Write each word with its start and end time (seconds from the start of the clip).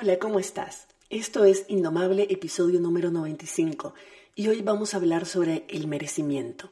Hola, 0.00 0.20
¿cómo 0.20 0.38
estás? 0.38 0.86
Esto 1.10 1.44
es 1.44 1.64
Indomable, 1.66 2.28
episodio 2.30 2.78
número 2.78 3.10
95, 3.10 3.94
y 4.36 4.46
hoy 4.46 4.62
vamos 4.62 4.94
a 4.94 4.98
hablar 4.98 5.26
sobre 5.26 5.64
el 5.68 5.88
merecimiento. 5.88 6.70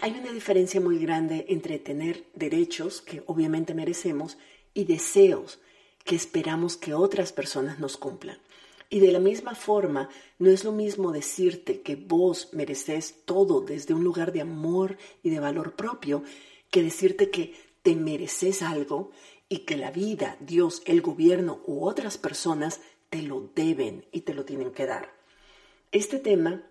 Hay 0.00 0.10
una 0.10 0.30
diferencia 0.32 0.78
muy 0.78 0.98
grande 0.98 1.46
entre 1.48 1.78
tener 1.78 2.26
derechos, 2.34 3.00
que 3.00 3.22
obviamente 3.24 3.72
merecemos, 3.72 4.36
y 4.74 4.84
deseos, 4.84 5.60
que 6.04 6.14
esperamos 6.14 6.76
que 6.76 6.92
otras 6.92 7.32
personas 7.32 7.78
nos 7.78 7.96
cumplan. 7.96 8.36
Y 8.90 9.00
de 9.00 9.12
la 9.12 9.18
misma 9.18 9.54
forma, 9.54 10.10
no 10.38 10.50
es 10.50 10.62
lo 10.62 10.72
mismo 10.72 11.10
decirte 11.10 11.80
que 11.80 11.96
vos 11.96 12.50
mereces 12.52 13.14
todo 13.24 13.62
desde 13.62 13.94
un 13.94 14.04
lugar 14.04 14.30
de 14.30 14.42
amor 14.42 14.98
y 15.22 15.30
de 15.30 15.40
valor 15.40 15.74
propio, 15.74 16.22
que 16.70 16.82
decirte 16.82 17.30
que 17.30 17.54
te 17.82 17.96
mereces 17.96 18.60
algo 18.60 19.10
y 19.48 19.60
que 19.60 19.76
la 19.76 19.90
vida, 19.90 20.36
Dios, 20.40 20.82
el 20.84 21.00
gobierno 21.00 21.62
u 21.66 21.86
otras 21.86 22.18
personas 22.18 22.80
te 23.10 23.22
lo 23.22 23.50
deben 23.54 24.04
y 24.12 24.22
te 24.22 24.34
lo 24.34 24.44
tienen 24.44 24.72
que 24.72 24.86
dar. 24.86 25.12
Este 25.92 26.18
tema 26.18 26.62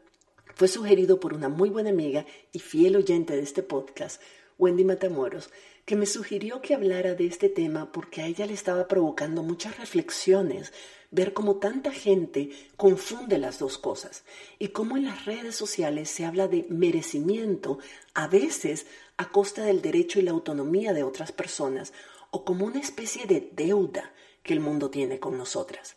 fue 0.56 0.68
sugerido 0.68 1.20
por 1.20 1.34
una 1.34 1.50
muy 1.50 1.70
buena 1.70 1.90
amiga 1.90 2.26
y 2.52 2.60
fiel 2.60 2.96
oyente 2.96 3.36
de 3.36 3.42
este 3.42 3.64
podcast, 3.64 4.22
Wendy 4.58 4.84
Matamoros, 4.84 5.50
que 5.86 5.96
me 5.96 6.06
sugirió 6.06 6.62
que 6.62 6.74
hablara 6.74 7.16
de 7.16 7.26
este 7.28 7.48
tema 7.48 7.92
porque 7.92 8.22
a 8.22 8.28
ella 8.28 8.46
le 8.46 8.54
estaba 8.54 8.88
provocando 8.88 9.42
muchas 9.42 9.78
reflexiones 9.78 10.74
ver 11.12 11.34
cómo 11.34 11.58
tanta 11.58 11.92
gente 11.92 12.50
confunde 12.76 13.38
las 13.38 13.60
dos 13.60 13.78
cosas 13.78 14.24
y 14.60 14.70
cómo 14.70 14.98
en 14.98 15.06
las 15.06 15.26
redes 15.26 15.56
sociales 15.56 16.10
se 16.10 16.26
habla 16.26 16.48
de 16.48 16.66
merecimiento 16.70 17.80
a 18.14 18.28
veces 18.28 18.86
a 19.16 19.30
costa 19.30 19.64
del 19.64 19.82
derecho 19.82 20.20
y 20.20 20.24
la 20.24 20.32
autonomía 20.32 20.94
de 20.94 21.04
otras 21.04 21.32
personas 21.32 21.94
o 22.32 22.44
como 22.44 22.66
una 22.66 22.80
especie 22.80 23.26
de 23.26 23.50
deuda 23.54 24.14
que 24.44 24.54
el 24.54 24.60
mundo 24.60 24.90
tiene 24.90 25.20
con 25.20 25.38
nosotras. 25.38 25.96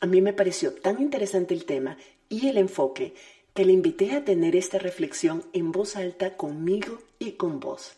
A 0.00 0.06
mí 0.06 0.20
me 0.20 0.32
pareció 0.32 0.72
tan 0.72 1.00
interesante 1.00 1.54
el 1.54 1.64
tema 1.64 1.96
y 2.28 2.48
el 2.48 2.58
enfoque 2.58 3.14
que 3.54 3.64
le 3.64 3.72
invité 3.72 4.12
a 4.12 4.24
tener 4.24 4.56
esta 4.56 4.78
reflexión 4.78 5.44
en 5.52 5.72
voz 5.72 5.96
alta 5.96 6.36
conmigo 6.36 6.98
y 7.18 7.32
con 7.32 7.60
vos. 7.60 7.92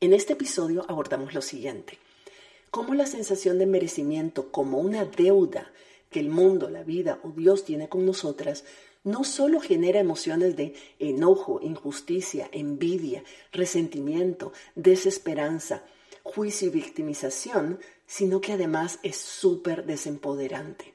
En 0.00 0.12
este 0.12 0.34
episodio 0.34 0.84
abordamos 0.88 1.34
lo 1.34 1.42
siguiente. 1.42 1.98
Cómo 2.70 2.94
la 2.94 3.06
sensación 3.06 3.58
de 3.58 3.66
merecimiento 3.66 4.50
como 4.50 4.78
una 4.78 5.04
deuda 5.04 5.70
que 6.10 6.20
el 6.20 6.28
mundo, 6.28 6.70
la 6.70 6.82
vida 6.82 7.18
o 7.22 7.30
Dios 7.30 7.64
tiene 7.64 7.88
con 7.88 8.06
nosotras 8.06 8.64
no 9.04 9.22
solo 9.22 9.60
genera 9.60 10.00
emociones 10.00 10.56
de 10.56 10.74
enojo, 10.98 11.60
injusticia, 11.62 12.48
envidia, 12.52 13.22
resentimiento, 13.52 14.52
desesperanza, 14.74 15.84
juicio 16.24 16.68
y 16.68 16.70
victimización, 16.70 17.78
sino 18.06 18.40
que 18.40 18.54
además 18.54 18.98
es 19.04 19.16
súper 19.16 19.84
desempoderante. 19.84 20.94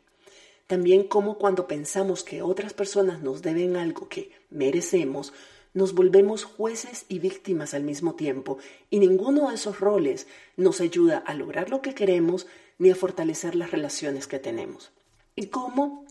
También 0.68 1.04
como 1.04 1.38
cuando 1.38 1.68
pensamos 1.68 2.24
que 2.24 2.42
otras 2.42 2.74
personas 2.74 3.22
nos 3.22 3.42
deben 3.42 3.78
algo 3.78 4.10
que 4.10 4.32
merecemos, 4.50 5.32
nos 5.74 5.94
volvemos 5.94 6.44
jueces 6.44 7.06
y 7.08 7.20
víctimas 7.20 7.74
al 7.74 7.84
mismo 7.84 8.16
tiempo, 8.16 8.58
y 8.90 9.00
ninguno 9.00 9.50
de 9.50 9.56
esos 9.56 9.80
roles 9.80 10.28
nos 10.58 10.82
ayuda 10.82 11.20
a 11.20 11.34
lograr 11.36 11.70
lo 11.70 11.82
que 11.82 11.94
queremos 11.94 12.48
ni 12.80 12.90
a 12.90 12.96
fortalecer 12.96 13.56
las 13.56 13.72
relaciones 13.72 14.28
que 14.28 14.40
tenemos. 14.40 14.92
Y 15.36 15.48
cómo 15.48 16.06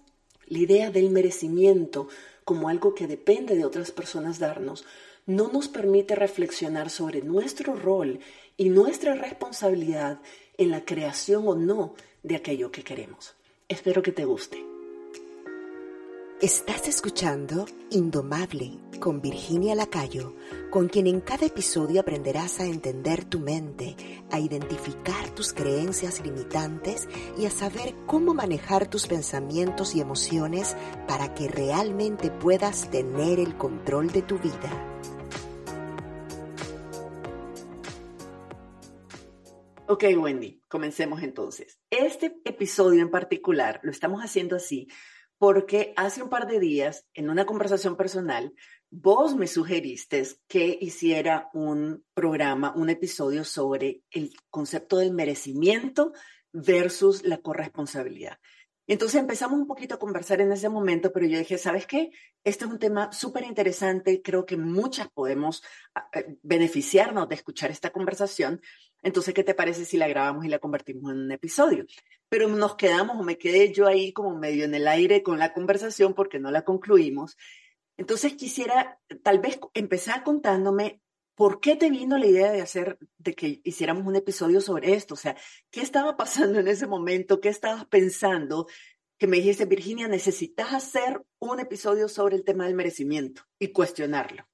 la 0.47 0.59
idea 0.59 0.91
del 0.91 1.11
merecimiento 1.11 2.09
como 2.45 2.69
algo 2.69 2.95
que 2.95 3.07
depende 3.07 3.57
de 3.57 3.65
otras 3.65 3.91
personas 3.91 4.39
darnos 4.39 4.85
no 5.27 5.49
nos 5.49 5.69
permite 5.69 6.15
reflexionar 6.15 6.89
sobre 6.89 7.21
nuestro 7.21 7.75
rol 7.75 8.21
y 8.59 8.69
nuestra 8.69 9.15
responsabilidad 9.15 10.21
en 10.59 10.71
la 10.71 10.85
creación 10.85 11.49
o 11.49 11.55
no 11.55 11.95
de 12.23 12.37
aquello 12.37 12.71
que 12.71 12.83
queremos. 12.83 13.35
Espero 13.69 14.03
que 14.03 14.13
te 14.13 14.27
guste. 14.27 14.63
Estás 16.41 16.87
escuchando 16.89 17.67
Indomable 17.91 18.79
con 19.01 19.21
Virginia 19.21 19.75
Lacayo, 19.75 20.35
con 20.71 20.89
quien 20.89 21.07
en 21.07 21.21
cada 21.21 21.47
episodio 21.47 22.01
aprenderás 22.01 22.61
a 22.61 22.67
entender 22.67 23.25
tu 23.25 23.41
mente, 23.41 23.97
a 24.31 24.39
identificar 24.39 25.31
tus 25.31 25.53
creencias 25.53 26.21
limitantes 26.21 27.09
y 27.37 27.47
a 27.47 27.51
saber 27.51 27.95
cómo 28.07 28.35
manejar 28.35 28.89
tus 28.89 29.07
pensamientos 29.07 29.95
y 29.95 30.01
emociones 30.01 30.77
para 31.07 31.35
que 31.35 31.49
realmente 31.49 32.31
puedas 32.31 32.91
tener 32.91 33.41
el 33.41 33.57
control 33.57 34.11
de 34.13 34.23
tu 34.23 34.39
vida. 34.39 34.99
Ok, 39.91 40.05
Wendy, 40.19 40.63
comencemos 40.69 41.23
entonces. 41.23 41.81
Este 41.89 42.37
episodio 42.45 43.01
en 43.01 43.11
particular 43.11 43.81
lo 43.83 43.91
estamos 43.91 44.21
haciendo 44.21 44.55
así 44.55 44.87
porque 45.39 45.95
hace 45.97 46.23
un 46.23 46.29
par 46.29 46.47
de 46.47 46.61
días, 46.61 47.07
en 47.15 47.31
una 47.31 47.47
conversación 47.47 47.97
personal, 47.97 48.53
vos 48.91 49.35
me 49.35 49.47
sugeriste 49.47 50.27
que 50.47 50.77
hiciera 50.79 51.49
un 51.55 52.05
programa, 52.13 52.75
un 52.77 52.91
episodio 52.91 53.45
sobre 53.45 54.03
el 54.11 54.35
concepto 54.51 54.99
del 54.99 55.15
merecimiento 55.15 56.13
versus 56.53 57.25
la 57.25 57.39
corresponsabilidad. 57.39 58.39
Entonces 58.89 59.21
empezamos 59.21 59.61
un 59.61 59.69
poquito 59.69 59.95
a 59.95 59.99
conversar 60.01 60.41
en 60.41 60.51
ese 60.51 60.69
momento, 60.69 61.13
pero 61.13 61.27
yo 61.27 61.39
dije, 61.39 61.59
¿sabes 61.59 61.87
qué? 61.87 62.11
Este 62.43 62.65
es 62.65 62.71
un 62.71 62.81
tema 62.81 63.13
súper 63.13 63.45
interesante, 63.45 64.23
creo 64.23 64.45
que 64.45 64.57
muchas 64.57 65.09
podemos 65.09 65.63
ah, 65.95 66.09
eh, 66.13 66.37
beneficiarnos 66.43 67.29
de 67.29 67.37
escuchar 67.37 67.71
esta 67.71 67.91
conversación 67.91 68.61
entonces, 69.03 69.33
¿qué 69.35 69.45
te 69.45 69.55
parece 69.55 69.85
si 69.85 69.97
la 69.97 70.09
grabamos 70.09 70.45
y 70.45 70.49
la 70.49 70.59
convertimos 70.59 71.13
en 71.13 71.19
un 71.19 71.33
episodio? 71.33 71.87
Pero 72.29 72.49
nos 72.49 72.75
quedamos 72.75 73.17
o 73.19 73.23
me 73.23 73.39
quedé 73.39 73.73
yo 73.73 73.87
ahí 73.87 74.13
como 74.13 74.37
medio 74.37 74.65
en 74.65 74.75
el 74.75 74.89
aire 74.89 75.23
con 75.23 75.39
la 75.39 75.53
conversación 75.53 76.15
porque 76.15 76.39
no 76.41 76.51
la 76.51 76.63
concluimos. 76.63 77.37
Entonces 77.97 78.35
quisiera 78.35 79.01
tal 79.23 79.39
vez 79.39 79.59
empezar 79.75 80.25
contándome 80.25 81.01
por 81.39 81.61
qué 81.61 81.77
te 81.77 81.89
vino 81.89 82.19
la 82.19 82.27
idea 82.27 82.51
de 82.51 82.61
hacer, 82.61 82.99
de 83.17 83.33
que 83.33 83.61
hiciéramos 83.63 84.05
un 84.05 84.17
episodio 84.17 84.61
sobre 84.61 84.95
esto. 84.95 85.15
O 85.15 85.17
sea, 85.17 85.37
¿qué 85.71 85.83
estaba 85.83 86.17
pasando 86.17 86.59
en 86.59 86.67
ese 86.67 86.89
momento? 86.89 87.41
¿Qué 87.41 87.49
estabas 87.49 87.85
pensando? 87.85 88.67
Que 89.19 89.29
me 89.29 89.37
dijiste, 89.37 89.65
Virginia, 89.65 90.09
necesitas 90.09 90.73
hacer 90.73 91.25
un 91.39 91.61
episodio 91.61 92.09
sobre 92.09 92.35
el 92.35 92.45
tema 92.45 92.65
del 92.67 92.75
merecimiento 92.75 93.43
y 93.57 93.69
cuestionarlo. 93.73 94.49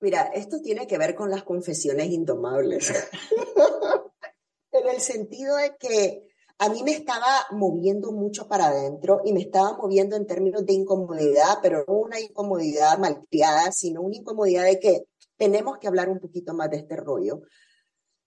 Mira, 0.00 0.24
esto 0.34 0.60
tiene 0.60 0.86
que 0.86 0.98
ver 0.98 1.14
con 1.14 1.30
las 1.30 1.44
confesiones 1.44 2.10
indomables. 2.10 2.92
en 4.72 4.88
el 4.88 5.00
sentido 5.00 5.56
de 5.56 5.76
que 5.78 6.28
a 6.58 6.68
mí 6.68 6.82
me 6.82 6.92
estaba 6.92 7.46
moviendo 7.52 8.12
mucho 8.12 8.48
para 8.48 8.66
adentro 8.66 9.22
y 9.24 9.32
me 9.32 9.40
estaba 9.40 9.78
moviendo 9.78 10.16
en 10.16 10.26
términos 10.26 10.66
de 10.66 10.74
incomodidad, 10.74 11.60
pero 11.62 11.86
no 11.88 11.94
una 11.94 12.20
incomodidad 12.20 12.98
malcriada, 12.98 13.72
sino 13.72 14.02
una 14.02 14.16
incomodidad 14.16 14.64
de 14.64 14.78
que 14.78 15.06
tenemos 15.42 15.78
que 15.78 15.88
hablar 15.88 16.08
un 16.08 16.20
poquito 16.20 16.54
más 16.54 16.70
de 16.70 16.76
este 16.76 16.94
rollo. 16.94 17.42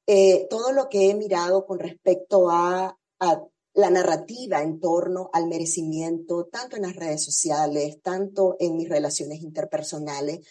Eh, 0.05 0.47
todo 0.49 0.73
lo 0.73 0.89
que 0.89 1.09
he 1.09 1.15
mirado 1.15 1.65
con 1.65 1.79
respecto 1.79 2.49
a, 2.49 2.99
a 3.21 3.43
la 3.73 3.89
narrativa 3.89 4.61
en 4.61 4.81
torno 4.81 5.29
al 5.31 5.47
merecimiento, 5.47 6.49
tanto 6.51 6.75
en 6.75 6.81
las 6.81 6.93
redes 6.97 7.23
sociales, 7.23 8.01
tanto 8.01 8.57
en 8.59 8.75
mis 8.75 8.89
relaciones 8.89 9.41
interpersonales, 9.41 10.45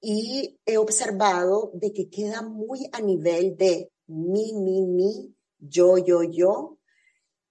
y 0.00 0.56
he 0.64 0.78
observado 0.78 1.72
de 1.74 1.92
que 1.92 2.08
queda 2.08 2.42
muy 2.42 2.88
a 2.92 3.00
nivel 3.00 3.56
de 3.56 3.90
mi, 4.06 4.52
mi, 4.54 4.82
mi, 4.82 5.34
yo, 5.58 5.98
yo, 5.98 6.22
yo, 6.22 6.78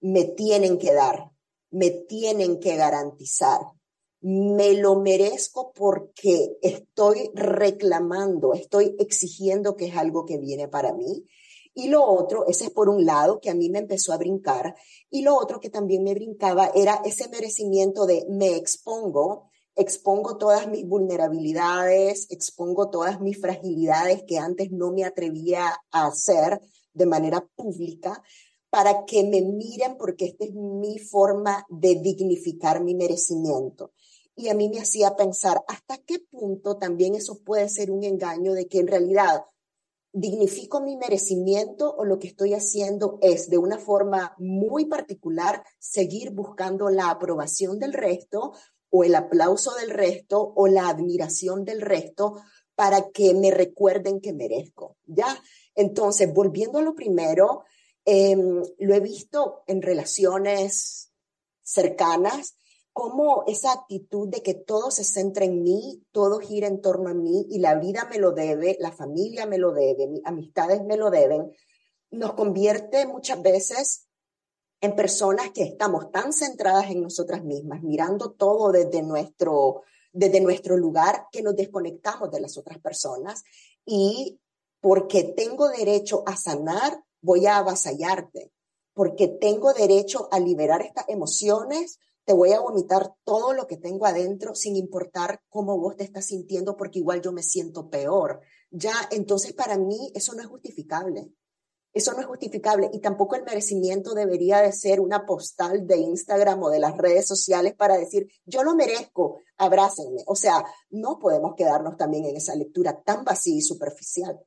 me 0.00 0.24
tienen 0.24 0.78
que 0.78 0.94
dar, 0.94 1.30
me 1.70 1.90
tienen 1.90 2.58
que 2.60 2.76
garantizar, 2.76 3.60
me 4.24 4.72
lo 4.72 4.96
merezco 5.00 5.74
porque 5.74 6.56
estoy 6.62 7.30
reclamando, 7.34 8.54
estoy 8.54 8.96
exigiendo 8.98 9.76
que 9.76 9.88
es 9.88 9.96
algo 9.98 10.24
que 10.24 10.38
viene 10.38 10.66
para 10.66 10.94
mí. 10.94 11.26
Y 11.74 11.88
lo 11.88 12.02
otro, 12.02 12.46
ese 12.46 12.64
es 12.64 12.70
por 12.70 12.88
un 12.88 13.04
lado 13.04 13.38
que 13.38 13.50
a 13.50 13.54
mí 13.54 13.68
me 13.68 13.80
empezó 13.80 14.14
a 14.14 14.16
brincar, 14.16 14.76
y 15.10 15.20
lo 15.22 15.36
otro 15.36 15.60
que 15.60 15.68
también 15.68 16.04
me 16.04 16.14
brincaba 16.14 16.70
era 16.74 17.02
ese 17.04 17.28
merecimiento 17.28 18.06
de 18.06 18.24
me 18.30 18.56
expongo, 18.56 19.50
expongo 19.76 20.38
todas 20.38 20.68
mis 20.68 20.88
vulnerabilidades, 20.88 22.26
expongo 22.30 22.88
todas 22.88 23.20
mis 23.20 23.38
fragilidades 23.38 24.22
que 24.26 24.38
antes 24.38 24.70
no 24.70 24.90
me 24.90 25.04
atrevía 25.04 25.66
a 25.90 26.06
hacer 26.06 26.62
de 26.94 27.04
manera 27.04 27.46
pública 27.56 28.22
para 28.70 29.04
que 29.04 29.22
me 29.22 29.42
miren 29.42 29.98
porque 29.98 30.24
esta 30.24 30.46
es 30.46 30.54
mi 30.54 30.98
forma 30.98 31.66
de 31.68 31.96
dignificar 31.96 32.82
mi 32.82 32.94
merecimiento. 32.94 33.92
Y 34.36 34.48
a 34.48 34.54
mí 34.54 34.68
me 34.68 34.80
hacía 34.80 35.16
pensar 35.16 35.62
hasta 35.68 35.98
qué 35.98 36.18
punto 36.18 36.76
también 36.76 37.14
eso 37.14 37.42
puede 37.42 37.68
ser 37.68 37.90
un 37.90 38.02
engaño 38.04 38.52
de 38.52 38.66
que 38.66 38.80
en 38.80 38.88
realidad 38.88 39.44
dignifico 40.12 40.80
mi 40.80 40.96
merecimiento 40.96 41.92
o 41.92 42.04
lo 42.04 42.20
que 42.20 42.28
estoy 42.28 42.54
haciendo 42.54 43.18
es 43.20 43.50
de 43.50 43.58
una 43.58 43.78
forma 43.78 44.34
muy 44.38 44.86
particular 44.86 45.64
seguir 45.80 46.30
buscando 46.30 46.88
la 46.88 47.10
aprobación 47.10 47.80
del 47.80 47.92
resto 47.92 48.52
o 48.90 49.02
el 49.02 49.16
aplauso 49.16 49.74
del 49.74 49.90
resto 49.90 50.52
o 50.54 50.68
la 50.68 50.88
admiración 50.88 51.64
del 51.64 51.80
resto 51.80 52.40
para 52.76 53.10
que 53.10 53.34
me 53.34 53.50
recuerden 53.50 54.20
que 54.20 54.32
merezco, 54.32 54.96
¿ya? 55.04 55.42
Entonces, 55.74 56.32
volviendo 56.32 56.78
a 56.78 56.82
lo 56.82 56.94
primero, 56.94 57.64
em, 58.04 58.62
lo 58.78 58.94
he 58.94 59.00
visto 59.00 59.64
en 59.66 59.82
relaciones 59.82 61.10
cercanas, 61.62 62.54
como 62.94 63.42
esa 63.48 63.72
actitud 63.72 64.28
de 64.28 64.40
que 64.40 64.54
todo 64.54 64.92
se 64.92 65.02
centra 65.02 65.44
en 65.44 65.64
mí, 65.64 66.06
todo 66.12 66.38
gira 66.38 66.68
en 66.68 66.80
torno 66.80 67.10
a 67.10 67.14
mí 67.14 67.44
y 67.50 67.58
la 67.58 67.74
vida 67.74 68.06
me 68.08 68.18
lo 68.18 68.30
debe, 68.30 68.76
la 68.78 68.92
familia 68.92 69.46
me 69.46 69.58
lo 69.58 69.72
debe, 69.72 70.06
mis 70.06 70.24
amistades 70.24 70.82
me 70.84 70.96
lo 70.96 71.10
deben, 71.10 71.50
nos 72.12 72.34
convierte 72.34 73.04
muchas 73.04 73.42
veces 73.42 74.06
en 74.80 74.94
personas 74.94 75.50
que 75.50 75.64
estamos 75.64 76.12
tan 76.12 76.32
centradas 76.32 76.88
en 76.88 77.02
nosotras 77.02 77.42
mismas, 77.42 77.82
mirando 77.82 78.30
todo 78.30 78.70
desde 78.70 79.02
nuestro, 79.02 79.82
desde 80.12 80.40
nuestro 80.40 80.76
lugar, 80.76 81.26
que 81.32 81.42
nos 81.42 81.56
desconectamos 81.56 82.30
de 82.30 82.40
las 82.40 82.56
otras 82.56 82.78
personas 82.78 83.42
y 83.84 84.38
porque 84.80 85.24
tengo 85.24 85.68
derecho 85.68 86.22
a 86.26 86.36
sanar, 86.36 87.02
voy 87.20 87.46
a 87.46 87.56
avasallarte, 87.56 88.52
porque 88.92 89.26
tengo 89.26 89.72
derecho 89.72 90.28
a 90.30 90.38
liberar 90.38 90.82
estas 90.82 91.08
emociones, 91.08 91.98
te 92.24 92.32
voy 92.32 92.52
a 92.52 92.60
vomitar 92.60 93.14
todo 93.24 93.52
lo 93.52 93.66
que 93.66 93.76
tengo 93.76 94.06
adentro 94.06 94.54
sin 94.54 94.76
importar 94.76 95.42
cómo 95.48 95.78
vos 95.78 95.96
te 95.96 96.04
estás 96.04 96.26
sintiendo, 96.26 96.76
porque 96.76 97.00
igual 97.00 97.20
yo 97.20 97.32
me 97.32 97.42
siento 97.42 97.90
peor. 97.90 98.40
Ya, 98.70 98.94
entonces 99.10 99.52
para 99.52 99.78
mí 99.78 100.10
eso 100.14 100.34
no 100.34 100.40
es 100.40 100.46
justificable. 100.46 101.30
Eso 101.92 102.12
no 102.12 102.20
es 102.20 102.26
justificable 102.26 102.90
y 102.92 103.00
tampoco 103.00 103.36
el 103.36 103.44
merecimiento 103.44 104.14
debería 104.14 104.60
de 104.60 104.72
ser 104.72 105.00
una 105.00 105.24
postal 105.24 105.86
de 105.86 105.98
Instagram 105.98 106.60
o 106.64 106.70
de 106.70 106.80
las 106.80 106.96
redes 106.96 107.24
sociales 107.24 107.74
para 107.74 107.96
decir, 107.96 108.26
yo 108.44 108.64
lo 108.64 108.74
merezco, 108.74 109.38
abrácenme. 109.58 110.24
O 110.26 110.34
sea, 110.34 110.64
no 110.90 111.20
podemos 111.20 111.54
quedarnos 111.56 111.96
también 111.96 112.24
en 112.24 112.36
esa 112.36 112.56
lectura 112.56 113.00
tan 113.00 113.24
vacía 113.24 113.58
y 113.58 113.62
superficial. 113.62 114.40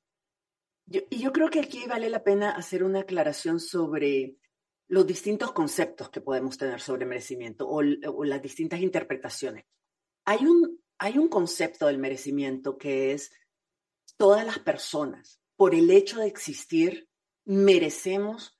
y 0.87 1.19
yo 1.19 1.31
creo 1.31 1.49
que 1.49 1.59
aquí 1.59 1.85
vale 1.87 2.09
la 2.09 2.23
pena 2.23 2.51
hacer 2.51 2.83
una 2.83 3.01
aclaración 3.01 3.61
sobre 3.61 4.37
los 4.87 5.05
distintos 5.05 5.51
conceptos 5.51 6.09
que 6.09 6.21
podemos 6.21 6.57
tener 6.57 6.79
sobre 6.79 7.05
merecimiento 7.05 7.67
o, 7.67 7.81
las 7.81 8.41
distintas 8.41 8.79
interpretaciones. 8.79 9.65
Hay 10.25 10.45
un, 10.45 10.81
hay 10.97 11.17
un 11.17 11.27
concepto 11.27 11.87
del 11.87 11.97
merecimiento 11.97 12.77
que 12.77 13.13
es 13.13 13.31
todas 14.17 14.45
las 14.45 14.59
personas, 14.59 15.41
por 15.55 15.75
el 15.75 15.89
hecho 15.91 16.19
de 16.19 16.27
existir, 16.27 17.09
merecemos 17.45 18.57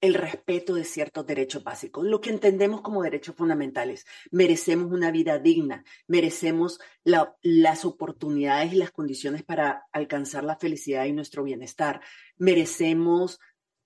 el 0.00 0.14
respeto 0.14 0.74
de 0.74 0.84
ciertos 0.84 1.24
derechos 1.26 1.64
básicos, 1.64 2.04
lo 2.04 2.20
que 2.20 2.28
entendemos 2.28 2.82
como 2.82 3.02
derechos 3.02 3.34
fundamentales. 3.34 4.04
Merecemos 4.30 4.92
una 4.92 5.10
vida 5.10 5.38
digna, 5.38 5.82
merecemos 6.06 6.78
las 7.04 7.86
oportunidades 7.86 8.74
y 8.74 8.76
las 8.76 8.90
condiciones 8.90 9.44
para 9.44 9.86
alcanzar 9.92 10.44
la 10.44 10.56
felicidad 10.56 11.06
y 11.06 11.12
nuestro 11.12 11.42
bienestar, 11.42 12.02
merecemos 12.36 13.40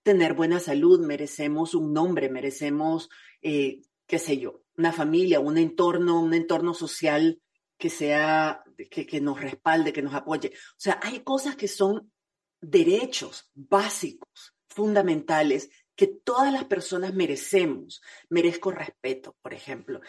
tener 0.08 0.32
buena 0.32 0.58
salud, 0.58 1.04
merecemos 1.04 1.74
un 1.74 1.92
nombre, 1.92 2.30
merecemos, 2.30 3.10
eh, 3.42 3.82
qué 4.06 4.18
sé 4.18 4.38
yo, 4.38 4.62
una 4.78 4.90
familia, 4.90 5.38
un 5.38 5.58
entorno, 5.58 6.18
un 6.22 6.32
entorno 6.32 6.72
social 6.72 7.42
que 7.76 7.90
sea, 7.90 8.64
que, 8.90 9.06
que 9.06 9.20
nos 9.20 9.38
respalde, 9.38 9.92
que 9.92 10.00
nos 10.00 10.14
apoye. 10.14 10.52
O 10.54 10.78
sea, 10.78 10.98
hay 11.02 11.20
cosas 11.20 11.56
que 11.56 11.68
son 11.68 12.10
derechos 12.58 13.50
básicos, 13.54 14.54
fundamentales, 14.70 15.68
que 15.94 16.06
todas 16.06 16.54
las 16.54 16.64
personas 16.64 17.12
merecemos. 17.12 18.00
Merezco 18.30 18.70
respeto, 18.70 19.36
por 19.42 19.52
ejemplo, 19.52 20.00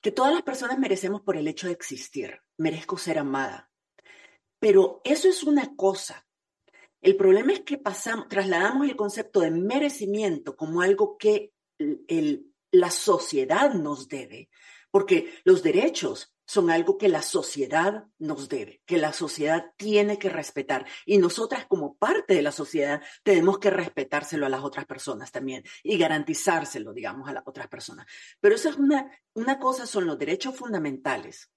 que 0.00 0.12
todas 0.12 0.32
las 0.32 0.42
personas 0.42 0.78
merecemos 0.78 1.22
por 1.22 1.36
el 1.36 1.48
hecho 1.48 1.66
de 1.66 1.72
existir. 1.72 2.40
Merezco 2.56 2.96
ser 2.96 3.18
amada. 3.18 3.68
Pero 4.60 5.00
eso 5.02 5.28
es 5.28 5.42
una 5.42 5.74
cosa. 5.74 6.24
El 7.00 7.16
problema 7.16 7.52
es 7.52 7.60
que 7.60 7.78
pasamos, 7.78 8.28
trasladamos 8.28 8.88
el 8.88 8.96
concepto 8.96 9.40
de 9.40 9.50
merecimiento 9.50 10.54
como 10.56 10.82
algo 10.82 11.16
que 11.16 11.52
la 12.70 12.90
sociedad 12.90 13.72
nos 13.72 14.08
debe, 14.08 14.50
porque 14.90 15.32
los 15.44 15.62
derechos 15.62 16.34
son 16.46 16.68
algo 16.68 16.98
que 16.98 17.08
la 17.08 17.22
sociedad 17.22 18.04
nos 18.18 18.48
debe, 18.48 18.82
que 18.84 18.98
la 18.98 19.12
sociedad 19.12 19.72
tiene 19.76 20.18
que 20.18 20.28
respetar. 20.28 20.84
Y 21.06 21.18
nosotras 21.18 21.64
como 21.66 21.94
parte 21.96 22.34
de 22.34 22.42
la 22.42 22.50
sociedad 22.50 23.00
tenemos 23.22 23.60
que 23.60 23.70
respetárselo 23.70 24.46
a 24.46 24.48
las 24.48 24.64
otras 24.64 24.84
personas 24.84 25.30
también 25.30 25.62
y 25.84 25.96
garantizárselo, 25.96 26.92
digamos, 26.92 27.28
a 27.28 27.32
las 27.32 27.44
otras 27.46 27.68
personas. 27.68 28.06
Pero 28.40 28.56
eso 28.56 28.68
es 28.68 28.76
una, 28.76 29.10
una 29.32 29.60
cosa, 29.60 29.86
son 29.86 30.06
los 30.06 30.18
derechos 30.18 30.56
fundamentales 30.56 31.50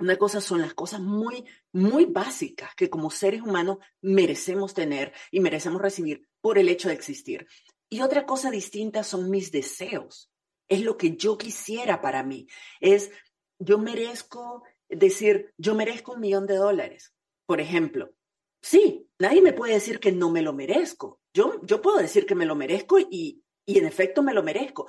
una 0.00 0.16
cosa 0.16 0.40
son 0.40 0.60
las 0.60 0.74
cosas 0.74 1.00
muy, 1.00 1.44
muy 1.72 2.06
básicas 2.06 2.74
que 2.74 2.88
como 2.88 3.10
seres 3.10 3.42
humanos 3.42 3.78
merecemos 4.00 4.74
tener 4.74 5.12
y 5.30 5.40
merecemos 5.40 5.82
recibir 5.82 6.28
por 6.40 6.58
el 6.58 6.68
hecho 6.68 6.88
de 6.88 6.94
existir. 6.94 7.46
Y 7.90 8.00
otra 8.00 8.24
cosa 8.24 8.50
distinta 8.50 9.04
son 9.04 9.30
mis 9.30 9.52
deseos. 9.52 10.30
Es 10.68 10.80
lo 10.80 10.96
que 10.96 11.16
yo 11.16 11.36
quisiera 11.36 12.00
para 12.00 12.22
mí. 12.22 12.46
Es, 12.80 13.10
yo 13.58 13.78
merezco 13.78 14.62
decir, 14.88 15.52
yo 15.58 15.74
merezco 15.74 16.12
un 16.12 16.20
millón 16.20 16.46
de 16.46 16.56
dólares, 16.56 17.14
por 17.46 17.60
ejemplo. 17.60 18.14
Sí, 18.62 19.08
nadie 19.18 19.42
me 19.42 19.52
puede 19.52 19.74
decir 19.74 20.00
que 20.00 20.12
no 20.12 20.30
me 20.30 20.40
lo 20.40 20.52
merezco. 20.52 21.20
Yo, 21.34 21.60
yo 21.62 21.82
puedo 21.82 21.98
decir 21.98 22.24
que 22.24 22.34
me 22.34 22.46
lo 22.46 22.54
merezco 22.54 22.98
y, 22.98 23.42
y 23.66 23.78
en 23.78 23.84
efecto 23.84 24.22
me 24.22 24.32
lo 24.32 24.42
merezco. 24.42 24.86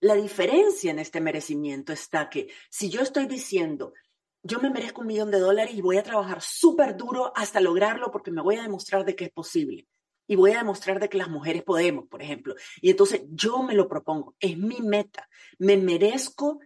La 0.00 0.14
diferencia 0.14 0.90
en 0.90 0.98
este 0.98 1.20
merecimiento 1.20 1.92
está 1.92 2.28
que 2.28 2.48
si 2.68 2.90
yo 2.90 3.00
estoy 3.00 3.26
diciendo, 3.26 3.94
yo 4.42 4.60
me 4.60 4.70
merezco 4.70 5.02
un 5.02 5.06
millón 5.06 5.30
de 5.30 5.38
dólares 5.38 5.74
y 5.74 5.80
voy 5.80 5.96
a 5.98 6.02
trabajar 6.02 6.42
súper 6.42 6.96
duro 6.96 7.32
hasta 7.36 7.60
lograrlo 7.60 8.10
porque 8.10 8.30
me 8.30 8.42
voy 8.42 8.56
a 8.56 8.62
demostrar 8.62 9.04
de 9.04 9.14
que 9.14 9.24
es 9.24 9.30
posible. 9.30 9.86
Y 10.26 10.36
voy 10.36 10.52
a 10.52 10.58
demostrar 10.58 11.00
de 11.00 11.08
que 11.08 11.18
las 11.18 11.28
mujeres 11.28 11.62
podemos, 11.62 12.06
por 12.08 12.22
ejemplo. 12.22 12.54
Y 12.80 12.90
entonces 12.90 13.22
yo 13.30 13.62
me 13.62 13.74
lo 13.74 13.88
propongo, 13.88 14.34
es 14.40 14.56
mi 14.56 14.80
meta. 14.80 15.28
Me 15.58 15.76
merezco 15.76 16.60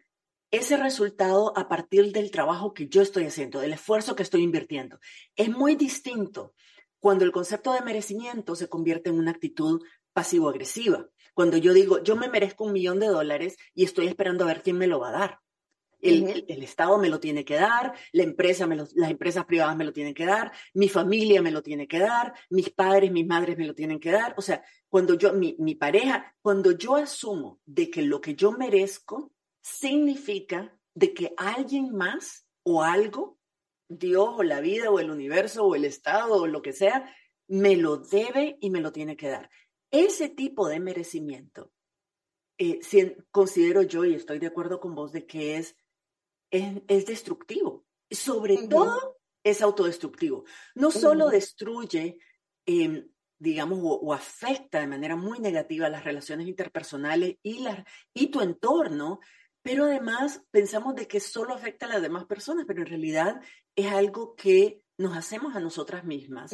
ese 0.50 0.76
resultado 0.76 1.56
a 1.56 1.68
partir 1.68 2.12
del 2.12 2.30
trabajo 2.30 2.72
que 2.72 2.88
yo 2.88 3.02
estoy 3.02 3.24
haciendo, 3.24 3.60
del 3.60 3.72
esfuerzo 3.72 4.14
que 4.14 4.22
estoy 4.22 4.42
invirtiendo. 4.42 4.98
Es 5.34 5.50
muy 5.50 5.74
distinto 5.74 6.54
cuando 7.00 7.24
el 7.24 7.32
concepto 7.32 7.72
de 7.72 7.82
merecimiento 7.82 8.54
se 8.54 8.68
convierte 8.68 9.10
en 9.10 9.18
una 9.18 9.32
actitud 9.32 9.82
pasivo-agresiva. 10.12 11.08
Cuando 11.34 11.56
yo 11.56 11.74
digo, 11.74 12.02
yo 12.02 12.16
me 12.16 12.28
merezco 12.28 12.64
un 12.64 12.72
millón 12.72 13.00
de 13.00 13.08
dólares 13.08 13.56
y 13.74 13.84
estoy 13.84 14.06
esperando 14.06 14.44
a 14.44 14.48
ver 14.48 14.62
quién 14.62 14.78
me 14.78 14.86
lo 14.86 15.00
va 15.00 15.10
a 15.10 15.18
dar. 15.18 15.40
El, 16.00 16.62
Estado 16.62 16.98
me 16.98 17.08
lo 17.08 17.20
tiene 17.20 17.44
que 17.44 17.54
dar, 17.54 17.94
la 18.12 18.22
empresa 18.22 18.66
me 18.66 18.76
las 18.76 19.10
empresas 19.10 19.44
privadas 19.44 19.76
me 19.76 19.84
lo 19.84 19.92
tienen 19.92 20.14
que 20.14 20.26
dar, 20.26 20.52
mi 20.74 20.88
familia 20.88 21.42
me 21.42 21.50
lo 21.50 21.62
tiene 21.62 21.88
que 21.88 21.98
dar, 21.98 22.34
mis 22.50 22.70
padres, 22.70 23.10
mis 23.10 23.26
madres 23.26 23.56
me 23.56 23.66
lo 23.66 23.74
tienen 23.74 23.98
que 23.98 24.12
dar. 24.12 24.34
O 24.36 24.42
sea, 24.42 24.62
cuando 24.88 25.14
yo, 25.14 25.32
mi, 25.32 25.56
mi 25.58 25.74
pareja, 25.74 26.34
cuando 26.42 26.72
yo 26.72 26.96
asumo 26.96 27.60
de 27.64 27.90
que 27.90 28.02
lo 28.02 28.20
que 28.20 28.34
yo 28.34 28.52
merezco 28.52 29.32
significa 29.62 30.78
de 30.94 31.12
que 31.12 31.34
alguien 31.36 31.92
más 31.94 32.46
o 32.62 32.82
algo, 32.82 33.38
Dios 33.88 34.30
o 34.36 34.42
la 34.42 34.60
vida 34.60 34.90
o 34.90 34.98
el 34.98 35.10
universo 35.10 35.64
o 35.64 35.74
el 35.74 35.84
Estado 35.84 36.34
o 36.34 36.46
lo 36.46 36.62
que 36.62 36.72
sea, 36.72 37.14
me 37.48 37.76
lo 37.76 37.98
debe 37.98 38.58
y 38.60 38.70
me 38.70 38.80
lo 38.80 38.92
tiene 38.92 39.16
que 39.16 39.28
dar. 39.28 39.50
Ese 39.90 40.28
tipo 40.28 40.68
de 40.68 40.80
merecimiento, 40.80 41.72
eh, 42.58 42.80
considero 43.30 43.82
yo, 43.82 44.04
y 44.04 44.14
estoy 44.14 44.38
de 44.38 44.48
acuerdo 44.48 44.80
con 44.80 44.94
vos, 44.94 45.12
de 45.12 45.26
que 45.26 45.56
es 45.56 45.76
es, 46.50 47.06
destructivo. 47.06 47.84
Sobre 48.10 48.68
todo 48.68 49.18
es 49.42 49.62
autodestructivo. 49.62 50.44
No 50.74 50.90
solo 50.90 51.28
destruye, 51.28 52.18
em, 52.66 53.08
digamos, 53.38 53.78
o, 53.82 54.12
afecta 54.12 54.80
de 54.80 54.86
manera 54.86 55.16
muy 55.16 55.38
negativa 55.38 55.88
las 55.88 56.04
relaciones 56.04 56.48
interpersonales 56.48 57.36
y, 57.42 57.60
la, 57.60 57.84
y 58.14 58.28
tu 58.28 58.40
entorno, 58.40 59.20
pero 59.62 59.84
además 59.84 60.42
pensamos 60.50 60.94
de 60.94 61.08
que 61.08 61.20
solo 61.20 61.54
afecta 61.54 61.86
a 61.86 61.90
las 61.90 62.02
demás 62.02 62.24
personas, 62.26 62.64
pero 62.66 62.82
en 62.82 62.86
realidad 62.86 63.40
es 63.74 63.90
algo 63.92 64.34
que 64.36 64.82
nos 64.98 65.16
hacemos 65.16 65.54
a 65.54 65.60
nosotras 65.60 66.04
mismas 66.04 66.52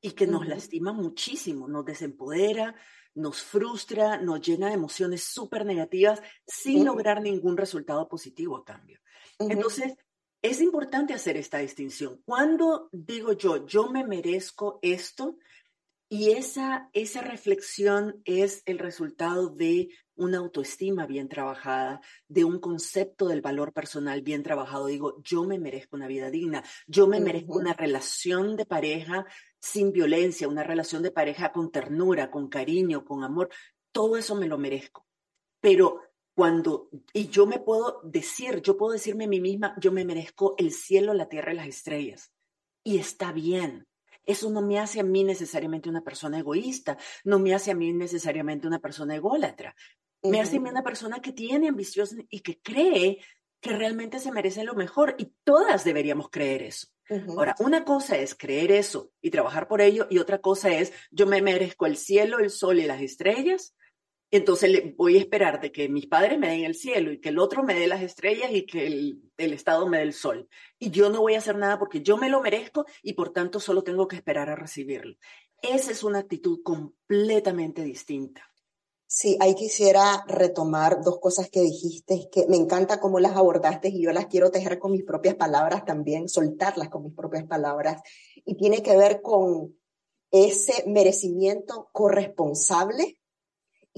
y 0.00 0.10
que 0.12 0.26
nos 0.26 0.46
lastima 0.48 0.92
muchísimo, 0.92 1.68
nos 1.68 1.84
desempodera, 1.84 2.74
nos 3.14 3.42
frustra, 3.42 4.20
nos 4.20 4.40
llena 4.40 4.68
de 4.68 4.74
emociones 4.74 5.22
súper 5.22 5.64
negativas 5.64 6.20
sin 6.46 6.84
lograr 6.84 7.22
ningún 7.22 7.56
resultado 7.56 8.08
positivo 8.08 8.56
a 8.56 8.64
cambio. 8.64 9.00
Entonces, 9.38 9.94
es 10.42 10.60
importante 10.60 11.14
hacer 11.14 11.36
esta 11.36 11.58
distinción. 11.58 12.22
Cuando 12.24 12.88
digo 12.92 13.32
yo, 13.32 13.66
yo 13.66 13.90
me 13.90 14.04
merezco 14.04 14.78
esto, 14.82 15.38
y 16.08 16.30
esa, 16.30 16.88
esa 16.92 17.20
reflexión 17.20 18.22
es 18.24 18.62
el 18.64 18.78
resultado 18.78 19.48
de 19.48 19.88
una 20.14 20.38
autoestima 20.38 21.04
bien 21.04 21.28
trabajada, 21.28 22.00
de 22.28 22.44
un 22.44 22.60
concepto 22.60 23.26
del 23.26 23.40
valor 23.40 23.72
personal 23.72 24.22
bien 24.22 24.44
trabajado. 24.44 24.86
Digo, 24.86 25.20
yo 25.22 25.42
me 25.44 25.58
merezco 25.58 25.96
una 25.96 26.06
vida 26.06 26.30
digna, 26.30 26.62
yo 26.86 27.08
me 27.08 27.18
merezco 27.18 27.54
una 27.54 27.74
relación 27.74 28.56
de 28.56 28.66
pareja 28.66 29.26
sin 29.58 29.92
violencia, 29.92 30.48
una 30.48 30.62
relación 30.62 31.02
de 31.02 31.10
pareja 31.10 31.50
con 31.52 31.72
ternura, 31.72 32.30
con 32.30 32.48
cariño, 32.48 33.04
con 33.04 33.24
amor. 33.24 33.50
Todo 33.90 34.16
eso 34.16 34.36
me 34.36 34.46
lo 34.46 34.58
merezco. 34.58 35.06
Pero 35.60 36.02
cuando, 36.36 36.90
y 37.14 37.28
yo 37.28 37.46
me 37.46 37.58
puedo 37.58 38.02
decir, 38.04 38.60
yo 38.60 38.76
puedo 38.76 38.92
decirme 38.92 39.24
a 39.24 39.28
mí 39.28 39.40
misma, 39.40 39.74
yo 39.80 39.90
me 39.90 40.04
merezco 40.04 40.54
el 40.58 40.70
cielo, 40.70 41.14
la 41.14 41.30
tierra 41.30 41.54
y 41.54 41.56
las 41.56 41.66
estrellas. 41.66 42.30
Y 42.84 42.98
está 42.98 43.32
bien. 43.32 43.88
Eso 44.26 44.50
no 44.50 44.60
me 44.60 44.78
hace 44.78 45.00
a 45.00 45.02
mí 45.02 45.24
necesariamente 45.24 45.88
una 45.88 46.04
persona 46.04 46.38
egoísta, 46.38 46.98
no 47.24 47.38
me 47.38 47.54
hace 47.54 47.70
a 47.70 47.74
mí 47.74 47.90
necesariamente 47.94 48.66
una 48.66 48.80
persona 48.80 49.14
ególatra. 49.14 49.74
Me 50.24 50.38
hace 50.38 50.58
una 50.58 50.82
persona 50.82 51.22
que 51.22 51.32
tiene 51.32 51.68
ambición 51.68 52.06
y 52.28 52.40
que 52.40 52.60
cree 52.60 53.18
que 53.58 53.72
realmente 53.72 54.18
se 54.18 54.30
merece 54.30 54.62
lo 54.62 54.74
mejor 54.74 55.14
y 55.16 55.32
todas 55.42 55.84
deberíamos 55.84 56.28
creer 56.28 56.64
eso. 56.64 56.88
Ahora, 57.30 57.54
una 57.60 57.82
cosa 57.86 58.18
es 58.18 58.34
creer 58.34 58.72
eso 58.72 59.10
y 59.22 59.30
trabajar 59.30 59.68
por 59.68 59.80
ello 59.80 60.06
y 60.10 60.18
otra 60.18 60.42
cosa 60.42 60.70
es 60.70 60.92
yo 61.10 61.26
me 61.26 61.40
merezco 61.40 61.86
el 61.86 61.96
cielo, 61.96 62.40
el 62.40 62.50
sol 62.50 62.78
y 62.78 62.84
las 62.84 63.00
estrellas. 63.00 63.74
Entonces 64.30 64.96
voy 64.96 65.16
a 65.16 65.20
esperar 65.20 65.60
de 65.60 65.70
que 65.70 65.88
mis 65.88 66.06
padres 66.06 66.38
me 66.38 66.48
den 66.48 66.64
el 66.64 66.74
cielo 66.74 67.12
y 67.12 67.20
que 67.20 67.28
el 67.28 67.38
otro 67.38 67.62
me 67.62 67.74
dé 67.74 67.86
las 67.86 68.02
estrellas 68.02 68.50
y 68.52 68.66
que 68.66 68.86
el, 68.86 69.22
el 69.36 69.52
Estado 69.52 69.86
me 69.86 69.98
dé 69.98 70.02
el 70.02 70.12
sol. 70.12 70.48
Y 70.78 70.90
yo 70.90 71.10
no 71.10 71.20
voy 71.20 71.34
a 71.34 71.38
hacer 71.38 71.56
nada 71.56 71.78
porque 71.78 72.02
yo 72.02 72.16
me 72.16 72.28
lo 72.28 72.42
merezco 72.42 72.86
y 73.02 73.12
por 73.12 73.32
tanto 73.32 73.60
solo 73.60 73.82
tengo 73.82 74.08
que 74.08 74.16
esperar 74.16 74.50
a 74.50 74.56
recibirlo. 74.56 75.16
Esa 75.62 75.92
es 75.92 76.02
una 76.02 76.20
actitud 76.20 76.60
completamente 76.62 77.82
distinta. 77.82 78.42
Sí, 79.08 79.36
ahí 79.38 79.54
quisiera 79.54 80.24
retomar 80.26 81.00
dos 81.02 81.20
cosas 81.20 81.48
que 81.48 81.60
dijiste, 81.60 82.28
que 82.32 82.46
me 82.48 82.56
encanta 82.56 82.98
cómo 82.98 83.20
las 83.20 83.36
abordaste 83.36 83.88
y 83.88 84.02
yo 84.02 84.10
las 84.12 84.26
quiero 84.26 84.50
tejer 84.50 84.80
con 84.80 84.90
mis 84.90 85.04
propias 85.04 85.36
palabras 85.36 85.84
también, 85.84 86.28
soltarlas 86.28 86.88
con 86.88 87.04
mis 87.04 87.14
propias 87.14 87.44
palabras. 87.44 88.02
Y 88.44 88.56
tiene 88.56 88.82
que 88.82 88.96
ver 88.96 89.22
con 89.22 89.76
ese 90.32 90.84
merecimiento 90.88 91.88
corresponsable 91.92 93.20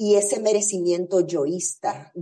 y 0.00 0.14
ese 0.14 0.38
merecimiento 0.38 1.26
yoísta. 1.26 2.12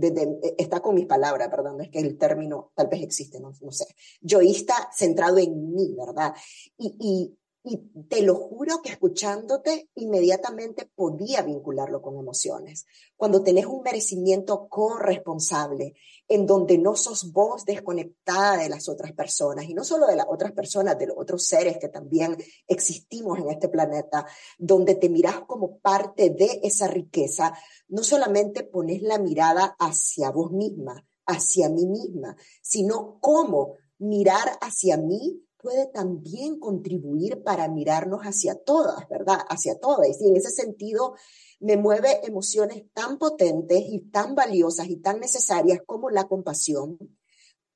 está 0.57 0.79
con 0.79 0.95
mis 0.95 1.05
palabras, 1.05 1.47
perdón, 1.49 1.79
es 1.81 1.89
que 1.89 1.99
el 1.99 2.17
término 2.17 2.71
tal 2.73 2.87
vez 2.87 3.03
existe, 3.03 3.39
no, 3.39 3.53
no 3.61 3.71
sé. 3.71 3.85
Yoísta 4.19 4.89
centrado 4.91 5.37
en 5.37 5.75
mí, 5.75 5.93
¿verdad? 5.95 6.33
Y, 6.79 6.95
y 6.99 7.37
y 7.69 8.03
te 8.07 8.21
lo 8.21 8.35
juro 8.35 8.81
que 8.81 8.91
escuchándote 8.91 9.89
inmediatamente 9.95 10.89
podía 10.95 11.41
vincularlo 11.41 12.01
con 12.01 12.17
emociones. 12.17 12.85
Cuando 13.17 13.43
tenés 13.43 13.65
un 13.65 13.81
merecimiento 13.81 14.69
corresponsable, 14.69 15.95
en 16.29 16.45
donde 16.45 16.77
no 16.77 16.95
sos 16.95 17.33
vos 17.33 17.65
desconectada 17.65 18.55
de 18.55 18.69
las 18.69 18.87
otras 18.87 19.11
personas, 19.11 19.65
y 19.65 19.73
no 19.73 19.83
solo 19.83 20.07
de 20.07 20.15
las 20.15 20.27
otras 20.29 20.53
personas, 20.53 20.97
de 20.97 21.07
los 21.07 21.17
otros 21.17 21.43
seres 21.45 21.77
que 21.77 21.89
también 21.89 22.37
existimos 22.67 23.37
en 23.39 23.49
este 23.49 23.67
planeta, 23.67 24.25
donde 24.57 24.95
te 24.95 25.09
mirás 25.09 25.41
como 25.41 25.79
parte 25.79 26.29
de 26.29 26.61
esa 26.63 26.87
riqueza, 26.87 27.53
no 27.89 28.01
solamente 28.01 28.63
pones 28.63 29.01
la 29.01 29.19
mirada 29.19 29.75
hacia 29.77 30.31
vos 30.31 30.53
misma, 30.53 31.05
hacia 31.25 31.67
mí 31.67 31.85
misma, 31.85 32.37
sino 32.61 33.19
cómo 33.19 33.75
mirar 33.99 34.57
hacia 34.61 34.95
mí 34.95 35.43
puede 35.67 35.87
también 35.87 36.61
contribuir 36.61 37.43
para 37.43 37.67
mirarnos 37.67 38.21
hacia 38.21 38.55
todas, 38.55 39.05
¿verdad? 39.09 39.39
Hacia 39.49 39.77
todas. 39.77 40.07
Y 40.21 40.29
en 40.29 40.37
ese 40.37 40.49
sentido 40.49 41.15
me 41.59 41.75
mueve 41.75 42.25
emociones 42.25 42.85
tan 42.93 43.17
potentes 43.17 43.83
y 43.85 43.99
tan 44.09 44.33
valiosas 44.33 44.87
y 44.87 44.95
tan 44.95 45.19
necesarias 45.19 45.81
como 45.85 46.09
la 46.09 46.25
compasión, 46.25 46.97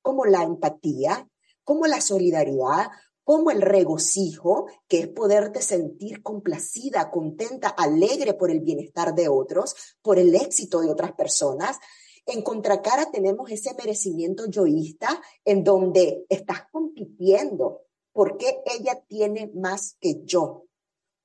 como 0.01 0.23
la 0.23 0.43
empatía, 0.43 1.27
como 1.65 1.85
la 1.85 1.99
solidaridad, 1.99 2.87
como 3.25 3.51
el 3.51 3.61
regocijo, 3.61 4.67
que 4.87 5.01
es 5.01 5.07
poderte 5.09 5.61
sentir 5.61 6.23
complacida, 6.23 7.11
contenta, 7.11 7.67
alegre 7.67 8.35
por 8.35 8.51
el 8.51 8.61
bienestar 8.61 9.13
de 9.13 9.27
otros, 9.27 9.75
por 10.01 10.17
el 10.17 10.33
éxito 10.33 10.79
de 10.79 10.89
otras 10.89 11.11
personas, 11.11 11.77
en 12.25 12.41
contracara 12.41 13.11
tenemos 13.11 13.49
ese 13.51 13.73
merecimiento 13.73 14.45
yoísta 14.47 15.21
en 15.43 15.63
donde 15.63 16.25
estás 16.29 16.63
compitiendo. 16.71 17.81
¿Por 18.13 18.37
qué 18.37 18.61
ella 18.65 19.03
tiene 19.07 19.51
más 19.55 19.97
que 19.99 20.21
yo? 20.23 20.65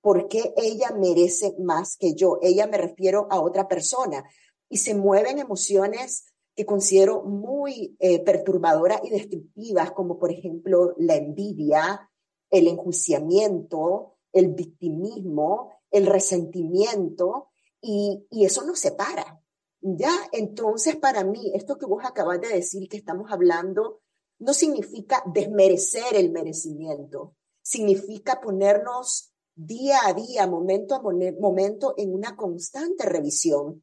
¿Por 0.01 0.29
qué 0.29 0.55
ella 0.57 0.93
merece 0.93 1.55
más 1.59 1.97
que 1.97 2.15
yo? 2.15 2.39
Ella 2.41 2.67
me 2.67 2.79
refiero 2.79 3.27
a 3.31 3.41
otra 3.41 3.69
persona. 3.69 4.25
Y 4.69 4.79
se 4.79 4.95
mueven 4.95 5.39
emociones 5.39 6.33
que 6.55 6.65
considero 6.65 7.23
muy 7.23 7.97
eh, 7.99 8.21
perturbadoras 8.21 9.01
y 9.05 9.11
destructivas, 9.11 9.93
como 9.93 10.19
por 10.19 10.31
ejemplo 10.31 10.95
la 10.97 11.17
envidia, 11.17 12.11
el 12.51 12.69
enjuiciamiento, 12.69 14.15
el 14.33 14.55
victimismo, 14.55 15.73
el 15.91 16.07
resentimiento, 16.07 17.49
y, 17.81 18.27
y 18.31 18.47
eso 18.47 18.65
nos 18.65 18.79
separa. 18.79 19.41
Ya, 19.81 20.13
entonces 20.33 20.97
para 20.97 21.25
mí, 21.25 21.53
esto 21.55 21.77
que 21.79 21.87
vos 21.87 22.05
acabas 22.05 22.41
de 22.41 22.49
decir, 22.49 22.89
que 22.89 22.97
estamos 22.97 23.31
hablando, 23.31 24.01
no 24.39 24.53
significa 24.53 25.23
desmerecer 25.27 26.15
el 26.15 26.31
merecimiento, 26.31 27.35
significa 27.63 28.41
ponernos 28.41 29.33
día 29.55 29.99
a 30.05 30.13
día, 30.13 30.47
momento 30.47 30.95
a 30.95 31.03
momento, 31.03 31.95
en 31.97 32.15
una 32.15 32.37
constante 32.37 33.05
revisión 33.07 33.83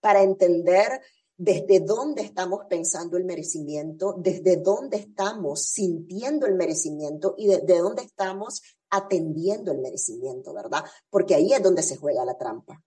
para 0.00 0.22
entender 0.22 1.00
desde 1.36 1.80
dónde 1.80 2.22
estamos 2.22 2.60
pensando 2.68 3.16
el 3.16 3.24
merecimiento, 3.24 4.14
desde 4.18 4.56
dónde 4.56 4.98
estamos 4.98 5.66
sintiendo 5.66 6.46
el 6.46 6.54
merecimiento 6.54 7.34
y 7.36 7.48
desde 7.48 7.78
dónde 7.78 8.02
estamos 8.02 8.62
atendiendo 8.90 9.72
el 9.72 9.78
merecimiento, 9.78 10.54
¿verdad? 10.54 10.84
Porque 11.10 11.34
ahí 11.34 11.52
es 11.52 11.62
donde 11.62 11.82
se 11.82 11.96
juega 11.96 12.24
la 12.24 12.36
trampa. 12.36 12.82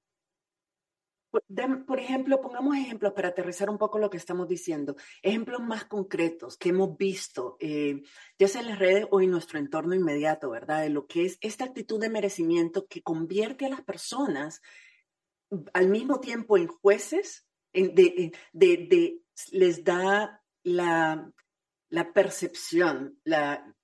Por 1.30 2.00
ejemplo, 2.00 2.42
pongamos 2.42 2.78
ejemplos 2.78 3.14
para 3.14 3.30
aterrizar 3.30 3.70
un 3.70 3.78
poco 3.78 4.00
lo 4.00 4.10
que 4.10 4.18
estamos 4.18 4.48
diciendo, 4.48 4.96
ejemplos 5.22 5.62
más 5.62 5.86
concretos 5.86 6.58
que 6.58 6.70
hemos 6.70 6.98
visto, 6.98 7.58
eh, 7.60 8.02
ya 8.40 8.48
sea 8.48 8.62
en 8.62 8.68
las 8.68 8.80
redes 8.80 9.08
o 9.12 9.20
en 9.22 9.32
nuestro 9.32 9.60
entorno 9.60 9.94
inmediato, 9.94 10.50
¿verdad? 10.50 10.82
De 10.82 10.90
lo 10.90 11.06
que 11.06 11.26
es 11.26 11.38
esta 11.42 11.66
actitud 11.66 12.00
de 12.00 12.10
merecimiento 12.10 12.88
que 12.88 13.02
convierte 13.02 13.66
a 13.66 13.70
las 13.70 13.82
personas 13.82 14.62
al 15.74 15.90
mismo 15.90 16.20
tiempo 16.20 16.58
en 16.58 16.68
jueces, 16.68 17.46
de, 17.74 18.34
les 19.52 19.84
da 19.84 20.44
la 20.64 22.14
percepción, 22.14 23.20
la 23.24 23.76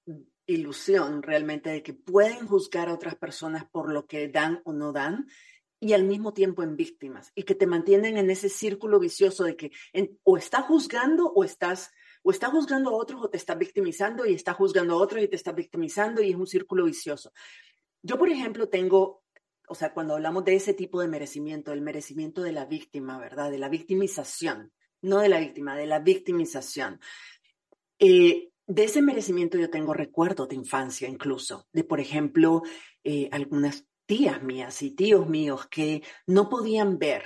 ilusión 0.46 1.22
realmente 1.22 1.70
de 1.70 1.84
que 1.84 1.94
pueden 1.94 2.48
juzgar 2.48 2.90
a 2.90 2.94
otras 2.94 3.16
personas 3.16 3.66
por 3.70 3.92
lo 3.92 4.06
que 4.06 4.28
dan 4.28 4.62
o 4.66 4.74
no 4.74 4.92
dan 4.92 5.28
y 5.84 5.92
al 5.92 6.06
mismo 6.06 6.34
tiempo 6.34 6.64
en 6.64 6.78
víctimas 6.78 7.34
y 7.36 7.44
que 7.44 7.56
te 7.56 7.68
mantienen 7.68 8.16
en 8.16 8.30
ese 8.30 8.48
círculo 8.48 9.00
vicioso 9.00 9.44
de 9.44 9.58
que 9.58 9.72
o 10.24 10.38
estás 10.38 10.66
juzgando 10.66 11.28
o 11.28 11.44
estás 11.44 11.92
o 12.22 12.32
está 12.32 12.50
juzgando 12.50 12.92
a 12.92 12.94
otros 12.94 13.22
o 13.22 13.30
te 13.30 13.36
estás 13.36 13.58
victimizando 13.58 14.26
y 14.26 14.34
está 14.34 14.54
juzgando 14.54 14.94
a 14.94 14.98
otros 14.98 15.22
y 15.22 15.28
te 15.28 15.36
estás 15.36 15.54
victimizando 15.54 16.22
y 16.22 16.30
es 16.30 16.38
un 16.38 16.48
círculo 16.48 16.86
vicioso. 16.86 17.34
Yo, 18.02 18.18
por 18.18 18.30
ejemplo, 18.30 18.70
tengo, 18.70 19.24
o 19.68 19.76
sea, 19.76 19.94
cuando 19.94 20.14
hablamos 20.14 20.46
de 20.46 20.56
ese 20.56 20.74
tipo 20.74 21.02
de 21.02 21.10
merecimiento, 21.10 21.74
el 21.74 21.82
merecimiento 21.82 22.42
de 22.42 22.54
la 22.54 22.66
víctima, 22.66 23.20
¿verdad? 23.20 23.52
De 23.52 23.58
la 23.58 23.68
victimización, 23.68 24.72
no 25.02 25.20
de 25.20 25.28
la 25.28 25.40
víctima, 25.42 25.76
de 25.76 25.86
la 25.86 26.00
victimización. 26.00 27.02
Eh, 28.00 28.52
de 28.68 28.84
ese 28.86 29.02
merecimiento 29.02 29.58
yo 29.58 29.70
tengo 29.70 29.94
recuerdos 29.94 30.48
de 30.48 30.56
infancia 30.56 31.10
incluso, 31.10 31.68
de, 31.74 31.84
por 31.84 32.00
ejemplo, 32.00 32.62
eh, 33.04 33.28
algunas 33.34 33.86
tías 34.14 34.44
mías 34.44 34.84
y 34.84 34.92
tíos 34.92 35.28
míos 35.28 35.66
que 35.72 36.04
no 36.28 36.48
podían 36.48 37.00
ver 37.00 37.24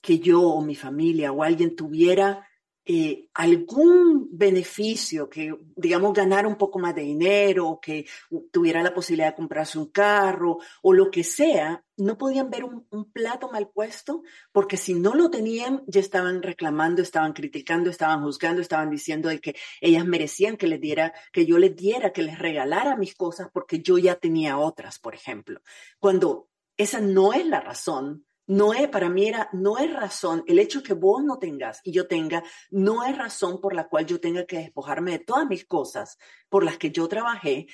que 0.00 0.18
yo 0.18 0.42
o 0.42 0.60
mi 0.60 0.74
familia 0.74 1.30
o 1.30 1.44
alguien 1.44 1.76
tuviera 1.76 2.45
eh, 2.88 3.28
algún 3.34 4.28
beneficio, 4.30 5.28
que 5.28 5.52
digamos 5.74 6.12
ganara 6.12 6.46
un 6.46 6.54
poco 6.54 6.78
más 6.78 6.94
de 6.94 7.02
dinero, 7.02 7.80
que 7.82 8.06
tuviera 8.52 8.80
la 8.80 8.94
posibilidad 8.94 9.30
de 9.30 9.34
comprarse 9.34 9.76
un 9.76 9.90
carro 9.90 10.58
o 10.82 10.92
lo 10.92 11.10
que 11.10 11.24
sea, 11.24 11.84
no 11.96 12.16
podían 12.16 12.48
ver 12.48 12.62
un, 12.62 12.86
plato 13.12 13.50
mal 13.50 13.68
puesto 13.70 14.22
porque 14.52 14.76
si 14.76 14.94
no 14.94 15.14
lo 15.14 15.30
tenían 15.30 15.82
ya 15.88 15.98
estaban 15.98 16.42
reclamando, 16.42 17.02
estaban 17.02 17.32
criticando, 17.32 17.90
estaban 17.90 18.22
juzgando, 18.22 18.62
estaban 18.62 18.90
diciendo 18.90 19.28
de 19.28 19.40
que 19.40 19.56
ellas 19.80 20.06
merecían 20.06 20.56
que 20.56 20.68
les 20.68 20.80
diera, 20.80 21.12
que 21.32 21.44
yo 21.44 21.58
les 21.58 21.74
diera, 21.74 22.12
que 22.12 22.22
les 22.22 22.38
regalara 22.38 22.96
mis 22.96 23.16
cosas 23.16 23.48
porque 23.52 23.80
yo 23.80 23.98
ya 23.98 24.14
tenía 24.14 24.58
otras, 24.58 25.00
por 25.00 25.16
ejemplo. 25.16 25.60
Cuando 25.98 26.50
esa 26.76 27.00
no 27.00 27.32
es 27.32 27.46
la 27.46 27.60
razón 27.60 28.25
no 28.46 28.72
es, 28.72 28.88
para 28.88 29.08
mí 29.08 29.28
era, 29.28 29.48
no 29.52 29.78
es 29.78 29.92
razón, 29.92 30.44
el 30.46 30.58
hecho 30.58 30.82
que 30.82 30.94
vos 30.94 31.22
no 31.22 31.38
tengas 31.38 31.80
y 31.82 31.92
yo 31.92 32.06
tenga, 32.06 32.44
no 32.70 33.04
es 33.04 33.16
razón 33.16 33.60
por 33.60 33.74
la 33.74 33.88
cual 33.88 34.06
yo 34.06 34.20
tenga 34.20 34.46
que 34.46 34.58
despojarme 34.58 35.12
de 35.12 35.18
todas 35.18 35.46
mis 35.46 35.66
cosas 35.66 36.16
por 36.48 36.64
las 36.64 36.78
que 36.78 36.90
yo 36.90 37.08
trabajé 37.08 37.66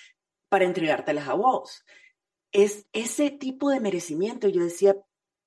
para 0.49 0.65
entregártelas 0.65 1.29
a 1.29 1.35
vos. 1.35 1.85
Es 2.53 2.87
ese 2.93 3.31
tipo 3.31 3.71
de 3.71 3.81
merecimiento. 3.81 4.49
Yo 4.49 4.63
decía, 4.63 4.97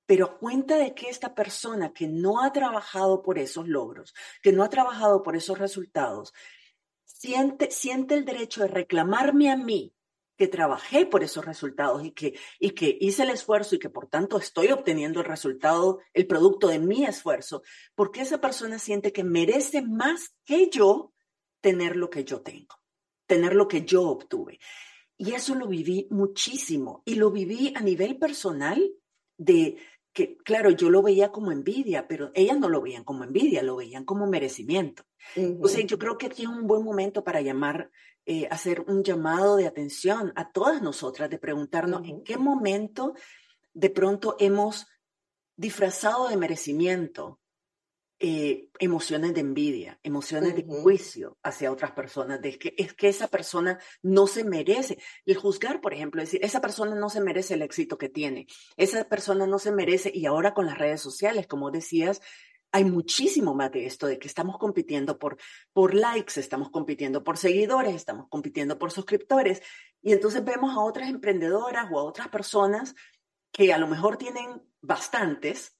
pero 0.05 0.37
cuenta 0.39 0.77
de 0.77 0.93
que 0.93 1.09
esta 1.09 1.33
persona 1.33 1.93
que 1.93 2.07
no 2.07 2.43
ha 2.43 2.51
trabajado 2.51 3.21
por 3.21 3.39
esos 3.39 3.67
logros, 3.67 4.13
que 4.41 4.51
no 4.51 4.63
ha 4.63 4.69
trabajado 4.69 5.23
por 5.23 5.35
esos 5.35 5.57
resultados, 5.57 6.33
siente, 7.03 7.71
siente 7.71 8.15
el 8.15 8.25
derecho 8.25 8.61
de 8.61 8.67
reclamarme 8.67 9.51
a 9.51 9.57
mí 9.57 9.94
que 10.37 10.47
trabajé 10.47 11.05
por 11.05 11.23
esos 11.23 11.45
resultados 11.45 12.03
y 12.03 12.11
que, 12.11 12.37
y 12.59 12.71
que 12.71 12.97
hice 12.99 13.23
el 13.23 13.29
esfuerzo 13.29 13.75
y 13.75 13.79
que 13.79 13.89
por 13.89 14.07
tanto 14.07 14.37
estoy 14.37 14.71
obteniendo 14.71 15.19
el 15.21 15.25
resultado, 15.25 15.99
el 16.13 16.27
producto 16.27 16.67
de 16.67 16.79
mi 16.79 17.05
esfuerzo, 17.05 17.63
porque 17.95 18.21
esa 18.21 18.41
persona 18.41 18.79
siente 18.79 19.13
que 19.13 19.23
merece 19.23 19.81
más 19.81 20.35
que 20.43 20.69
yo 20.69 21.13
tener 21.61 21.95
lo 21.95 22.09
que 22.09 22.23
yo 22.23 22.41
tengo, 22.41 22.75
tener 23.25 23.55
lo 23.55 23.67
que 23.67 23.85
yo 23.85 24.03
obtuve. 24.03 24.59
Y 25.17 25.33
eso 25.33 25.55
lo 25.55 25.67
viví 25.67 26.07
muchísimo 26.11 27.01
y 27.05 27.15
lo 27.15 27.31
viví 27.31 27.73
a 27.75 27.81
nivel 27.81 28.17
personal 28.17 28.91
de 29.37 29.77
que, 30.15 30.37
claro, 30.37 30.69
yo 30.69 30.89
lo 30.89 31.01
veía 31.01 31.31
como 31.31 31.51
envidia, 31.51 32.07
pero 32.07 32.31
ellas 32.33 32.57
no 32.57 32.69
lo 32.69 32.81
veían 32.81 33.03
como 33.03 33.23
envidia, 33.23 33.63
lo 33.63 33.75
veían 33.75 34.05
como 34.05 34.27
merecimiento. 34.27 35.03
O 35.61 35.67
sea, 35.67 35.85
yo 35.85 35.99
creo 35.99 36.17
que 36.17 36.27
aquí 36.27 36.43
es 36.43 36.47
un 36.47 36.67
buen 36.67 36.83
momento 36.83 37.23
para 37.23 37.41
llamar, 37.41 37.91
eh, 38.25 38.47
hacer 38.49 38.81
un 38.87 39.03
llamado 39.03 39.55
de 39.55 39.67
atención 39.67 40.33
a 40.35 40.51
todas 40.51 40.81
nosotras, 40.81 41.29
de 41.29 41.37
preguntarnos 41.37 42.07
en 42.07 42.23
qué 42.23 42.37
momento 42.37 43.13
de 43.73 43.89
pronto 43.89 44.35
hemos 44.39 44.87
disfrazado 45.55 46.27
de 46.29 46.37
merecimiento 46.37 47.39
eh, 48.17 48.69
emociones 48.79 49.33
de 49.33 49.41
envidia, 49.41 49.99
emociones 50.01 50.55
de 50.55 50.63
juicio 50.63 51.37
hacia 51.43 51.69
otras 51.69 51.91
personas, 51.91 52.41
de 52.41 52.57
que 52.57 52.73
es 52.77 52.93
que 52.93 53.09
esa 53.09 53.27
persona 53.27 53.77
no 54.01 54.25
se 54.25 54.45
merece. 54.45 54.97
El 55.25 55.35
juzgar, 55.35 55.81
por 55.81 55.93
ejemplo, 55.93 56.21
decir, 56.21 56.39
esa 56.41 56.61
persona 56.61 56.95
no 56.95 57.09
se 57.09 57.19
merece 57.19 57.55
el 57.55 57.61
éxito 57.61 57.97
que 57.97 58.07
tiene, 58.07 58.47
esa 58.77 59.03
persona 59.09 59.45
no 59.47 59.59
se 59.59 59.73
merece, 59.73 60.11
y 60.13 60.25
ahora 60.27 60.53
con 60.53 60.65
las 60.65 60.77
redes 60.77 61.01
sociales, 61.01 61.45
como 61.45 61.71
decías, 61.71 62.21
hay 62.71 62.85
muchísimo 62.85 63.53
más 63.53 63.71
de 63.71 63.85
esto, 63.85 64.07
de 64.07 64.19
que 64.19 64.27
estamos 64.27 64.57
compitiendo 64.57 65.17
por, 65.17 65.37
por 65.71 65.93
likes, 65.93 66.39
estamos 66.39 66.69
compitiendo 66.69 67.23
por 67.23 67.37
seguidores, 67.37 67.95
estamos 67.95 68.27
compitiendo 68.29 68.77
por 68.77 68.91
suscriptores, 68.91 69.61
y 70.01 70.11
entonces 70.11 70.43
vemos 70.43 70.75
a 70.75 70.81
otras 70.81 71.09
emprendedoras 71.09 71.87
o 71.91 71.99
a 71.99 72.03
otras 72.03 72.27
personas 72.27 72.95
que 73.51 73.73
a 73.73 73.77
lo 73.77 73.87
mejor 73.87 74.17
tienen 74.17 74.61
bastantes, 74.81 75.77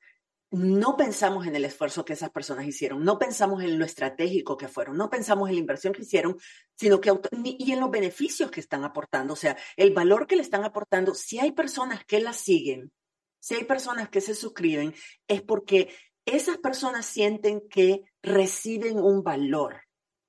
no 0.52 0.96
pensamos 0.96 1.46
en 1.48 1.56
el 1.56 1.66
esfuerzo 1.66 2.06
que 2.06 2.14
esas 2.14 2.30
personas 2.30 2.66
hicieron, 2.66 3.04
no 3.04 3.20
pensamos 3.20 3.62
en 3.64 3.78
lo 3.78 3.86
estratégico 3.86 4.56
que 4.56 4.68
fueron, 4.68 4.96
no 4.96 5.10
pensamos 5.10 5.50
en 5.50 5.56
la 5.56 5.62
inversión 5.62 5.92
que 5.92 6.04
hicieron, 6.04 6.38
sino 6.76 7.02
que 7.02 7.12
y 7.44 7.72
en 7.72 7.80
los 7.80 7.92
beneficios 7.92 8.52
que 8.52 8.62
están 8.62 8.84
aportando, 8.84 9.34
o 9.34 9.38
sea, 9.38 9.58
el 9.76 9.94
valor 9.94 10.28
que 10.28 10.36
le 10.36 10.44
están 10.44 10.64
aportando. 10.64 11.14
Si 11.14 11.40
hay 11.40 11.52
personas 11.52 12.06
que 12.06 12.22
la 12.22 12.32
siguen, 12.32 12.92
si 13.40 13.56
hay 13.56 13.66
personas 13.66 14.10
que 14.10 14.22
se 14.22 14.34
suscriben, 14.34 14.94
es 15.28 15.42
porque 15.42 15.94
esas 16.26 16.58
personas 16.58 17.06
sienten 17.06 17.68
que 17.70 18.04
reciben 18.22 19.00
un 19.00 19.24
valor 19.24 19.82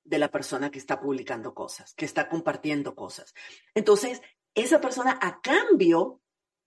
de 0.05 0.19
la 0.19 0.31
persona 0.31 0.71
que 0.71 0.79
está 0.79 1.01
publicando 1.01 1.55
cosas, 1.55 1.95
que 1.95 2.05
está 2.05 2.29
compartiendo 2.29 2.95
cosas. 2.95 3.35
Entonces, 3.75 4.23
esa 4.55 4.81
persona 4.81 5.19
a 5.21 5.41
cambio 5.41 6.21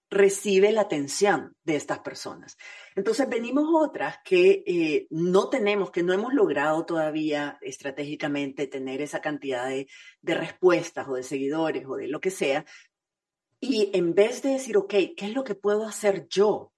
recibe 0.10 0.72
la 0.72 0.82
atención 0.82 1.56
de 1.64 1.76
estas 1.76 2.00
personas. 2.00 2.58
Entonces 2.96 3.30
venimos 3.30 3.68
otras 3.72 4.18
que 4.26 4.64
eh, 4.66 5.08
no 5.12 5.50
tenemos, 5.50 5.92
que 5.92 6.02
no 6.02 6.14
hemos 6.14 6.34
logrado 6.34 6.86
todavía 6.86 7.60
estratégicamente 7.62 8.68
tener 8.68 9.02
esa 9.02 9.22
cantidad 9.22 9.68
de, 9.68 9.88
de, 10.22 10.34
respuestas 10.34 11.08
o 11.08 11.14
de 11.14 11.24
seguidores 11.24 11.86
o 11.88 11.96
de 11.96 12.08
lo 12.08 12.20
que 12.20 12.32
sea. 12.32 12.66
Y 13.60 13.92
en 13.94 14.16
vez 14.16 14.42
de 14.42 14.50
decir, 14.50 14.78
ok, 14.78 14.90
¿qué 14.90 15.16
es 15.20 15.34
lo 15.34 15.44
que 15.44 15.56
puedo 15.56 15.86
hacer 15.86 16.28
yo 16.28 16.74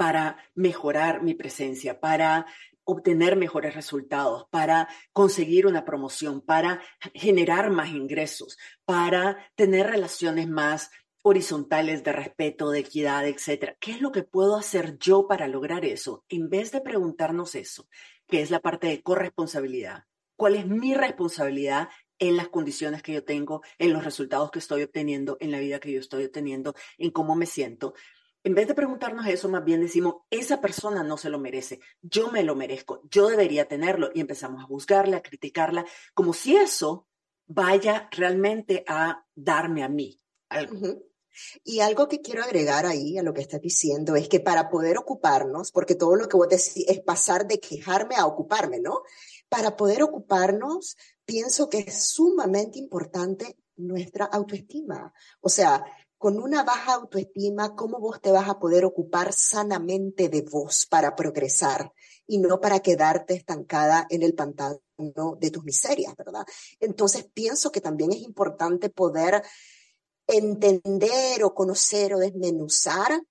para 0.00 0.38
mejorar 0.54 1.22
mi 1.22 1.34
presencia, 1.34 2.00
para 2.00 2.46
obtener 2.84 3.36
mejores 3.36 3.74
resultados, 3.74 4.46
para 4.48 4.88
conseguir 5.12 5.66
una 5.66 5.84
promoción, 5.84 6.40
para 6.40 6.80
generar 7.12 7.68
más 7.68 7.90
ingresos, 7.90 8.56
para 8.86 9.52
tener 9.56 9.88
relaciones 9.88 10.48
más 10.48 10.90
horizontales 11.20 12.02
de 12.02 12.12
respeto, 12.12 12.70
de 12.70 12.78
equidad, 12.78 13.26
etcétera. 13.26 13.76
¿Qué 13.78 13.90
es 13.90 14.00
lo 14.00 14.10
que 14.10 14.22
puedo 14.22 14.56
hacer 14.56 14.96
yo 14.96 15.26
para 15.26 15.48
lograr 15.48 15.84
eso? 15.84 16.24
En 16.30 16.48
vez 16.48 16.72
de 16.72 16.80
preguntarnos 16.80 17.54
eso, 17.54 17.86
que 18.26 18.40
es 18.40 18.50
la 18.50 18.60
parte 18.60 18.86
de 18.86 19.02
corresponsabilidad, 19.02 20.04
¿cuál 20.34 20.56
es 20.56 20.66
mi 20.66 20.94
responsabilidad 20.94 21.90
en 22.18 22.38
las 22.38 22.48
condiciones 22.48 23.02
que 23.02 23.12
yo 23.12 23.22
tengo, 23.22 23.60
en 23.78 23.92
los 23.92 24.02
resultados 24.02 24.50
que 24.50 24.60
estoy 24.60 24.82
obteniendo, 24.82 25.36
en 25.40 25.50
la 25.50 25.58
vida 25.58 25.78
que 25.78 25.92
yo 25.92 26.00
estoy 26.00 26.24
obteniendo, 26.24 26.74
en 26.96 27.10
cómo 27.10 27.36
me 27.36 27.44
siento? 27.44 27.92
En 28.42 28.54
vez 28.54 28.66
de 28.66 28.74
preguntarnos 28.74 29.26
eso, 29.26 29.48
más 29.48 29.64
bien 29.64 29.82
decimos, 29.82 30.16
esa 30.30 30.60
persona 30.60 31.02
no 31.02 31.18
se 31.18 31.28
lo 31.28 31.38
merece, 31.38 31.80
yo 32.00 32.30
me 32.30 32.42
lo 32.42 32.56
merezco, 32.56 33.02
yo 33.10 33.28
debería 33.28 33.68
tenerlo 33.68 34.10
y 34.14 34.20
empezamos 34.20 34.62
a 34.62 34.66
juzgarla, 34.66 35.18
a 35.18 35.22
criticarla, 35.22 35.84
como 36.14 36.32
si 36.32 36.56
eso 36.56 37.06
vaya 37.46 38.08
realmente 38.12 38.84
a 38.88 39.26
darme 39.34 39.82
a 39.82 39.88
mí 39.88 40.20
algo. 40.48 41.02
Y 41.64 41.80
algo 41.80 42.08
que 42.08 42.20
quiero 42.20 42.42
agregar 42.42 42.86
ahí 42.86 43.16
a 43.16 43.22
lo 43.22 43.32
que 43.32 43.40
estás 43.40 43.60
diciendo 43.60 44.16
es 44.16 44.28
que 44.28 44.40
para 44.40 44.68
poder 44.68 44.98
ocuparnos, 44.98 45.70
porque 45.70 45.94
todo 45.94 46.16
lo 46.16 46.28
que 46.28 46.36
vos 46.36 46.48
decís 46.48 46.84
es 46.88 47.00
pasar 47.00 47.46
de 47.46 47.60
quejarme 47.60 48.16
a 48.16 48.26
ocuparme, 48.26 48.80
¿no? 48.80 49.02
Para 49.48 49.76
poder 49.76 50.02
ocuparnos, 50.02 50.96
pienso 51.24 51.68
que 51.68 51.78
es 51.78 52.08
sumamente 52.08 52.78
importante 52.78 53.56
nuestra 53.76 54.26
autoestima. 54.26 55.12
O 55.40 55.48
sea, 55.48 55.84
con 56.20 56.38
una 56.38 56.64
baja 56.64 56.96
autoestima, 56.96 57.74
¿cómo 57.74 57.98
vos 57.98 58.20
te 58.20 58.30
vas 58.30 58.46
a 58.46 58.58
poder 58.58 58.84
ocupar 58.84 59.32
sanamente 59.32 60.28
de 60.28 60.42
vos 60.42 60.84
para 60.84 61.16
progresar 61.16 61.94
y 62.26 62.36
no 62.36 62.60
para 62.60 62.80
quedarte 62.80 63.32
estancada 63.32 64.06
en 64.10 64.22
el 64.22 64.34
pantano 64.34 64.82
de 65.38 65.50
tus 65.50 65.64
miserias, 65.64 66.14
¿verdad? 66.18 66.44
Entonces, 66.78 67.26
pienso 67.32 67.72
que 67.72 67.80
también 67.80 68.12
es 68.12 68.18
importante 68.20 68.90
poder 68.90 69.42
entender 70.26 71.42
o 71.42 71.54
conocer 71.54 72.12
o 72.12 72.18
desmenuzar 72.18 73.22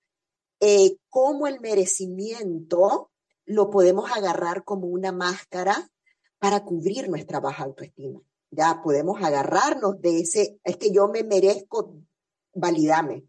eh, 0.60 0.98
cómo 1.10 1.46
el 1.46 1.60
merecimiento 1.60 3.12
lo 3.46 3.70
podemos 3.70 4.12
agarrar 4.12 4.64
como 4.64 4.88
una 4.88 5.12
máscara 5.12 5.92
para 6.40 6.64
cubrir 6.64 7.08
nuestra 7.08 7.40
baja 7.40 7.66
autoestima. 7.66 8.20
Ya 8.50 8.82
podemos 8.82 9.22
agarrarnos 9.22 10.02
de 10.02 10.22
ese, 10.22 10.60
es 10.64 10.78
que 10.78 10.92
yo 10.92 11.08
me 11.08 11.24
merezco, 11.24 12.02
validame, 12.54 13.26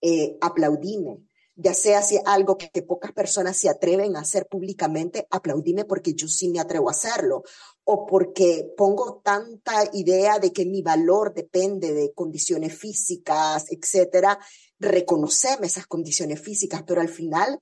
eh, 0.00 0.36
aplaudime, 0.40 1.22
ya 1.54 1.74
sea 1.74 2.02
si 2.02 2.18
algo 2.24 2.56
que 2.56 2.82
pocas 2.82 3.12
personas 3.12 3.56
se 3.56 3.68
atreven 3.68 4.16
a 4.16 4.20
hacer 4.20 4.46
públicamente, 4.46 5.26
aplaudime 5.30 5.84
porque 5.84 6.14
yo 6.14 6.26
sí 6.26 6.48
me 6.48 6.60
atrevo 6.60 6.88
a 6.88 6.92
hacerlo, 6.92 7.44
o 7.84 8.06
porque 8.06 8.72
pongo 8.76 9.20
tanta 9.22 9.84
idea 9.92 10.38
de 10.38 10.52
que 10.52 10.64
mi 10.64 10.82
valor 10.82 11.34
depende 11.34 11.92
de 11.92 12.12
condiciones 12.14 12.76
físicas, 12.76 13.66
etcétera, 13.70 14.38
reconoceme 14.78 15.66
esas 15.66 15.86
condiciones 15.86 16.40
físicas, 16.40 16.82
pero 16.86 17.00
al 17.00 17.08
final 17.08 17.60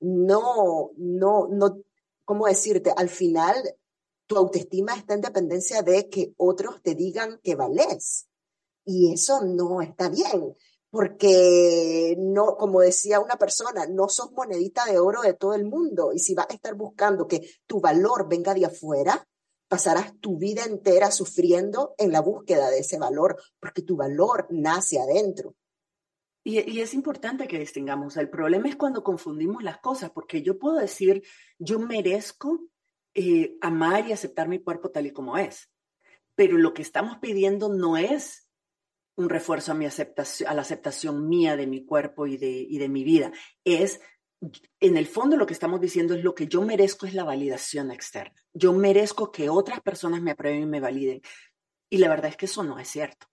no, 0.00 0.90
no, 0.96 1.48
no, 1.48 1.82
¿cómo 2.24 2.46
decirte? 2.46 2.92
Al 2.96 3.08
final 3.08 3.56
tu 4.26 4.36
autoestima 4.36 4.94
está 4.94 5.14
en 5.14 5.22
dependencia 5.22 5.82
de 5.82 6.08
que 6.08 6.32
otros 6.36 6.80
te 6.82 6.94
digan 6.94 7.40
que 7.42 7.56
vales. 7.56 8.28
Y 8.84 9.12
eso 9.12 9.44
no 9.44 9.82
está 9.82 10.08
bien 10.08 10.54
porque 10.90 12.16
no, 12.18 12.56
como 12.56 12.80
decía 12.80 13.20
una 13.20 13.36
persona, 13.36 13.86
no 13.86 14.08
sos 14.08 14.32
monedita 14.32 14.84
de 14.86 14.98
oro 14.98 15.22
de 15.22 15.34
todo 15.34 15.54
el 15.54 15.64
mundo 15.64 16.12
y 16.12 16.18
si 16.18 16.34
vas 16.34 16.48
a 16.50 16.54
estar 16.54 16.74
buscando 16.74 17.28
que 17.28 17.48
tu 17.66 17.80
valor 17.80 18.28
venga 18.28 18.54
de 18.54 18.66
afuera, 18.66 19.24
pasarás 19.68 20.18
tu 20.18 20.36
vida 20.36 20.64
entera 20.64 21.12
sufriendo 21.12 21.94
en 21.96 22.10
la 22.10 22.20
búsqueda 22.20 22.70
de 22.70 22.80
ese 22.80 22.98
valor, 22.98 23.40
porque 23.60 23.82
tu 23.82 23.96
valor 23.96 24.48
nace 24.50 24.98
adentro. 24.98 25.54
Y, 26.42 26.80
es 26.80 26.94
importante 26.94 27.46
que 27.46 27.58
distingamos, 27.58 28.16
el 28.16 28.28
problema 28.28 28.68
es 28.68 28.74
cuando 28.74 29.04
confundimos 29.04 29.62
las 29.62 29.78
cosas, 29.78 30.10
porque 30.10 30.42
yo 30.42 30.58
puedo 30.58 30.76
decir, 30.76 31.22
yo 31.58 31.78
merezco 31.78 32.66
eh, 33.14 33.58
amar 33.60 34.08
y 34.08 34.12
aceptar 34.12 34.48
mi 34.48 34.60
cuerpo 34.60 34.90
tal 34.90 35.06
y 35.06 35.12
como 35.12 35.38
es, 35.38 35.70
pero 36.34 36.58
lo 36.58 36.74
que 36.74 36.82
estamos 36.82 37.18
pidiendo 37.18 37.68
no 37.68 37.96
es 37.96 38.49
un 39.16 39.28
refuerzo 39.28 39.72
a, 39.72 39.74
mi 39.74 39.86
aceptación, 39.86 40.48
a 40.48 40.54
la 40.54 40.62
aceptación 40.62 41.28
mía 41.28 41.56
de 41.56 41.66
mi 41.66 41.84
cuerpo 41.84 42.26
y 42.26 42.36
de, 42.36 42.50
y 42.50 42.78
de 42.78 42.88
mi 42.88 43.04
vida. 43.04 43.32
Es, 43.64 44.00
en 44.80 44.96
el 44.96 45.06
fondo 45.06 45.36
lo 45.36 45.46
que 45.46 45.52
estamos 45.52 45.80
diciendo 45.80 46.14
es 46.14 46.24
lo 46.24 46.34
que 46.34 46.46
yo 46.46 46.62
merezco 46.62 47.06
es 47.06 47.14
la 47.14 47.24
validación 47.24 47.90
externa. 47.90 48.34
Yo 48.52 48.72
merezco 48.72 49.30
que 49.30 49.50
otras 49.50 49.80
personas 49.80 50.22
me 50.22 50.30
aprueben 50.30 50.62
y 50.62 50.66
me 50.66 50.80
validen. 50.80 51.20
Y 51.90 51.98
la 51.98 52.08
verdad 52.08 52.30
es 52.30 52.36
que 52.36 52.46
eso 52.46 52.62
no 52.62 52.78
es 52.78 52.88
cierto. 52.88 53.26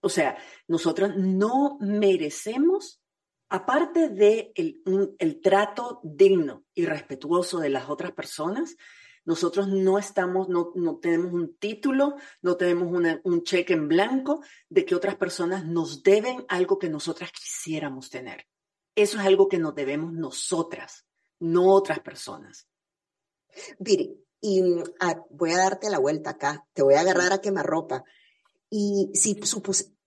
O 0.00 0.08
sea, 0.08 0.36
nosotros 0.68 1.16
no 1.16 1.78
merecemos, 1.80 3.02
aparte 3.48 4.10
de 4.10 4.52
el, 4.54 5.40
trato 5.40 6.00
digno 6.02 6.64
y 6.74 6.84
respetuoso 6.84 7.58
de 7.58 7.70
las 7.70 7.88
otras 7.88 8.12
personas, 8.12 8.76
nosotros 9.24 9.68
no 9.68 9.98
estamos, 9.98 10.48
no, 10.48 10.72
no 10.74 10.96
tenemos 10.96 11.32
un 11.32 11.56
título, 11.56 12.16
no 12.42 12.56
tenemos 12.56 12.88
un 13.24 13.42
cheque 13.42 13.72
en 13.72 13.88
blanco 13.88 14.42
de 14.68 14.84
que 14.84 14.94
otras 14.94 15.16
personas 15.16 15.64
nos 15.64 16.02
deben 16.02 16.44
algo 16.48 16.78
que 16.78 16.90
nosotras 16.90 17.32
quisiéramos 17.32 18.10
tener. 18.10 18.46
Eso 18.94 19.18
es 19.18 19.26
algo 19.26 19.48
que 19.48 19.58
nos 19.58 19.74
debemos 19.74 20.12
nosotras, 20.12 21.06
no 21.40 21.72
otras 21.72 22.00
personas. 22.00 22.68
Viri, 23.78 24.24
y 24.40 24.62
ah, 25.00 25.24
voy 25.30 25.52
a 25.52 25.58
darte 25.58 25.88
la 25.88 25.98
vuelta 25.98 26.30
acá, 26.30 26.66
te 26.74 26.82
voy 26.82 26.94
a 26.94 27.00
agarrar 27.00 27.32
a 27.32 27.40
quemarropa. 27.40 28.04
Y 28.68 29.10
si, 29.14 29.40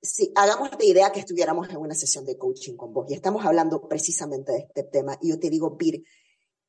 si 0.01 0.32
hagamos 0.36 0.69
la 0.77 0.86
idea 0.86 1.12
que 1.12 1.21
estuviéramos 1.21 1.69
en 1.69 1.77
una 1.77 1.95
sesión 1.95 2.23
de 2.23 2.38
coaching 2.38 2.75
con 2.75 2.93
vos 2.93 3.10
y 3.10 3.15
estamos 3.15 3.45
hablando 3.45 3.88
precisamente 3.88 4.51
de 4.51 4.60
este 4.60 4.84
tema, 4.84 5.17
y 5.21 5.30
yo 5.30 5.39
te 5.39 5.49
digo, 5.49 5.75
Viri, 5.75 6.06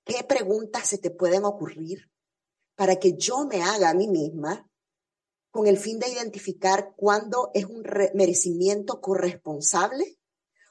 ¿qué 0.03 0.25
preguntas 0.25 0.89
se 0.89 0.97
te 0.97 1.11
pueden 1.11 1.45
ocurrir 1.45 2.09
para 2.79 2.95
que 3.01 3.15
yo 3.17 3.45
me 3.45 3.61
haga 3.61 3.91
a 3.91 3.95
mí 3.95 4.07
misma 4.07 4.65
con 5.51 5.67
el 5.67 5.79
fin 5.79 5.99
de 5.99 6.09
identificar 6.09 6.95
cuándo 6.97 7.51
es 7.53 7.65
un 7.65 7.83
merecimiento 8.15 9.01
corresponsable 9.01 10.17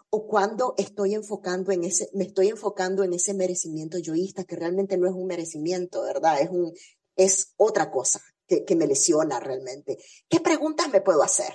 o 0.09 0.25
cuando 0.25 0.73
estoy 0.77 1.15
enfocando 1.15 1.73
en 1.73 1.83
ese, 1.83 2.09
me 2.13 2.23
estoy 2.23 2.47
enfocando 2.47 3.03
en 3.03 3.11
ese 3.11 3.33
merecimiento 3.33 3.97
yoísta 3.97 4.45
que 4.45 4.55
realmente 4.55 4.97
no 4.97 5.05
es 5.05 5.13
un 5.13 5.27
merecimiento, 5.27 6.01
¿verdad? 6.03 6.39
Es 6.39 6.49
un, 6.49 6.71
es 7.17 7.53
otra 7.57 7.91
cosa 7.91 8.21
que, 8.47 8.63
que 8.63 8.77
me 8.77 8.87
lesiona 8.87 9.41
realmente. 9.41 9.97
¿Qué 10.29 10.39
preguntas 10.39 10.89
me 10.89 11.01
puedo 11.01 11.23
hacer? 11.23 11.53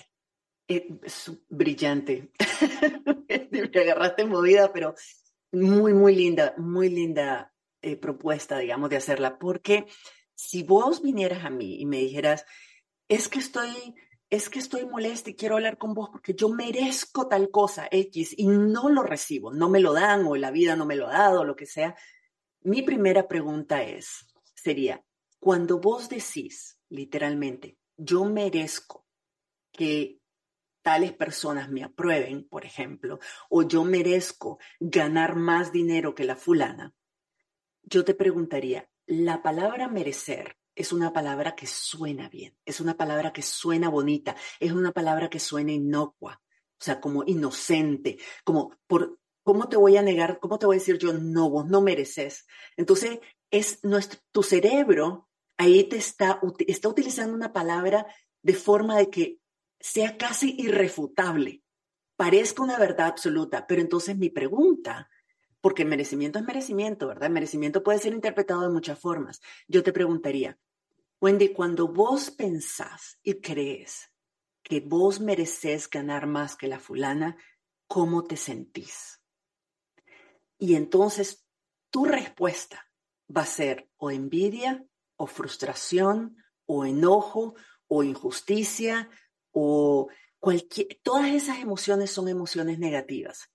Eh, 0.68 0.86
brillante. 1.48 2.30
me 3.50 3.80
agarraste 3.80 4.26
movida, 4.26 4.70
pero 4.70 4.96
muy, 5.50 5.94
muy 5.94 6.14
linda, 6.14 6.54
muy 6.58 6.90
linda 6.90 7.54
eh, 7.80 7.96
propuesta, 7.96 8.58
digamos, 8.58 8.90
de 8.90 8.96
hacerla, 8.96 9.38
porque 9.38 9.86
si 10.35 10.62
vos 10.62 11.03
vinieras 11.03 11.45
a 11.45 11.51
mí 11.51 11.81
y 11.81 11.87
me 11.87 11.99
dijeras, 11.99 12.45
es 13.09 13.29
que 13.29 13.38
estoy, 13.38 13.95
es 14.31 14.49
que 14.49 14.59
estoy 14.59 14.87
molesta 14.87 15.31
y 15.31 15.35
quiero 15.35 15.57
hablar 15.57 15.79
con 15.79 15.95
vos 15.95 16.09
porque 16.11 16.35
yo 16.35 16.49
merezco 16.49 17.29
tal 17.29 17.51
cosa 17.51 17.88
X 17.90 18.35
y 18.37 18.47
no 18.47 18.88
lo 18.88 19.03
recibo, 19.03 19.53
no 19.53 19.68
me 19.68 19.81
lo 19.81 19.92
dan 19.92 20.27
o 20.27 20.37
la 20.37 20.51
vida 20.51 20.77
no 20.77 20.87
me 20.87 20.97
lo 20.97 21.09
ha 21.09 21.12
dado, 21.12 21.45
lo 21.45 21.57
que 21.57 21.66
sea, 21.66 21.97
mi 22.62 22.83
primera 22.83 23.29
pregunta 23.29 23.83
es, 23.83 24.27
sería, 24.55 25.05
cuando 25.38 25.81
vos 25.81 26.09
decís 26.09 26.79
literalmente, 26.88 27.79
yo 27.97 28.25
merezco 28.25 29.07
que 29.73 30.21
tales 30.83 31.12
personas 31.12 31.71
me 31.71 31.85
aprueben, 31.85 32.49
por 32.49 32.64
ejemplo, 32.64 33.18
o 33.49 33.62
yo 33.62 33.85
merezco 33.85 34.59
ganar 34.81 35.37
más 35.37 35.73
dinero 35.73 36.14
que 36.14 36.25
la 36.25 36.37
fulana, 36.37 36.95
yo 37.83 38.05
te 38.05 38.14
preguntaría, 38.14 38.88
la 39.12 39.42
palabra 39.42 39.88
merecer 39.88 40.57
es 40.75 40.90
una 40.90 41.12
palabra 41.12 41.55
que 41.55 41.66
suena 41.66 42.31
bien, 42.31 42.57
es 42.64 42.81
una 42.81 42.96
palabra 42.96 43.31
que 43.31 43.42
suena 43.42 43.90
bonita, 43.90 44.35
es 44.59 44.72
una 44.72 44.92
palabra 44.92 45.29
que 45.29 45.38
suena 45.38 45.72
inocua, 45.72 46.40
o 46.42 46.85
sea, 46.85 46.98
como 46.98 47.22
inocente, 47.27 48.18
como 48.42 48.75
por, 48.87 49.18
¿cómo 49.42 49.68
te 49.68 49.77
voy 49.77 49.98
a 49.98 50.03
negar? 50.03 50.40
¿Cómo 50.40 50.59
te 50.59 50.64
voy 50.64 50.77
a 50.77 50.79
decir 50.79 50.96
yo, 50.96 51.12
no, 51.12 51.51
vos 51.51 51.66
no 51.66 51.83
mereces? 51.83 52.46
Entonces, 52.79 53.20
es 53.51 53.85
nuestro, 53.85 54.18
tu 54.33 54.42
cerebro 54.42 55.29
ahí 55.59 55.85
te 55.85 55.96
está, 55.98 56.40
está 56.66 56.88
utilizando 56.88 57.35
una 57.35 57.53
palabra 57.53 58.07
de 58.40 58.55
forma 58.55 58.96
de 58.96 59.11
que 59.11 59.38
sea 59.79 60.16
casi 60.16 60.57
irrefutable, 60.59 61.62
parezca 62.16 62.62
una 62.62 62.79
verdad 62.79 63.09
absoluta, 63.09 63.66
pero 63.66 63.83
entonces 63.83 64.16
mi 64.16 64.31
pregunta 64.31 65.11
porque 65.62 65.85
merecimiento 65.85 66.38
es 66.40 66.44
merecimiento, 66.44 67.07
¿verdad? 67.07 67.31
Merecimiento 67.31 67.83
puede 67.83 68.01
ser 68.01 68.12
interpretado 68.12 68.62
de 68.62 68.68
muchas 68.68 68.98
formas. 68.98 69.40
Yo 69.68 69.83
te 69.83 69.92
preguntaría, 69.92 70.59
Wendy, 71.20 71.51
cuando 71.51 71.87
vos 71.87 72.33
pensás 72.33 73.18
y 73.22 73.40
crees 73.40 74.12
que 74.62 74.81
vos 74.81 75.20
mereces 75.20 75.88
ganar 75.88 76.27
más 76.27 76.57
que 76.57 76.66
la 76.66 76.81
fulana, 76.81 77.37
¿cómo 77.87 78.25
te 78.25 78.37
sentís? 78.37 79.22
Y 80.59 80.75
entonces 80.75 81.46
tu 81.90 82.05
respuesta 82.07 82.90
va 83.35 83.42
a 83.42 83.46
ser 83.46 83.88
o 83.98 84.11
envidia, 84.11 84.85
o 85.16 85.27
frustración, 85.27 86.37
o 86.66 86.85
enojo, 86.85 87.55
o 87.87 88.03
injusticia, 88.03 89.09
o 89.53 90.09
cualquier... 90.40 90.98
Todas 91.05 91.31
esas 91.31 91.61
emociones 91.61 92.11
son 92.11 92.27
emociones 92.27 92.81
negativas. 92.81 93.51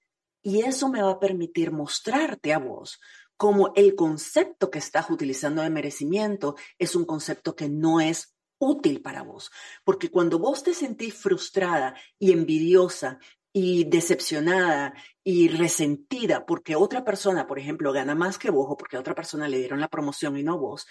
Y 0.47 0.61
eso 0.61 0.87
me 0.87 1.01
va 1.01 1.11
a 1.11 1.19
permitir 1.19 1.73
mostrarte 1.73 2.53
a 2.53 2.57
vos 2.57 3.01
cómo 3.35 3.73
el 3.75 3.95
concepto 3.95 4.71
que 4.71 4.79
estás 4.79 5.09
utilizando 5.09 5.61
de 5.61 5.69
merecimiento 5.69 6.55
es 6.79 6.95
un 6.95 7.03
concepto 7.03 7.53
que 7.53 7.67
no 7.67 7.99
es 7.99 8.33
útil 8.57 9.01
para 9.01 9.23
vos. 9.23 9.51
Porque 9.83 10.09
cuando 10.09 10.39
vos 10.39 10.63
te 10.63 10.73
sentís 10.73 11.15
frustrada 11.15 11.95
y 12.17 12.31
envidiosa 12.31 13.19
y 13.51 13.83
decepcionada 13.89 14.93
y 15.21 15.49
resentida 15.49 16.45
porque 16.45 16.77
otra 16.77 17.03
persona, 17.03 17.45
por 17.45 17.59
ejemplo, 17.59 17.91
gana 17.91 18.15
más 18.15 18.37
que 18.37 18.49
vos 18.49 18.67
o 18.69 18.77
porque 18.77 18.97
otra 18.97 19.15
persona 19.15 19.49
le 19.49 19.57
dieron 19.57 19.81
la 19.81 19.89
promoción 19.89 20.37
y 20.37 20.43
no 20.43 20.57
vos, 20.57 20.87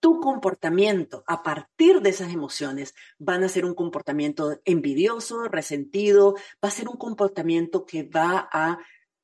tu 0.00 0.20
comportamiento 0.20 1.24
a 1.26 1.42
partir 1.42 2.00
de 2.00 2.10
esas 2.10 2.32
emociones 2.32 2.94
van 3.18 3.44
a 3.44 3.48
ser 3.48 3.64
un 3.64 3.74
comportamiento 3.74 4.60
envidioso, 4.64 5.48
resentido, 5.48 6.34
va 6.64 6.68
a 6.68 6.72
ser 6.72 6.88
un 6.88 6.96
comportamiento 6.96 7.84
que 7.84 8.04
va 8.04 8.48
a 8.52 8.78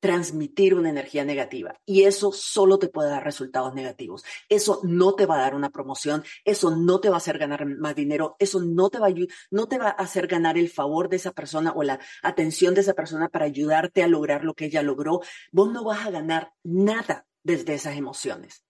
transmitir 0.05 0.75
una 0.75 0.89
energía 0.89 1.25
negativa 1.25 1.79
y 1.83 2.03
eso 2.03 2.31
solo 2.31 2.77
te 2.77 2.89
puede 2.89 3.09
dar 3.09 3.23
resultados 3.23 3.73
negativos. 3.73 4.23
Eso 4.49 4.79
no 4.83 5.15
te 5.15 5.25
va 5.25 5.37
a 5.37 5.41
dar 5.41 5.55
una 5.55 5.71
promoción, 5.71 6.23
eso 6.43 6.75
no 6.75 6.99
te 6.99 7.09
va 7.09 7.15
a 7.15 7.17
hacer 7.17 7.39
ganar 7.39 7.65
más 7.65 7.95
dinero, 7.95 8.35
eso 8.37 8.61
no 8.61 8.89
te 8.89 8.99
va 8.99 9.07
a, 9.07 9.13
no 9.49 9.67
te 9.67 9.79
va 9.79 9.87
a 9.87 9.91
hacer 9.91 10.27
ganar 10.27 10.57
el 10.57 10.69
favor 10.69 11.09
de 11.09 11.15
esa 11.15 11.31
persona 11.31 11.73
o 11.75 11.81
la 11.81 11.99
atención 12.21 12.75
de 12.75 12.81
esa 12.81 12.93
persona 12.93 13.29
para 13.29 13.45
ayudarte 13.45 14.03
a 14.03 14.07
lograr 14.07 14.43
lo 14.43 14.53
que 14.53 14.65
ella 14.65 14.83
logró. 14.83 15.21
Vos 15.51 15.71
no 15.71 15.83
vas 15.83 16.05
a 16.05 16.11
ganar 16.11 16.53
nada 16.63 17.25
desde 17.43 17.73
esas 17.73 17.97
emociones. 17.97 18.64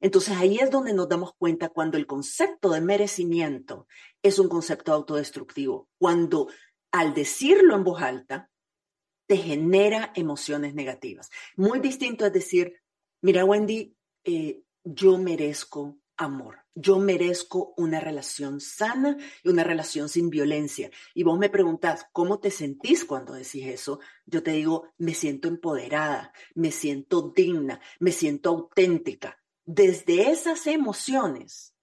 Entonces 0.00 0.36
ahí 0.36 0.58
es 0.58 0.70
donde 0.70 0.92
nos 0.92 1.08
damos 1.08 1.32
cuenta 1.38 1.70
cuando 1.70 1.96
el 1.96 2.06
concepto 2.06 2.70
de 2.70 2.80
merecimiento 2.80 3.86
es 4.22 4.38
un 4.38 4.48
concepto 4.48 4.92
autodestructivo, 4.92 5.88
cuando 5.98 6.48
al 6.92 7.14
decirlo 7.14 7.74
en 7.74 7.84
voz 7.84 8.02
alta 8.02 8.50
te 9.26 9.36
genera 9.36 10.12
emociones 10.14 10.74
negativas. 10.74 11.30
Muy 11.56 11.80
distinto 11.80 12.26
es 12.26 12.32
decir, 12.32 12.80
mira 13.22 13.44
Wendy, 13.44 13.96
eh, 14.24 14.62
yo 14.84 15.18
merezco 15.18 15.98
amor, 16.16 16.60
yo 16.74 16.98
merezco 16.98 17.74
una 17.76 18.00
relación 18.00 18.60
sana 18.60 19.16
y 19.42 19.48
una 19.48 19.64
relación 19.64 20.08
sin 20.08 20.30
violencia. 20.30 20.90
Y 21.14 21.24
vos 21.24 21.38
me 21.38 21.50
preguntás, 21.50 22.06
¿cómo 22.12 22.38
te 22.38 22.50
sentís 22.50 23.04
cuando 23.04 23.32
decís 23.32 23.66
eso? 23.66 23.98
Yo 24.24 24.42
te 24.42 24.52
digo, 24.52 24.88
me 24.98 25.14
siento 25.14 25.48
empoderada, 25.48 26.32
me 26.54 26.70
siento 26.70 27.32
digna, 27.34 27.80
me 27.98 28.12
siento 28.12 28.50
auténtica 28.50 29.38
desde 29.66 30.30
esas 30.30 30.66
emociones, 30.66 31.74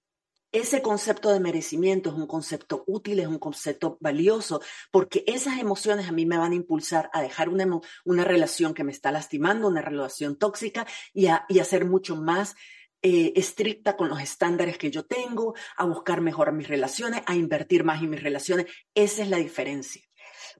ese 0.53 0.81
concepto 0.81 1.31
de 1.31 1.39
merecimiento 1.39 2.11
es 2.11 2.15
un 2.15 2.27
concepto 2.27 2.83
útil, 2.87 3.19
es 3.19 3.27
un 3.27 3.39
concepto 3.39 3.97
valioso, 3.99 4.61
porque 4.91 5.23
esas 5.27 5.59
emociones 5.59 6.07
a 6.07 6.11
mí 6.11 6.25
me 6.25 6.37
van 6.37 6.53
a 6.53 6.55
impulsar 6.55 7.09
a 7.11 7.21
dejar 7.21 7.49
una, 7.49 7.67
una 8.05 8.23
relación 8.23 8.73
que 8.73 8.83
me 8.83 8.91
está 8.91 9.11
lastimando, 9.11 9.67
una 9.67 9.81
relación 9.81 10.37
tóxica, 10.37 10.85
y 11.11 11.27
a, 11.27 11.45
y 11.49 11.59
ser 11.59 11.85
mucho 11.85 12.15
más 12.15 12.55
eh, 13.01 13.33
estricta 13.35 13.97
con 13.97 14.09
los 14.09 14.21
estándares 14.21 14.77
que 14.77 14.91
yo 14.91 15.05
tengo, 15.05 15.55
a 15.75 15.85
buscar 15.85 16.21
mejorar 16.21 16.53
mis 16.53 16.67
relaciones, 16.67 17.23
a 17.25 17.35
invertir 17.35 17.83
más 17.83 18.01
en 18.01 18.11
mis 18.11 18.23
relaciones. 18.23 18.67
Esa 18.93 19.23
es 19.23 19.29
la 19.29 19.37
diferencia. 19.37 20.03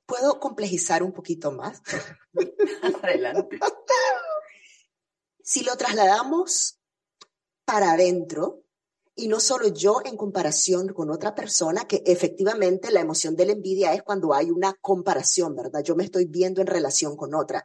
¿Puedo 0.08 0.40
complejizar 0.40 1.04
un 1.04 1.14
poquito 1.14 1.52
más? 1.52 1.82
Adelante. 3.04 3.60
Si 5.42 5.64
lo 5.64 5.78
trasladamos 5.78 6.80
para 7.66 7.94
adentro 7.94 8.64
y 9.16 9.28
no 9.28 9.40
solo 9.40 9.68
yo 9.68 10.02
en 10.04 10.18
comparación 10.18 10.88
con 10.90 11.12
otra 11.12 11.36
persona, 11.36 11.86
que 11.88 12.02
efectivamente 12.06 12.92
la 12.92 13.02
emoción 13.02 13.36
de 13.36 13.46
la 13.46 13.52
envidia 13.52 13.94
es 13.94 14.02
cuando 14.02 14.34
hay 14.34 14.50
una 14.50 14.74
comparación, 14.74 15.56
¿verdad? 15.56 15.84
Yo 15.84 15.96
me 15.96 16.04
estoy 16.04 16.26
viendo 16.26 16.62
en 16.62 16.68
relación 16.68 17.16
con 17.16 17.36
otra. 17.36 17.64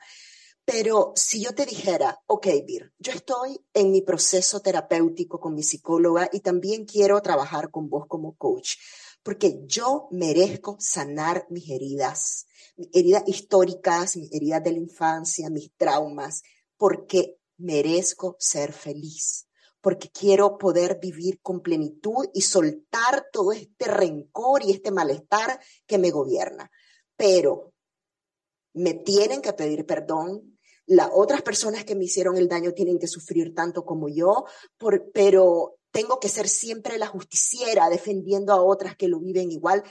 Pero 0.64 1.12
si 1.16 1.42
yo 1.42 1.54
te 1.54 1.64
dijera, 1.64 2.20
ok, 2.26 2.46
Vir, 2.66 2.92
yo 2.98 3.12
estoy 3.12 3.58
en 3.72 3.90
mi 3.90 4.02
proceso 4.02 4.60
terapéutico 4.60 5.40
con 5.40 5.54
mi 5.54 5.62
psicóloga 5.62 6.28
y 6.30 6.40
también 6.40 6.84
quiero 6.84 7.22
trabajar 7.22 7.70
con 7.70 7.88
vos 7.88 8.04
como 8.06 8.36
coach, 8.36 8.76
porque 9.22 9.62
yo 9.64 10.08
merezco 10.10 10.76
sanar 10.78 11.46
mis 11.48 11.70
heridas, 11.70 12.46
mis 12.76 12.90
heridas 12.92 13.22
históricas, 13.26 14.18
mis 14.18 14.30
heridas 14.34 14.62
de 14.62 14.72
la 14.72 14.78
infancia, 14.78 15.48
mis 15.48 15.72
traumas, 15.74 16.42
porque 16.76 17.38
merezco 17.56 18.36
ser 18.38 18.74
feliz 18.74 19.47
porque 19.80 20.10
quiero 20.10 20.58
poder 20.58 20.98
vivir 21.00 21.40
con 21.40 21.60
plenitud 21.60 22.28
y 22.34 22.42
soltar 22.42 23.28
todo 23.32 23.52
este 23.52 23.86
rencor 23.86 24.62
y 24.62 24.72
este 24.72 24.90
malestar 24.90 25.60
que 25.86 25.98
me 25.98 26.10
gobierna. 26.10 26.70
Pero 27.16 27.72
me 28.74 28.94
tienen 28.94 29.42
que 29.42 29.52
pedir 29.52 29.86
perdón. 29.86 30.58
Las 30.86 31.10
otras 31.12 31.42
personas 31.42 31.84
que 31.84 31.94
me 31.94 32.04
hicieron 32.04 32.36
el 32.36 32.48
daño 32.48 32.72
tienen 32.72 32.98
que 32.98 33.06
sufrir 33.06 33.54
tanto 33.54 33.84
como 33.84 34.08
yo, 34.08 34.46
pero 35.12 35.78
tengo 35.90 36.18
que 36.18 36.28
ser 36.28 36.48
siempre 36.48 36.98
la 36.98 37.06
justiciera 37.06 37.88
defendiendo 37.90 38.52
a 38.52 38.62
otras 38.62 38.96
que 38.96 39.08
lo 39.08 39.20
viven 39.20 39.52
igual. 39.52 39.82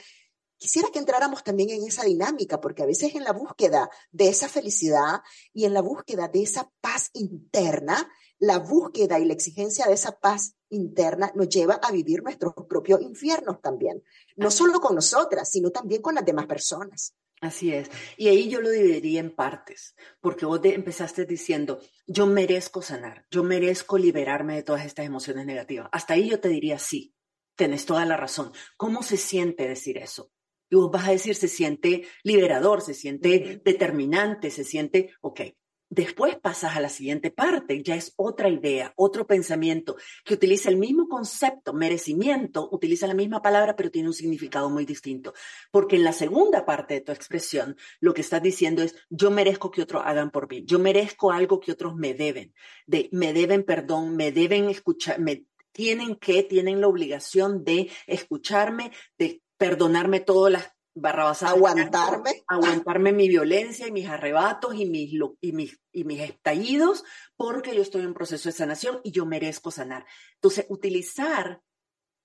Quisiera 0.57 0.89
que 0.91 0.97
entráramos 0.97 1.43
también 1.43 1.69
en 1.69 1.85
esa 1.85 2.03
dinámica, 2.03 2.59
porque 2.59 2.81
a 2.81 2.87
veces 2.87 3.13
en 3.13 3.23
la 3.23 3.31
búsqueda 3.31 3.89
de 4.11 4.29
esa 4.29 4.49
felicidad 4.49 5.21
y 5.53 5.65
en 5.65 5.73
la 5.73 5.81
búsqueda 5.81 6.29
de 6.29 6.41
esa 6.41 6.71
paz 6.81 7.11
interna, 7.13 8.11
la 8.39 8.59
búsqueda 8.59 9.19
y 9.19 9.25
la 9.25 9.33
exigencia 9.33 9.85
de 9.87 9.93
esa 9.93 10.19
paz 10.19 10.55
interna 10.69 11.31
nos 11.35 11.49
lleva 11.49 11.75
a 11.75 11.91
vivir 11.91 12.21
nuestros 12.23 12.53
propios 12.67 13.01
infiernos 13.01 13.61
también, 13.61 14.03
no 14.35 14.51
solo 14.51 14.79
con 14.79 14.95
nosotras, 14.95 15.49
sino 15.49 15.71
también 15.71 16.01
con 16.01 16.15
las 16.15 16.25
demás 16.25 16.45
personas. 16.45 17.15
Así 17.39 17.71
es. 17.71 17.89
Y 18.17 18.29
ahí 18.29 18.49
yo 18.49 18.61
lo 18.61 18.69
dividiría 18.69 19.19
en 19.19 19.35
partes, 19.35 19.95
porque 20.21 20.45
vos 20.45 20.59
empezaste 20.63 21.25
diciendo, 21.25 21.79
yo 22.07 22.25
merezco 22.25 22.81
sanar, 22.81 23.27
yo 23.29 23.43
merezco 23.43 23.97
liberarme 23.97 24.55
de 24.55 24.63
todas 24.63 24.85
estas 24.85 25.05
emociones 25.05 25.45
negativas. 25.45 25.87
Hasta 25.91 26.15
ahí 26.15 26.29
yo 26.29 26.39
te 26.39 26.49
diría, 26.49 26.79
sí, 26.79 27.13
tenés 27.55 27.85
toda 27.85 28.05
la 28.05 28.17
razón. 28.17 28.51
¿Cómo 28.75 29.03
se 29.03 29.17
siente 29.17 29.67
decir 29.67 29.97
eso? 29.97 30.31
Y 30.69 30.75
vos 30.75 30.91
vas 30.91 31.07
a 31.07 31.11
decir, 31.11 31.35
se 31.35 31.47
siente 31.47 32.07
liberador, 32.23 32.81
se 32.81 32.93
siente 32.93 33.61
determinante, 33.63 34.49
se 34.49 34.63
siente, 34.63 35.11
ok, 35.21 35.41
Después 35.89 36.37
pasas 36.37 36.75
a 36.75 36.81
la 36.81 36.89
siguiente 36.89 37.31
parte, 37.31 37.81
ya 37.81 37.95
es 37.95 38.13
otra 38.17 38.49
idea, 38.49 38.91
otro 38.97 39.25
pensamiento 39.25 39.95
que 40.25 40.33
utiliza 40.33 40.69
el 40.69 40.75
mismo 40.75 41.07
concepto, 41.07 41.71
merecimiento, 41.71 42.67
utiliza 42.71 43.07
la 43.07 43.13
misma 43.13 43.41
palabra, 43.41 43.75
pero 43.75 43.89
tiene 43.89 44.09
un 44.09 44.13
significado 44.13 44.69
muy 44.69 44.85
distinto. 44.85 45.33
Porque 45.71 45.95
en 45.95 46.03
la 46.03 46.11
segunda 46.11 46.65
parte 46.65 46.95
de 46.95 47.01
tu 47.01 47.13
expresión, 47.13 47.77
lo 48.01 48.13
que 48.13 48.21
estás 48.21 48.41
diciendo 48.41 48.83
es, 48.83 48.95
yo 49.09 49.31
merezco 49.31 49.71
que 49.71 49.81
otros 49.81 50.03
hagan 50.05 50.29
por 50.29 50.49
mí, 50.49 50.65
yo 50.65 50.77
merezco 50.77 51.31
algo 51.31 51.61
que 51.61 51.71
otros 51.71 51.95
me 51.95 52.13
deben, 52.13 52.53
de, 52.85 53.07
me 53.13 53.31
deben 53.31 53.63
perdón, 53.63 54.17
me 54.17 54.33
deben 54.33 54.69
escuchar, 54.69 55.19
me 55.19 55.45
tienen 55.71 56.15
que, 56.15 56.43
tienen 56.43 56.81
la 56.81 56.87
obligación 56.87 57.63
de 57.63 57.89
escucharme, 58.07 58.91
de 59.17 59.41
perdonarme 59.57 60.19
todas 60.19 60.51
las 60.51 60.76
barrabasadas. 61.01 61.55
Aguantarme. 61.55 62.43
Aguantarme 62.47 63.11
mi 63.11 63.27
violencia 63.27 63.87
y 63.87 63.91
mis 63.91 64.07
arrebatos 64.07 64.75
y 64.75 64.85
mis, 64.85 65.13
y, 65.41 65.51
mis, 65.51 65.79
y 65.91 66.03
mis 66.03 66.21
estallidos, 66.21 67.03
porque 67.35 67.75
yo 67.75 67.81
estoy 67.81 68.03
en 68.03 68.13
proceso 68.13 68.49
de 68.49 68.53
sanación 68.53 68.99
y 69.03 69.11
yo 69.11 69.25
merezco 69.25 69.71
sanar. 69.71 70.05
Entonces, 70.35 70.65
utilizar, 70.69 71.61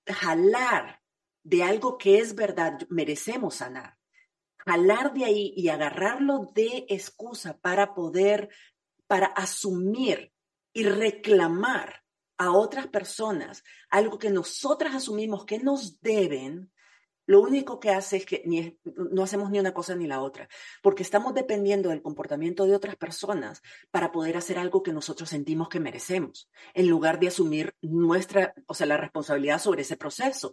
jalar 0.07 1.01
de 1.45 1.63
algo 1.63 1.99
que 1.99 2.19
es 2.19 2.35
verdad, 2.35 2.79
merecemos 2.89 3.57
sanar. 3.57 3.97
Jalar 4.65 5.13
de 5.13 5.25
ahí 5.25 5.53
y 5.57 5.69
agarrarlo 5.69 6.51
de 6.55 6.87
excusa 6.89 7.59
para 7.59 7.95
poder, 7.95 8.49
para 9.07 9.27
asumir 9.27 10.33
y 10.73 10.85
reclamar 10.85 12.03
a 12.39 12.53
otras 12.53 12.87
personas 12.89 13.63
algo 13.91 14.19
que 14.19 14.31
nosotras 14.31 14.95
asumimos 14.95 15.45
que 15.45 15.59
nos 15.59 16.01
deben, 16.01 16.73
lo 17.27 17.41
único 17.41 17.79
que 17.79 17.91
hace 17.91 18.17
es 18.19 18.27
que 18.27 18.77
no 18.85 19.23
hacemos 19.23 19.51
ni 19.51 19.59
una 19.59 19.75
cosa 19.75 19.95
ni 19.95 20.07
la 20.07 20.21
otra, 20.21 20.49
porque 20.83 21.03
estamos 21.03 21.35
dependiendo 21.35 21.91
del 21.91 22.03
comportamiento 22.03 22.67
de 22.67 22.75
otras 22.75 22.97
personas 22.97 23.63
para 23.91 24.11
poder 24.13 24.37
hacer 24.37 24.59
algo 24.59 24.83
que 24.83 24.93
nosotros 24.93 25.29
sentimos 25.29 25.69
que 25.69 25.81
merecemos, 25.81 26.51
en 26.75 26.89
lugar 26.89 27.21
de 27.21 27.29
asumir 27.29 27.75
nuestra, 27.81 28.55
o 28.67 28.75
sea, 28.75 28.87
la 28.87 28.97
responsabilidad 28.97 29.61
sobre 29.61 29.83
ese 29.83 29.97
proceso 29.97 30.53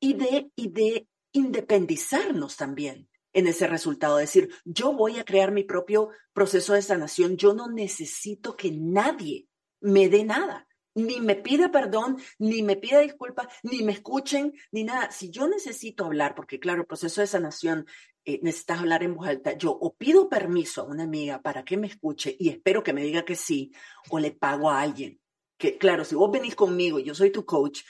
y 0.00 0.14
de, 0.14 0.50
y 0.56 0.68
de 0.68 1.08
independizarnos 1.32 2.56
también 2.56 3.08
en 3.32 3.46
ese 3.46 3.66
resultado, 3.66 4.16
decir, 4.16 4.48
yo 4.64 4.94
voy 4.94 5.18
a 5.18 5.24
crear 5.24 5.52
mi 5.52 5.62
propio 5.62 6.08
proceso 6.32 6.72
de 6.72 6.80
sanación, 6.80 7.36
yo 7.36 7.52
no 7.52 7.68
necesito 7.68 8.56
que 8.56 8.70
nadie 8.70 9.46
me 9.80 10.08
dé 10.08 10.24
nada 10.24 10.66
ni 10.96 11.20
me 11.20 11.36
pida 11.36 11.70
perdón, 11.70 12.16
ni 12.38 12.62
me 12.62 12.76
pida 12.76 13.00
disculpas, 13.00 13.46
ni 13.62 13.82
me 13.82 13.92
escuchen, 13.92 14.52
ni 14.72 14.82
nada. 14.82 15.10
Si 15.10 15.30
yo 15.30 15.46
necesito 15.46 16.04
hablar, 16.04 16.34
porque 16.34 16.58
claro, 16.58 16.80
el 16.80 16.86
proceso 16.86 17.20
de 17.20 17.26
sanación 17.26 17.86
eh, 18.24 18.40
necesitas 18.42 18.80
hablar 18.80 19.02
en 19.02 19.14
voz 19.14 19.28
alta, 19.28 19.52
yo 19.52 19.70
o 19.70 19.94
pido 19.94 20.28
permiso 20.28 20.80
a 20.82 20.84
una 20.84 21.04
amiga 21.04 21.42
para 21.42 21.64
que 21.64 21.76
me 21.76 21.86
escuche 21.86 22.34
y 22.38 22.48
espero 22.48 22.82
que 22.82 22.92
me 22.92 23.04
diga 23.04 23.24
que 23.24 23.36
sí, 23.36 23.72
o 24.10 24.18
le 24.18 24.32
pago 24.32 24.70
a 24.70 24.80
alguien. 24.80 25.20
Que 25.58 25.78
claro, 25.78 26.04
si 26.04 26.14
vos 26.14 26.30
venís 26.30 26.54
conmigo 26.54 26.98
yo 26.98 27.14
soy 27.14 27.30
tu 27.30 27.44
coach, 27.44 27.82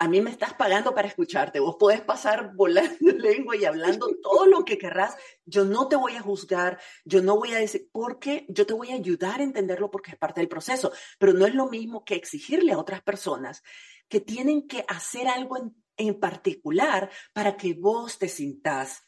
a 0.00 0.08
mí 0.08 0.22
me 0.22 0.30
estás 0.30 0.54
pagando 0.54 0.94
para 0.94 1.08
escucharte. 1.08 1.60
Vos 1.60 1.76
podés 1.78 2.00
pasar 2.00 2.54
volando 2.54 2.96
lengua 3.18 3.54
y 3.54 3.66
hablando 3.66 4.08
todo 4.22 4.46
lo 4.46 4.64
que 4.64 4.78
querrás. 4.78 5.14
Yo 5.44 5.66
no 5.66 5.88
te 5.88 5.96
voy 5.96 6.16
a 6.16 6.22
juzgar, 6.22 6.80
yo 7.04 7.20
no 7.20 7.36
voy 7.36 7.52
a 7.52 7.58
decir, 7.58 7.86
porque 7.92 8.46
yo 8.48 8.64
te 8.64 8.72
voy 8.72 8.92
a 8.92 8.94
ayudar 8.94 9.40
a 9.40 9.44
entenderlo 9.44 9.90
porque 9.90 10.12
es 10.12 10.16
parte 10.16 10.40
del 10.40 10.48
proceso. 10.48 10.90
Pero 11.18 11.34
no 11.34 11.46
es 11.46 11.54
lo 11.54 11.68
mismo 11.68 12.02
que 12.02 12.14
exigirle 12.14 12.72
a 12.72 12.78
otras 12.78 13.02
personas 13.02 13.62
que 14.08 14.20
tienen 14.20 14.66
que 14.66 14.86
hacer 14.88 15.28
algo 15.28 15.58
en, 15.58 15.76
en 15.98 16.18
particular 16.18 17.10
para 17.34 17.58
que 17.58 17.74
vos 17.74 18.18
te 18.18 18.28
sintas 18.28 19.04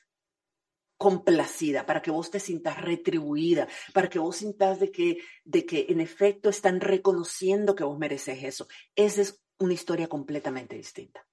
complacida, 0.98 1.86
para 1.86 2.02
que 2.02 2.12
vos 2.12 2.30
te 2.30 2.38
sintas 2.38 2.80
retribuida, 2.80 3.66
para 3.94 4.08
que 4.08 4.20
vos 4.20 4.36
sintas 4.36 4.78
de 4.78 4.92
que, 4.92 5.18
de 5.42 5.64
que 5.64 5.86
en 5.88 6.00
efecto 6.00 6.50
están 6.50 6.80
reconociendo 6.80 7.74
que 7.74 7.82
vos 7.82 7.98
mereces 7.98 8.44
eso. 8.44 8.68
Ese 8.94 9.22
es 9.22 9.41
una 9.62 9.74
historia 9.74 10.08
completamente 10.08 10.76
distinta. 10.76 11.26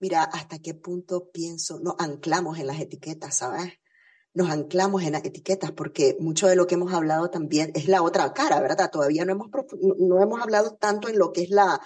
Mira, 0.00 0.24
hasta 0.24 0.58
qué 0.58 0.74
punto 0.74 1.30
pienso, 1.30 1.78
nos 1.78 1.94
anclamos 1.98 2.58
en 2.58 2.66
las 2.66 2.80
etiquetas, 2.80 3.36
¿sabes? 3.36 3.74
Nos 4.34 4.50
anclamos 4.50 5.02
en 5.04 5.12
las 5.12 5.24
etiquetas 5.24 5.70
porque 5.72 6.16
mucho 6.18 6.48
de 6.48 6.56
lo 6.56 6.66
que 6.66 6.74
hemos 6.74 6.92
hablado 6.92 7.30
también 7.30 7.70
es 7.74 7.86
la 7.86 8.02
otra 8.02 8.32
cara, 8.32 8.60
¿verdad? 8.60 8.90
Todavía 8.90 9.24
no 9.24 9.32
hemos, 9.32 9.48
no 9.98 10.20
hemos 10.20 10.40
hablado 10.40 10.74
tanto 10.74 11.08
en 11.08 11.18
lo 11.18 11.32
que 11.32 11.42
es 11.42 11.50
la, 11.50 11.80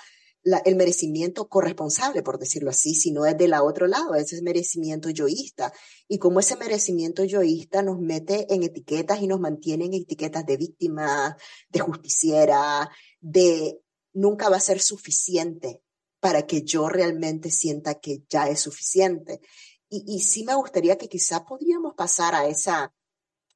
el 0.65 0.77
merecimiento 0.77 1.49
corresponsable, 1.49 2.23
por 2.23 2.39
decirlo 2.39 2.71
así, 2.71 2.95
sino 2.95 3.25
desde 3.25 3.49
la 3.49 3.63
otro 3.63 3.87
lado, 3.87 4.15
ese 4.15 4.41
merecimiento 4.43 5.11
yoísta. 5.11 5.73
Y 6.09 6.19
como 6.19 6.41
ese 6.41 6.57
merecimiento 6.57 7.25
yoísta 7.25 7.83
nos 7.83 7.99
mete 7.99 8.53
en 8.55 8.63
etiquetas 8.63 9.21
y 9.21 9.27
nos 9.27 9.41
mantiene 9.41 9.87
en 9.87 9.95
etiquetas 9.95 10.47
de 10.47 10.57
víctima, 10.57 11.37
de 11.69 11.81
justiciera, 11.81 12.89
de 13.21 13.81
nunca 14.17 14.49
va 14.49 14.57
a 14.57 14.61
ser 14.61 14.81
suficiente 14.81 15.83
para 16.21 16.47
que 16.47 16.63
yo 16.63 16.89
realmente 16.89 17.51
sienta 17.51 18.01
que 18.01 18.25
ya 18.29 18.49
es 18.49 18.61
suficiente. 18.61 19.41
Y, 19.89 20.05
y 20.07 20.21
sí 20.23 20.45
me 20.45 20.55
gustaría 20.55 20.97
que 20.97 21.09
quizá 21.09 21.45
podríamos 21.45 21.95
pasar 21.95 22.35
a, 22.35 22.49
esa, 22.49 22.93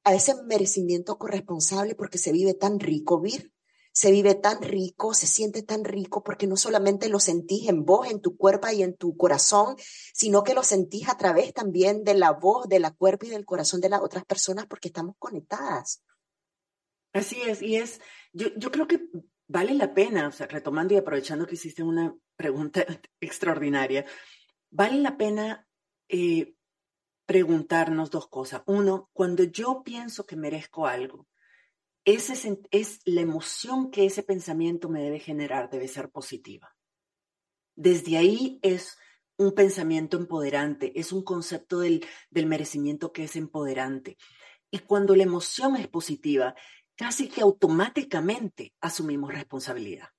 a 0.03 0.13
ese 0.13 0.41
merecimiento 0.43 1.17
corresponsable 1.17 1.95
porque 1.95 2.17
se 2.17 2.31
vive 2.31 2.53
tan 2.53 2.79
rico, 2.79 3.19
Vir. 3.19 3.51
Se 3.93 4.09
vive 4.09 4.35
tan 4.35 4.61
rico, 4.61 5.13
se 5.13 5.27
siente 5.27 5.63
tan 5.63 5.83
rico 5.83 6.23
porque 6.23 6.47
no 6.47 6.55
solamente 6.55 7.09
lo 7.09 7.19
sentís 7.19 7.67
en 7.67 7.83
vos, 7.83 8.09
en 8.09 8.21
tu 8.21 8.37
cuerpo 8.37 8.69
y 8.69 8.83
en 8.83 8.95
tu 8.95 9.17
corazón, 9.17 9.75
sino 10.13 10.45
que 10.45 10.53
lo 10.53 10.63
sentís 10.63 11.09
a 11.09 11.17
través 11.17 11.53
también 11.53 12.05
de 12.05 12.13
la 12.13 12.31
voz, 12.31 12.69
de 12.69 12.79
la 12.79 12.91
cuerpo 12.91 13.25
y 13.25 13.29
del 13.31 13.43
corazón 13.43 13.81
de 13.81 13.89
las 13.89 14.01
otras 14.01 14.23
personas 14.23 14.65
porque 14.67 14.87
estamos 14.87 15.15
conectadas. 15.19 16.03
Así 17.11 17.41
es, 17.41 17.61
y 17.61 17.75
es, 17.75 17.99
yo, 18.31 18.47
yo 18.55 18.71
creo 18.71 18.87
que 18.87 19.01
vale 19.51 19.73
la 19.73 19.93
pena, 19.93 20.29
retomando 20.29 20.93
y 20.93 20.97
aprovechando 20.97 21.45
que 21.45 21.55
hiciste 21.55 21.83
una 21.83 22.15
pregunta 22.37 22.85
extraordinaria, 23.19 24.05
vale 24.69 24.97
la 24.99 25.17
pena 25.17 25.67
eh, 26.07 26.55
preguntarnos 27.25 28.09
dos 28.09 28.29
cosas. 28.29 28.63
Uno, 28.65 29.09
cuando 29.13 29.43
yo 29.43 29.83
pienso 29.83 30.25
que 30.25 30.37
merezco 30.37 30.87
algo, 30.87 31.27
ese 32.05 32.33
es 32.71 33.01
la 33.05 33.21
emoción 33.21 33.91
que 33.91 34.05
ese 34.05 34.23
pensamiento 34.23 34.89
me 34.89 35.03
debe 35.03 35.19
generar, 35.19 35.69
debe 35.69 35.87
ser 35.87 36.09
positiva. 36.09 36.73
Desde 37.75 38.17
ahí 38.17 38.57
es 38.63 38.97
un 39.37 39.53
pensamiento 39.53 40.17
empoderante, 40.17 40.97
es 40.97 41.11
un 41.11 41.23
concepto 41.23 41.79
del 41.79 42.05
merecimiento 42.31 43.11
que 43.11 43.25
es 43.25 43.35
empoderante. 43.35 44.17
Y 44.71 44.79
cuando 44.79 45.15
la 45.15 45.23
emoción 45.23 45.75
es 45.75 45.87
positiva, 45.87 46.55
casi 46.95 47.27
que 47.29 47.41
automáticamente 47.41 48.73
asumimos 48.81 49.33
responsabilidad. 49.33 50.09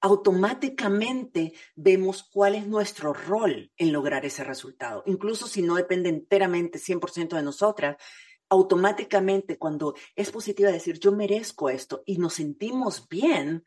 Automáticamente 0.00 1.54
vemos 1.74 2.22
cuál 2.22 2.54
es 2.54 2.66
nuestro 2.66 3.14
rol 3.14 3.72
en 3.76 3.92
lograr 3.92 4.24
ese 4.26 4.44
resultado. 4.44 5.02
Incluso 5.06 5.46
si 5.46 5.62
no 5.62 5.76
depende 5.76 6.10
enteramente 6.10 6.78
100% 6.78 7.36
de 7.36 7.42
nosotras, 7.42 7.96
automáticamente 8.50 9.58
cuando 9.58 9.94
es 10.14 10.30
positiva 10.30 10.70
decir 10.70 10.98
yo 10.98 11.12
merezco 11.12 11.70
esto 11.70 12.02
y 12.04 12.18
nos 12.18 12.34
sentimos 12.34 13.08
bien, 13.08 13.64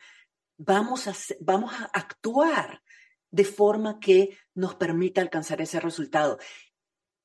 vamos 0.57 1.07
a, 1.07 1.15
vamos 1.39 1.73
a 1.73 1.85
actuar 1.85 2.83
de 3.31 3.43
forma 3.43 3.99
que 3.99 4.37
nos 4.53 4.75
permita 4.75 5.21
alcanzar 5.21 5.61
ese 5.61 5.79
resultado. 5.79 6.37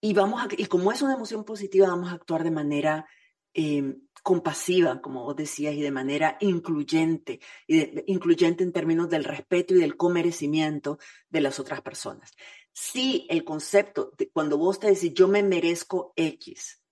Y, 0.01 0.15
vamos 0.15 0.43
a, 0.43 0.49
y 0.57 0.67
como 0.67 0.91
es 0.91 1.03
una 1.03 1.15
emoción 1.15 1.45
positiva, 1.45 1.89
vamos 1.89 2.11
a 2.11 2.15
actuar 2.15 2.43
de 2.43 2.51
manera 2.51 3.07
Em, 3.55 4.01
compasiva, 4.23 5.01
como 5.01 5.25
vos 5.25 5.37
decías, 5.37 5.75
y 5.75 5.83
de 5.83 5.91
manera 5.91 6.37
incluyente, 6.41 7.41
y 7.67 8.11
incluyente 8.13 8.63
en 8.63 8.73
términos 8.73 9.11
del 9.11 9.25
respeto 9.25 9.75
y 9.75 9.81
del 9.81 9.97
comerecimiento 9.97 10.99
de 11.29 11.41
las 11.41 11.59
otras 11.59 11.83
personas. 11.83 12.33
Si 12.73 13.27
el 13.29 13.45
concepto, 13.45 14.13
de, 14.17 14.31
cuando 14.31 14.57
vos 14.57 14.79
te 14.79 14.89
decís 14.89 15.13
yo 15.13 15.29
me 15.29 15.43
merezco 15.43 16.13
X, 16.17 16.83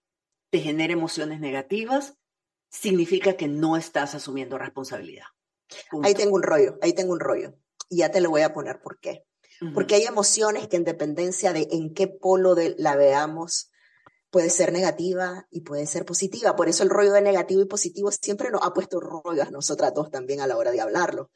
te 0.50 0.58
genera 0.60 0.92
emociones 0.92 1.40
negativas, 1.40 2.18
significa 2.68 3.36
que 3.36 3.48
no 3.48 3.76
estás 3.76 4.14
asumiendo 4.14 4.58
responsabilidad. 4.58 5.26
Ahí 6.02 6.14
tengo 6.14 6.34
un 6.34 6.42
rollo, 6.42 6.78
ahí 6.82 6.92
tengo 6.92 7.12
un 7.12 7.20
rollo. 7.20 7.54
Y 7.88 7.98
ya 7.98 8.10
te 8.10 8.20
lo 8.20 8.30
voy 8.30 8.42
a 8.42 8.52
poner 8.52 8.80
por 8.80 8.98
qué. 9.00 9.24
Porque 9.74 9.94
hay 9.94 10.04
emociones 10.04 10.68
que 10.68 10.76
en 10.76 10.84
dependencia 10.84 11.52
de 11.52 11.68
en 11.70 11.92
qué 11.92 12.08
polo 12.08 12.54
de 12.54 12.74
la 12.78 12.96
veamos, 12.96 13.70
puede 14.30 14.50
ser 14.50 14.72
negativa 14.72 15.46
y 15.50 15.60
puede 15.60 15.86
ser 15.86 16.04
positiva. 16.04 16.56
Por 16.56 16.68
eso 16.68 16.82
el 16.82 16.90
rollo 16.90 17.12
de 17.12 17.22
negativo 17.22 17.60
y 17.60 17.66
positivo 17.66 18.10
siempre 18.10 18.50
nos 18.50 18.62
ha 18.62 18.72
puesto 18.72 19.00
rollo 19.00 19.42
a 19.42 19.50
nosotras 19.50 19.92
dos 19.92 20.10
también 20.10 20.40
a 20.40 20.46
la 20.46 20.56
hora 20.56 20.70
de 20.70 20.80
hablarlo. 20.80 21.30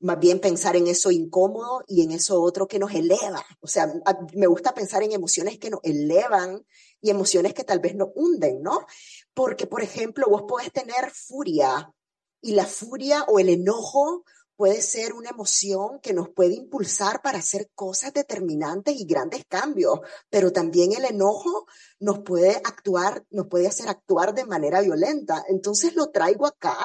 Más 0.00 0.20
bien 0.20 0.38
pensar 0.38 0.76
en 0.76 0.86
eso 0.86 1.10
incómodo 1.10 1.82
y 1.88 2.02
en 2.02 2.12
eso 2.12 2.40
otro 2.40 2.68
que 2.68 2.78
nos 2.78 2.94
eleva. 2.94 3.44
O 3.60 3.66
sea, 3.66 3.92
me 4.34 4.46
gusta 4.46 4.72
pensar 4.72 5.02
en 5.02 5.10
emociones 5.10 5.58
que 5.58 5.70
nos 5.70 5.80
elevan 5.82 6.64
y 7.00 7.10
emociones 7.10 7.52
que 7.52 7.64
tal 7.64 7.80
vez 7.80 7.96
nos 7.96 8.10
hunden, 8.14 8.62
¿no? 8.62 8.86
Porque, 9.34 9.66
por 9.66 9.82
ejemplo, 9.82 10.26
vos 10.30 10.44
podés 10.46 10.72
tener 10.72 11.10
furia 11.10 11.92
y 12.40 12.52
la 12.52 12.66
furia 12.66 13.24
o 13.24 13.40
el 13.40 13.48
enojo 13.48 14.24
puede 14.58 14.82
ser 14.82 15.12
una 15.12 15.30
emoción 15.30 16.00
que 16.00 16.12
nos 16.12 16.30
puede 16.30 16.54
impulsar 16.54 17.22
para 17.22 17.38
hacer 17.38 17.70
cosas 17.76 18.12
determinantes 18.12 18.96
y 18.98 19.06
grandes 19.06 19.44
cambios, 19.48 20.00
pero 20.30 20.52
también 20.52 20.90
el 20.92 21.04
enojo 21.04 21.68
nos 22.00 22.24
puede 22.24 22.56
actuar, 22.64 23.24
nos 23.30 23.46
puede 23.46 23.68
hacer 23.68 23.88
actuar 23.88 24.34
de 24.34 24.46
manera 24.46 24.80
violenta. 24.80 25.44
Entonces 25.48 25.94
lo 25.94 26.10
traigo 26.10 26.44
acá 26.44 26.76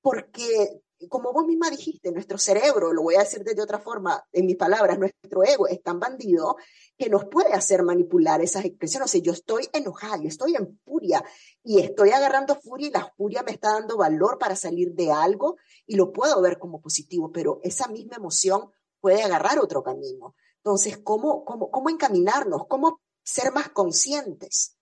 porque 0.00 0.82
como 1.08 1.32
vos 1.32 1.46
misma 1.46 1.70
dijiste, 1.70 2.12
nuestro 2.12 2.36
cerebro, 2.38 2.92
lo 2.92 3.02
voy 3.02 3.14
a 3.14 3.20
decir 3.20 3.42
de 3.42 3.62
otra 3.62 3.78
forma, 3.78 4.22
en 4.32 4.46
mis 4.46 4.56
palabras, 4.56 4.98
nuestro 4.98 5.42
ego 5.44 5.66
es 5.66 5.82
tan 5.82 5.98
bandido 5.98 6.56
que 6.98 7.08
nos 7.08 7.24
puede 7.24 7.52
hacer 7.54 7.82
manipular 7.82 8.42
esas 8.42 8.64
expresiones. 8.64 9.08
O 9.08 9.12
sea, 9.12 9.20
yo 9.20 9.32
estoy 9.32 9.68
enojada, 9.72 10.18
yo 10.18 10.28
estoy 10.28 10.56
en 10.56 10.78
furia 10.84 11.24
y 11.64 11.80
estoy 11.80 12.10
agarrando 12.10 12.54
furia 12.54 12.88
y 12.88 12.90
la 12.90 13.12
furia 13.16 13.42
me 13.42 13.52
está 13.52 13.72
dando 13.72 13.96
valor 13.96 14.38
para 14.38 14.56
salir 14.56 14.92
de 14.92 15.10
algo 15.10 15.56
y 15.86 15.96
lo 15.96 16.12
puedo 16.12 16.40
ver 16.42 16.58
como 16.58 16.80
positivo, 16.80 17.32
pero 17.32 17.60
esa 17.62 17.88
misma 17.88 18.16
emoción 18.16 18.70
puede 19.00 19.22
agarrar 19.22 19.58
otro 19.58 19.82
camino. 19.82 20.34
Entonces, 20.56 20.98
¿cómo, 20.98 21.44
cómo, 21.44 21.70
cómo 21.70 21.88
encaminarnos? 21.88 22.66
¿Cómo 22.68 23.00
ser 23.22 23.52
más 23.52 23.70
conscientes? 23.70 24.76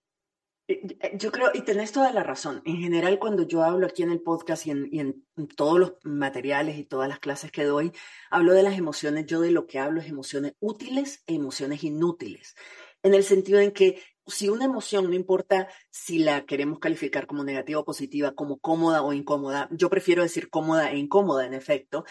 Eh, 0.69 1.17
yo 1.17 1.33
creo, 1.33 1.51
y 1.55 1.63
tenés 1.63 1.93
toda 1.93 2.13
la 2.13 2.23
razón. 2.23 2.61
En 2.67 2.77
general, 2.77 3.19
cuando 3.19 3.43
yo 3.45 3.65
hablo 3.65 3.87
aquí 3.87 4.03
en 4.03 4.11
el 4.11 4.21
podcast 4.21 4.67
y 4.67 4.71
en, 4.71 5.25
todos 5.57 5.81
los 5.81 5.93
materiales 6.05 6.77
y 6.79 6.85
todas 6.85 7.09
las 7.09 7.21
clases 7.21 7.51
que 7.51 7.65
doy, 7.65 7.91
hablo 8.31 8.53
de 8.53 8.63
las 8.63 8.77
emociones. 8.77 9.25
Yo 9.27 9.41
de 9.41 9.51
lo 9.51 9.67
que 9.67 9.79
hablo 9.79 10.01
es 10.01 10.09
emociones 10.09 10.53
útiles 10.61 11.23
e 11.27 11.35
emociones 11.35 11.83
inútiles. 11.85 12.55
En 13.03 13.15
el 13.15 13.25
sentido 13.25 13.61
en 13.61 13.73
que 13.73 14.03
si 14.27 14.51
una 14.51 14.67
emoción, 14.67 15.09
no 15.09 15.15
importa 15.15 15.69
si 15.91 16.19
la 16.19 16.45
queremos 16.45 16.81
calificar 16.81 17.27
como 17.27 17.45
negativa 17.45 17.81
o 17.81 17.85
positiva, 17.85 18.35
como 18.35 18.59
cómoda 18.59 19.01
o 19.03 19.15
incómoda, 19.15 19.69
yo 19.71 19.89
prefiero 19.89 20.23
decir 20.23 20.51
cómoda 20.51 20.91
e 20.91 20.99
incómoda, 20.99 21.47
en 21.47 21.55
efecto, 21.55 22.05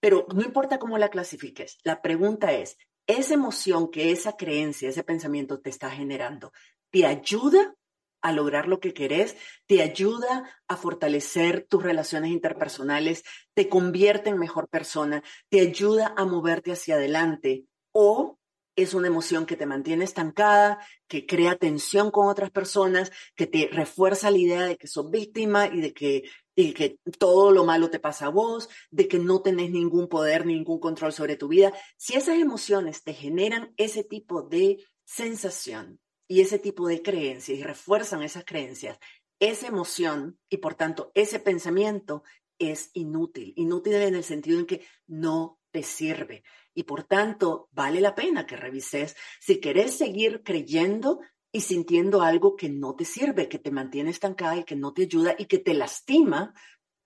pero 0.00 0.26
no 0.34 0.42
importa 0.42 0.80
cómo 0.80 0.98
la 0.98 1.10
clasifiques. 1.10 1.78
La 1.84 2.02
pregunta 2.02 2.52
es, 2.52 2.76
¿esa 3.06 3.34
emoción 3.34 3.88
que 3.88 4.10
esa 4.10 4.36
creencia, 4.36 4.88
ese 4.88 5.04
pensamiento 5.04 5.60
te 5.60 5.70
está 5.70 5.90
generando, 5.90 6.52
te 6.90 7.06
ayuda 7.06 7.76
a 8.22 8.32
lograr 8.32 8.68
lo 8.68 8.80
que 8.80 8.94
querés, 8.94 9.36
te 9.66 9.82
ayuda 9.82 10.50
a 10.68 10.76
fortalecer 10.76 11.66
tus 11.68 11.82
relaciones 11.82 12.30
interpersonales, 12.30 13.24
te 13.54 13.68
convierte 13.68 14.30
en 14.30 14.38
mejor 14.38 14.68
persona, 14.68 15.22
te 15.48 15.60
ayuda 15.60 16.14
a 16.16 16.24
moverte 16.24 16.72
hacia 16.72 16.96
adelante 16.96 17.64
o 17.92 18.40
es 18.76 18.94
una 18.94 19.08
emoción 19.08 19.46
que 19.46 19.56
te 19.56 19.66
mantiene 19.66 20.04
estancada, 20.04 20.78
que 21.06 21.26
crea 21.26 21.56
tensión 21.56 22.10
con 22.10 22.28
otras 22.28 22.50
personas, 22.50 23.10
que 23.34 23.46
te 23.46 23.68
refuerza 23.70 24.30
la 24.30 24.38
idea 24.38 24.62
de 24.62 24.76
que 24.76 24.86
sos 24.86 25.10
víctima 25.10 25.66
y 25.66 25.80
de 25.80 25.92
que, 25.92 26.22
y 26.54 26.72
que 26.72 26.98
todo 27.18 27.50
lo 27.50 27.64
malo 27.64 27.90
te 27.90 27.98
pasa 27.98 28.26
a 28.26 28.30
vos, 28.30 28.68
de 28.90 29.08
que 29.08 29.18
no 29.18 29.42
tenés 29.42 29.70
ningún 29.70 30.08
poder, 30.08 30.46
ningún 30.46 30.78
control 30.78 31.12
sobre 31.12 31.36
tu 31.36 31.48
vida. 31.48 31.72
Si 31.96 32.14
esas 32.14 32.38
emociones 32.38 33.02
te 33.02 33.12
generan 33.12 33.74
ese 33.76 34.04
tipo 34.04 34.42
de 34.42 34.78
sensación, 35.04 36.00
y 36.30 36.42
ese 36.42 36.60
tipo 36.60 36.86
de 36.86 37.02
creencias 37.02 37.58
y 37.58 37.62
refuerzan 37.64 38.22
esas 38.22 38.44
creencias, 38.44 39.00
esa 39.40 39.66
emoción 39.66 40.38
y 40.48 40.58
por 40.58 40.76
tanto 40.76 41.10
ese 41.16 41.40
pensamiento 41.40 42.22
es 42.56 42.90
inútil. 42.92 43.52
Inútil 43.56 43.94
en 43.94 44.14
el 44.14 44.22
sentido 44.22 44.60
en 44.60 44.66
que 44.66 44.86
no 45.08 45.58
te 45.72 45.82
sirve. 45.82 46.44
Y 46.72 46.84
por 46.84 47.02
tanto, 47.02 47.68
vale 47.72 48.00
la 48.00 48.14
pena 48.14 48.46
que 48.46 48.56
revises 48.56 49.16
si 49.40 49.58
querés 49.58 49.98
seguir 49.98 50.44
creyendo 50.44 51.18
y 51.50 51.62
sintiendo 51.62 52.22
algo 52.22 52.54
que 52.54 52.68
no 52.68 52.94
te 52.94 53.04
sirve, 53.04 53.48
que 53.48 53.58
te 53.58 53.72
mantiene 53.72 54.10
estancada 54.10 54.58
y 54.58 54.64
que 54.64 54.76
no 54.76 54.92
te 54.94 55.02
ayuda 55.02 55.34
y 55.36 55.46
que 55.46 55.58
te 55.58 55.74
lastima, 55.74 56.54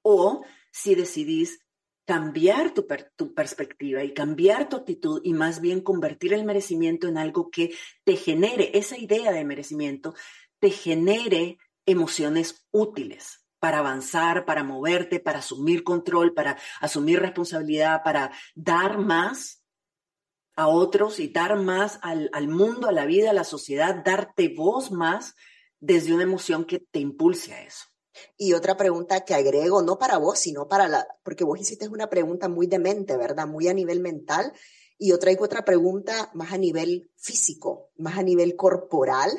o 0.02 0.44
si 0.70 0.94
decidís 0.94 1.63
cambiar 2.04 2.72
tu, 2.74 2.86
perspectiva 3.34 4.04
y 4.04 4.12
cambiar 4.12 4.68
tu 4.68 4.76
actitud 4.76 5.20
y 5.24 5.32
más 5.32 5.60
bien 5.60 5.80
convertir 5.80 6.34
el 6.34 6.44
merecimiento 6.44 7.08
en 7.08 7.18
algo 7.18 7.50
que 7.50 7.74
te 8.04 8.16
genere, 8.16 8.70
esa 8.74 8.98
idea 8.98 9.32
de 9.32 9.44
merecimiento, 9.44 10.14
te 10.58 10.70
genere 10.70 11.58
emociones 11.86 12.66
útiles 12.70 13.44
para 13.58 13.78
avanzar, 13.78 14.44
para 14.44 14.64
moverte, 14.64 15.20
para 15.20 15.38
asumir 15.38 15.84
control, 15.84 16.34
para 16.34 16.58
asumir 16.80 17.20
responsabilidad, 17.20 18.02
para 18.02 18.30
dar 18.54 18.98
más 18.98 19.62
a 20.56 20.68
otros 20.68 21.18
y 21.18 21.28
dar 21.28 21.56
más 21.56 21.98
al, 22.02 22.28
al 22.32 22.48
mundo, 22.48 22.88
a 22.88 22.92
la 22.92 23.06
vida, 23.06 23.30
a 23.30 23.34
la 23.34 23.44
sociedad, 23.44 24.04
darte 24.04 24.48
voz 24.48 24.92
más 24.92 25.34
desde 25.80 26.14
una 26.14 26.22
emoción 26.24 26.64
que 26.64 26.78
te 26.78 27.00
impulse 27.00 27.54
a 27.54 27.62
eso. 27.62 27.93
Y 28.36 28.52
otra 28.52 28.76
pregunta 28.76 29.24
que 29.24 29.34
agrego, 29.34 29.82
no 29.82 29.98
para 29.98 30.18
vos, 30.18 30.38
sino 30.38 30.68
para 30.68 30.88
la, 30.88 31.06
porque 31.22 31.44
vos 31.44 31.60
hiciste 31.60 31.88
una 31.88 32.08
pregunta 32.10 32.48
muy 32.48 32.66
de 32.66 32.78
mente, 32.78 33.16
¿verdad? 33.16 33.46
Muy 33.46 33.68
a 33.68 33.74
nivel 33.74 34.00
mental. 34.00 34.52
Y 34.98 35.08
yo 35.08 35.18
traigo 35.18 35.44
otra 35.44 35.64
pregunta 35.64 36.30
más 36.34 36.52
a 36.52 36.58
nivel 36.58 37.10
físico, 37.16 37.90
más 37.96 38.18
a 38.18 38.22
nivel 38.22 38.56
corporal. 38.56 39.30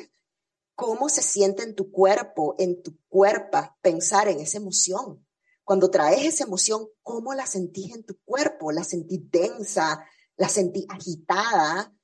¿Cómo 0.74 1.08
se 1.08 1.22
siente 1.22 1.62
en 1.62 1.74
tu 1.74 1.90
cuerpo, 1.90 2.54
en 2.58 2.82
tu 2.82 2.98
cuerpo, 3.08 3.58
pensar 3.80 4.28
en 4.28 4.40
esa 4.40 4.58
emoción? 4.58 5.26
Cuando 5.64 5.90
traes 5.90 6.26
esa 6.26 6.44
emoción, 6.44 6.86
¿cómo 7.02 7.34
la 7.34 7.46
sentís 7.46 7.94
en 7.94 8.04
tu 8.04 8.18
cuerpo? 8.24 8.70
¿La 8.72 8.84
sentís 8.84 9.20
densa? 9.30 10.04
¿La 10.36 10.48
sentís 10.48 10.84
agitada? 10.90 11.96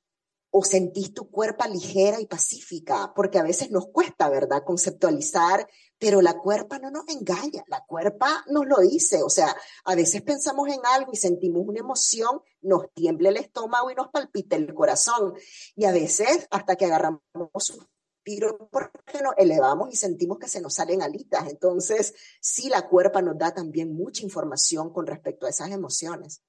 o 0.55 0.63
sentís 0.63 1.15
tu 1.15 1.31
cuerpo 1.31 1.65
ligera 1.65 2.21
y 2.21 2.27
pacífica, 2.27 3.11
porque 3.15 3.39
a 3.39 3.43
veces 3.43 3.71
nos 3.71 3.87
cuesta, 3.87 4.29
¿verdad?, 4.29 4.63
conceptualizar, 4.63 5.67
pero 6.03 6.21
la 6.21 6.37
cuerpa 6.37 6.79
no 6.79 6.91
nos 6.91 7.07
engaña, 7.07 7.63
la 7.67 7.85
cuerpa 7.85 8.43
nos 8.49 8.67
lo 8.67 8.81
dice, 8.81 9.23
o 9.23 9.29
sea, 9.29 9.55
a 9.85 9.95
veces 9.95 10.21
pensamos 10.21 10.67
en 10.67 10.81
algo 10.83 11.13
y 11.13 11.15
sentimos 11.15 11.63
una 11.65 11.79
emoción, 11.79 12.41
nos 12.59 12.91
tiembla 12.93 13.29
el 13.29 13.37
estómago 13.37 13.89
y 13.89 13.95
nos 13.95 14.09
palpita 14.09 14.57
el 14.57 14.73
corazón, 14.73 15.33
y 15.77 15.85
a 15.85 15.93
veces 15.93 16.45
hasta 16.51 16.75
que 16.75 16.87
agarramos 16.87 17.21
un 17.69 17.87
tiro 18.21 18.67
porque 18.69 19.21
nos 19.23 19.33
elevamos 19.37 19.93
y 19.93 19.95
sentimos 19.95 20.39
que 20.39 20.49
se 20.49 20.59
nos 20.59 20.73
salen 20.73 21.01
alitas, 21.01 21.47
entonces 21.49 22.13
sí, 22.41 22.67
la 22.67 22.89
cuerpa 22.89 23.21
nos 23.21 23.37
da 23.37 23.53
también 23.53 23.95
mucha 23.95 24.23
información 24.23 24.91
con 24.91 25.07
respecto 25.07 25.45
a 25.45 25.51
esas 25.51 25.71
emociones. 25.71 26.43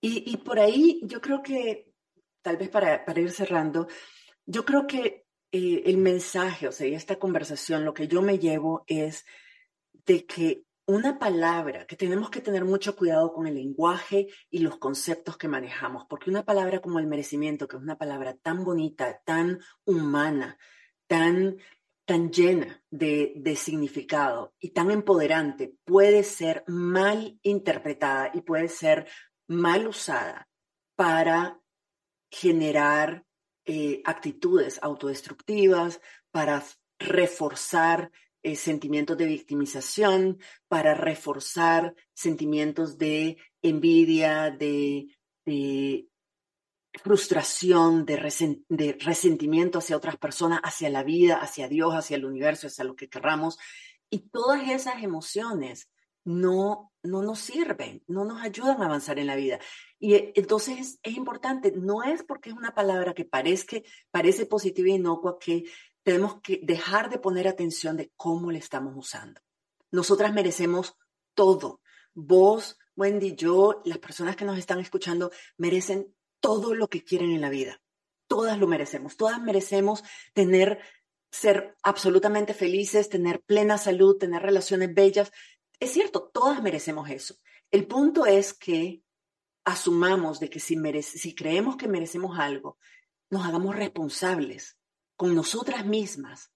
Y, 0.00 0.32
y 0.32 0.38
por 0.38 0.58
ahí 0.58 1.02
yo 1.04 1.20
creo 1.20 1.42
que 1.42 1.92
tal 2.40 2.56
vez 2.56 2.70
para, 2.70 3.04
ir 3.20 3.32
cerrando, 3.32 3.86
yo 4.46 4.64
creo 4.64 4.86
que 4.86 5.25
eh, 5.52 5.82
el 5.86 5.98
mensaje, 5.98 6.68
o 6.68 6.72
sea, 6.72 6.86
esta 6.88 7.16
conversación, 7.18 7.84
lo 7.84 7.94
que 7.94 8.08
yo 8.08 8.22
me 8.22 8.38
llevo 8.38 8.84
es 8.86 9.24
de 10.04 10.26
que 10.26 10.64
una 10.86 11.18
palabra, 11.18 11.84
que 11.86 11.96
tenemos 11.96 12.30
que 12.30 12.40
tener 12.40 12.64
mucho 12.64 12.94
cuidado 12.94 13.32
con 13.32 13.46
el 13.46 13.54
lenguaje 13.54 14.28
y 14.50 14.60
los 14.60 14.78
conceptos 14.78 15.36
que 15.36 15.48
manejamos, 15.48 16.06
porque 16.08 16.30
una 16.30 16.44
palabra 16.44 16.80
como 16.80 17.00
el 17.00 17.08
merecimiento, 17.08 17.66
que 17.66 17.76
es 17.76 17.82
una 17.82 17.98
palabra 17.98 18.36
tan 18.36 18.64
bonita, 18.64 19.20
tan 19.24 19.58
humana, 19.84 20.56
tan, 21.08 21.56
tan 22.04 22.30
llena 22.30 22.82
de, 22.88 23.32
de 23.36 23.56
significado 23.56 24.54
y 24.60 24.70
tan 24.70 24.92
empoderante, 24.92 25.74
puede 25.84 26.22
ser 26.22 26.62
mal 26.68 27.38
interpretada 27.42 28.30
y 28.32 28.42
puede 28.42 28.68
ser 28.68 29.08
mal 29.48 29.88
usada 29.88 30.48
para 30.94 31.60
generar 32.30 33.25
eh, 33.66 34.00
actitudes 34.04 34.78
autodestructivas, 34.82 36.00
para 36.30 36.64
reforzar 36.98 38.10
eh, 38.42 38.56
sentimientos 38.56 39.16
de 39.18 39.26
victimización, 39.26 40.38
para 40.68 40.94
reforzar 40.94 41.94
sentimientos 42.14 42.96
de 42.96 43.38
envidia, 43.62 44.50
de, 44.50 45.08
frustración, 47.02 48.06
de, 48.06 48.62
de, 48.68 48.96
resentimiento 49.00 49.78
hacia 49.78 49.96
otras 49.96 50.16
personas, 50.16 50.60
hacia 50.62 50.88
la 50.88 51.02
vida, 51.02 51.36
hacia 51.36 51.68
Dios, 51.68 51.94
hacia 51.94 52.16
el 52.16 52.24
universo, 52.24 52.68
hacia 52.68 52.84
lo 52.84 52.96
que 52.96 53.08
querramos. 53.08 53.58
Y 54.10 54.28
todas 54.30 54.68
esas 54.70 55.02
emociones 55.02 55.88
no, 56.26 56.92
no 57.04 57.22
nos 57.22 57.38
sirven, 57.38 58.02
no 58.08 58.24
nos 58.24 58.42
ayudan 58.42 58.82
a 58.82 58.86
avanzar 58.86 59.18
en 59.18 59.28
la 59.28 59.36
vida. 59.36 59.60
Y 59.98 60.14
eh, 60.14 60.32
entonces 60.34 60.98
es 61.02 61.16
importante, 61.16 61.72
no 61.72 62.02
es 62.02 62.24
porque 62.24 62.50
es 62.50 62.56
una 62.56 62.74
palabra 62.74 63.14
que 63.14 63.24
parezca, 63.24 63.76
parece 64.10 64.44
positiva 64.44 64.88
y 64.88 64.94
inocua 64.94 65.38
que 65.38 65.64
tenemos 66.02 66.40
que 66.42 66.60
dejar 66.62 67.10
de 67.10 67.18
poner 67.18 67.46
atención 67.46 67.96
de 67.96 68.12
cómo 68.16 68.50
le 68.50 68.58
estamos 68.58 68.92
usando. 68.96 69.40
Nosotras 69.92 70.34
merecemos 70.34 70.96
todo. 71.34 71.80
Vos, 72.12 72.76
Wendy, 72.96 73.36
yo, 73.36 73.82
las 73.84 73.98
personas 73.98 74.34
que 74.34 74.44
nos 74.44 74.58
están 74.58 74.80
escuchando 74.80 75.30
merecen 75.56 76.12
todo 76.40 76.74
lo 76.74 76.88
que 76.88 77.04
quieren 77.04 77.30
en 77.30 77.40
la 77.40 77.50
vida. 77.50 77.80
Todas 78.26 78.58
lo 78.58 78.66
merecemos. 78.66 79.16
Todas 79.16 79.40
merecemos 79.40 80.02
tener, 80.34 80.80
ser 81.30 81.76
absolutamente 81.84 82.52
felices, 82.52 83.08
tener 83.08 83.42
plena 83.42 83.78
salud, 83.78 84.16
tener 84.18 84.42
relaciones 84.42 84.92
bellas, 84.92 85.30
es 85.80 85.92
cierto, 85.92 86.30
todas 86.32 86.62
merecemos 86.62 87.10
eso. 87.10 87.36
El 87.70 87.86
punto 87.86 88.26
es 88.26 88.54
que 88.54 89.02
asumamos 89.64 90.40
de 90.40 90.48
que 90.48 90.60
si, 90.60 91.34
creemos 91.34 91.76
que 91.76 91.88
merecemos 91.88 92.38
algo, 92.38 92.78
nos 93.30 93.44
hagamos 93.44 93.74
responsables 93.74 94.78
con 95.16 95.34
nosotras 95.34 95.84
mismas 95.84 96.52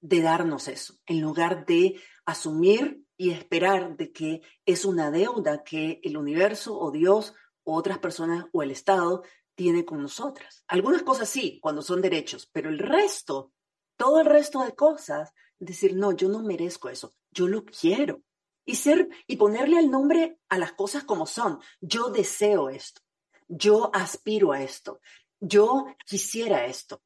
de 0.00 0.20
darnos 0.20 0.68
eso, 0.68 0.98
en 1.06 1.20
lugar 1.20 1.64
de 1.66 2.00
asumir 2.24 3.02
y 3.16 3.30
esperar 3.30 3.96
de 3.96 4.12
que 4.12 4.42
es 4.66 4.84
una 4.84 5.10
deuda 5.10 5.64
que 5.64 6.00
el 6.02 6.16
universo 6.16 6.78
o 6.78 6.90
Dios 6.90 7.34
o 7.64 7.74
otras 7.74 7.98
personas 7.98 8.46
o 8.52 8.62
el 8.62 8.70
Estado 8.70 9.22
tiene 9.54 9.84
con 9.84 10.02
nosotras. 10.02 10.64
Algunas 10.68 11.02
cosas 11.02 11.28
sí, 11.28 11.58
cuando 11.62 11.82
son 11.82 12.00
derechos, 12.00 12.48
pero 12.52 12.70
el 12.70 12.78
resto, 12.78 13.52
todo 13.96 14.20
el 14.20 14.26
resto 14.26 14.64
de 14.64 14.74
cosas, 14.74 15.32
decir, 15.58 15.94
no, 15.96 16.12
yo 16.12 16.28
no 16.28 16.42
merezco 16.42 16.88
eso, 16.88 17.14
yo 17.30 17.46
lo 17.46 17.64
quiero. 17.64 18.22
Y 18.70 18.76
ser 18.76 19.08
y 19.26 19.34
ponerle 19.34 19.80
el 19.80 19.90
nombre 19.90 20.38
a 20.48 20.56
las 20.56 20.74
cosas 20.74 21.02
como 21.02 21.26
son. 21.26 21.58
Yo 21.80 22.10
deseo 22.10 22.70
esto. 22.70 23.00
Yo 23.48 23.90
aspiro 23.92 24.52
a 24.52 24.62
esto. 24.62 25.00
Yo 25.40 25.86
quisiera 26.06 26.66
esto. 26.66 27.02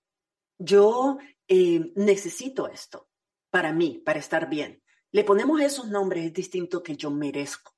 Yo 0.58 1.16
eh, 1.48 1.90
necesito 1.96 2.68
esto 2.68 3.08
para 3.48 3.72
mí, 3.72 4.02
para 4.04 4.18
estar 4.18 4.50
bien. 4.50 4.82
Le 5.10 5.24
ponemos 5.24 5.58
esos 5.62 5.88
nombres, 5.88 6.26
es 6.26 6.34
distinto 6.34 6.82
que 6.82 6.96
yo 6.96 7.10
merezco. 7.10 7.74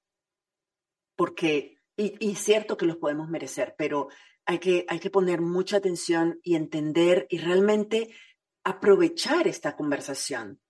Porque, 1.15 1.79
y, 1.97 2.17
y 2.19 2.35
cierto 2.35 2.77
que 2.77 2.87
los 2.87 2.97
podemos 2.97 3.29
merecer, 3.29 3.77
pero 3.79 4.09
hay 4.47 4.59
que, 4.59 4.85
hay 4.89 4.99
que 4.99 5.11
poner 5.11 5.41
mucha 5.41 5.77
atención 5.77 6.41
y 6.43 6.57
entender 6.57 7.29
y 7.31 7.39
realmente 7.39 8.13
aprovechar 8.65 9.47
esta 9.47 9.77
conversación 9.77 10.61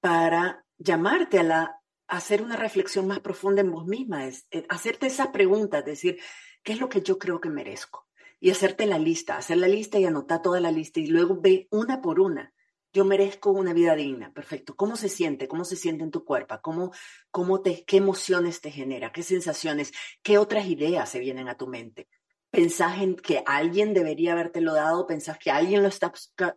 para 0.00 0.64
llamarte 0.78 1.38
a, 1.38 1.42
la, 1.42 1.81
hacer 2.12 2.42
una 2.42 2.56
reflexión 2.56 3.06
más 3.06 3.20
profunda 3.20 3.62
en 3.62 3.70
vos 3.70 3.86
misma, 3.86 4.26
es, 4.26 4.46
eh, 4.50 4.66
hacerte 4.68 5.06
esa 5.06 5.32
pregunta, 5.32 5.80
decir, 5.80 6.20
¿qué 6.62 6.74
es 6.74 6.80
lo 6.80 6.90
que 6.90 7.00
yo 7.00 7.18
creo 7.18 7.40
que 7.40 7.48
merezco? 7.48 8.06
Y 8.38 8.50
hacerte 8.50 8.84
la 8.84 8.98
lista, 8.98 9.38
hacer 9.38 9.56
la 9.56 9.66
lista 9.66 9.98
y 9.98 10.04
anotar 10.04 10.42
toda 10.42 10.60
la 10.60 10.70
lista 10.70 11.00
y 11.00 11.06
luego 11.06 11.40
ve 11.40 11.68
una 11.70 12.02
por 12.02 12.20
una. 12.20 12.52
Yo 12.92 13.06
merezco 13.06 13.50
una 13.50 13.72
vida 13.72 13.96
digna, 13.96 14.30
perfecto. 14.34 14.76
¿Cómo 14.76 14.96
se 14.96 15.08
siente? 15.08 15.48
¿Cómo 15.48 15.64
se 15.64 15.76
siente 15.76 16.04
en 16.04 16.10
tu 16.10 16.22
cuerpo? 16.26 16.58
¿Cómo, 16.62 16.92
cómo 17.30 17.62
te, 17.62 17.82
¿Qué 17.86 17.96
emociones 17.96 18.60
te 18.60 18.70
genera? 18.70 19.10
¿Qué 19.10 19.22
sensaciones? 19.22 19.92
¿Qué 20.22 20.36
otras 20.36 20.66
ideas 20.66 21.08
se 21.08 21.18
vienen 21.18 21.48
a 21.48 21.56
tu 21.56 21.66
mente? 21.66 22.08
Pensás 22.52 23.00
en 23.00 23.16
que 23.16 23.42
alguien 23.46 23.94
debería 23.94 24.32
habértelo 24.32 24.74
dado, 24.74 25.06
pensás 25.06 25.38
que 25.38 25.50
alguien 25.50 25.82
lo 25.82 25.88
está 25.88 26.12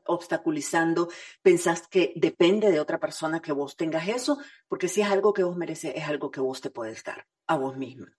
obstaculizando, 0.06 1.08
pensás 1.42 1.88
que 1.88 2.12
depende 2.18 2.70
de 2.70 2.82
otra 2.82 3.00
persona 3.00 3.42
que 3.42 3.54
vos 3.54 3.78
tengas 3.78 4.10
eso, 4.10 4.38
porque 4.68 4.90
si 4.90 5.02
es 5.02 5.08
algo 5.08 5.32
que 5.32 5.44
vos 5.44 5.56
mereces, 5.56 5.94
es 5.96 6.04
algo 6.04 6.30
que 6.32 6.42
vos 6.42 6.60
te 6.60 6.70
puedes 6.70 7.02
dar 7.06 7.26
a 7.48 7.56
vos 7.56 7.78
misma. 7.78 8.14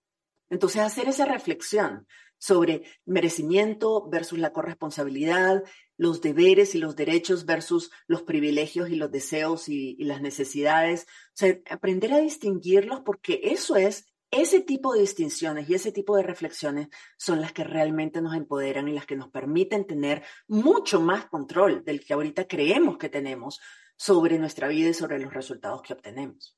Entonces, 0.49 0.81
hacer 0.81 1.09
esa 1.09 1.27
reflexión 1.27 2.07
sobre 2.39 2.83
merecimiento 3.05 4.09
versus 4.09 4.39
la 4.39 4.55
corresponsabilidad, 4.55 5.62
los 5.99 6.22
deberes 6.22 6.74
y 6.74 6.79
los 6.79 6.97
derechos 6.97 7.45
versus 7.45 7.91
los 8.07 8.22
privilegios 8.22 8.89
y 8.89 8.97
los 8.97 9.11
deseos 9.11 9.68
y, 9.68 9.97
y 9.99 10.05
las 10.05 10.22
necesidades. 10.22 11.03
O 11.03 11.35
sea, 11.35 11.59
aprender 11.68 12.14
a 12.14 12.20
distinguirlos 12.20 13.01
porque 13.01 13.41
eso 13.43 13.77
es 13.77 14.07
ese 14.31 14.61
tipo 14.61 14.93
de 14.93 15.01
distinciones 15.01 15.68
y 15.68 15.74
ese 15.74 15.93
tipo 15.93 16.16
de 16.16 16.22
reflexiones 16.22 16.89
son 17.16 17.41
las 17.41 17.53
que 17.53 17.64
realmente 17.64 18.20
nos 18.20 18.35
empoderan 18.35 18.89
y 18.89 18.93
las 18.93 19.07
que 19.07 19.16
nos 19.16 19.31
permiten 19.31 19.87
tener 19.87 20.22
mucho 20.49 21.01
más 21.01 21.27
control 21.27 21.85
del 21.85 22.05
que 22.05 22.14
ahorita 22.14 22.47
creemos 22.47 22.99
que 22.99 23.09
tenemos 23.09 23.61
sobre 23.97 24.39
nuestra 24.39 24.68
vida 24.68 24.91
y 24.91 24.95
sobre 24.95 25.18
los 25.18 25.33
resultados 25.33 25.83
que 25.83 25.95
obtenemos. 25.95 26.57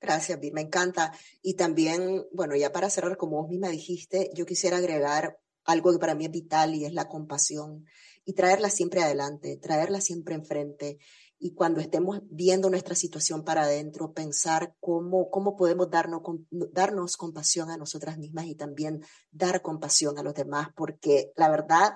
Gracias, 0.00 0.40
Vi, 0.40 0.50
me 0.50 0.62
encanta. 0.62 1.12
Y 1.42 1.54
también, 1.54 2.24
bueno, 2.32 2.56
ya 2.56 2.72
para 2.72 2.88
cerrar, 2.88 3.16
como 3.16 3.42
vos 3.42 3.50
misma 3.50 3.68
dijiste, 3.68 4.30
yo 4.34 4.46
quisiera 4.46 4.78
agregar 4.78 5.38
algo 5.64 5.92
que 5.92 5.98
para 5.98 6.14
mí 6.14 6.24
es 6.24 6.30
vital 6.30 6.74
y 6.74 6.84
es 6.84 6.92
la 6.94 7.08
compasión 7.08 7.84
y 8.30 8.32
traerla 8.32 8.70
siempre 8.70 9.02
adelante, 9.02 9.56
traerla 9.56 10.00
siempre 10.00 10.36
enfrente 10.36 10.98
y 11.40 11.52
cuando 11.52 11.80
estemos 11.80 12.20
viendo 12.30 12.70
nuestra 12.70 12.94
situación 12.94 13.42
para 13.42 13.62
adentro, 13.62 14.12
pensar 14.12 14.76
cómo, 14.78 15.30
cómo 15.30 15.56
podemos 15.56 15.90
darnos, 15.90 16.22
darnos 16.50 17.16
compasión 17.16 17.70
a 17.70 17.76
nosotras 17.76 18.18
mismas 18.18 18.46
y 18.46 18.54
también 18.54 19.04
dar 19.32 19.62
compasión 19.62 20.16
a 20.16 20.22
los 20.22 20.34
demás, 20.34 20.68
porque 20.76 21.32
la 21.34 21.50
verdad 21.50 21.94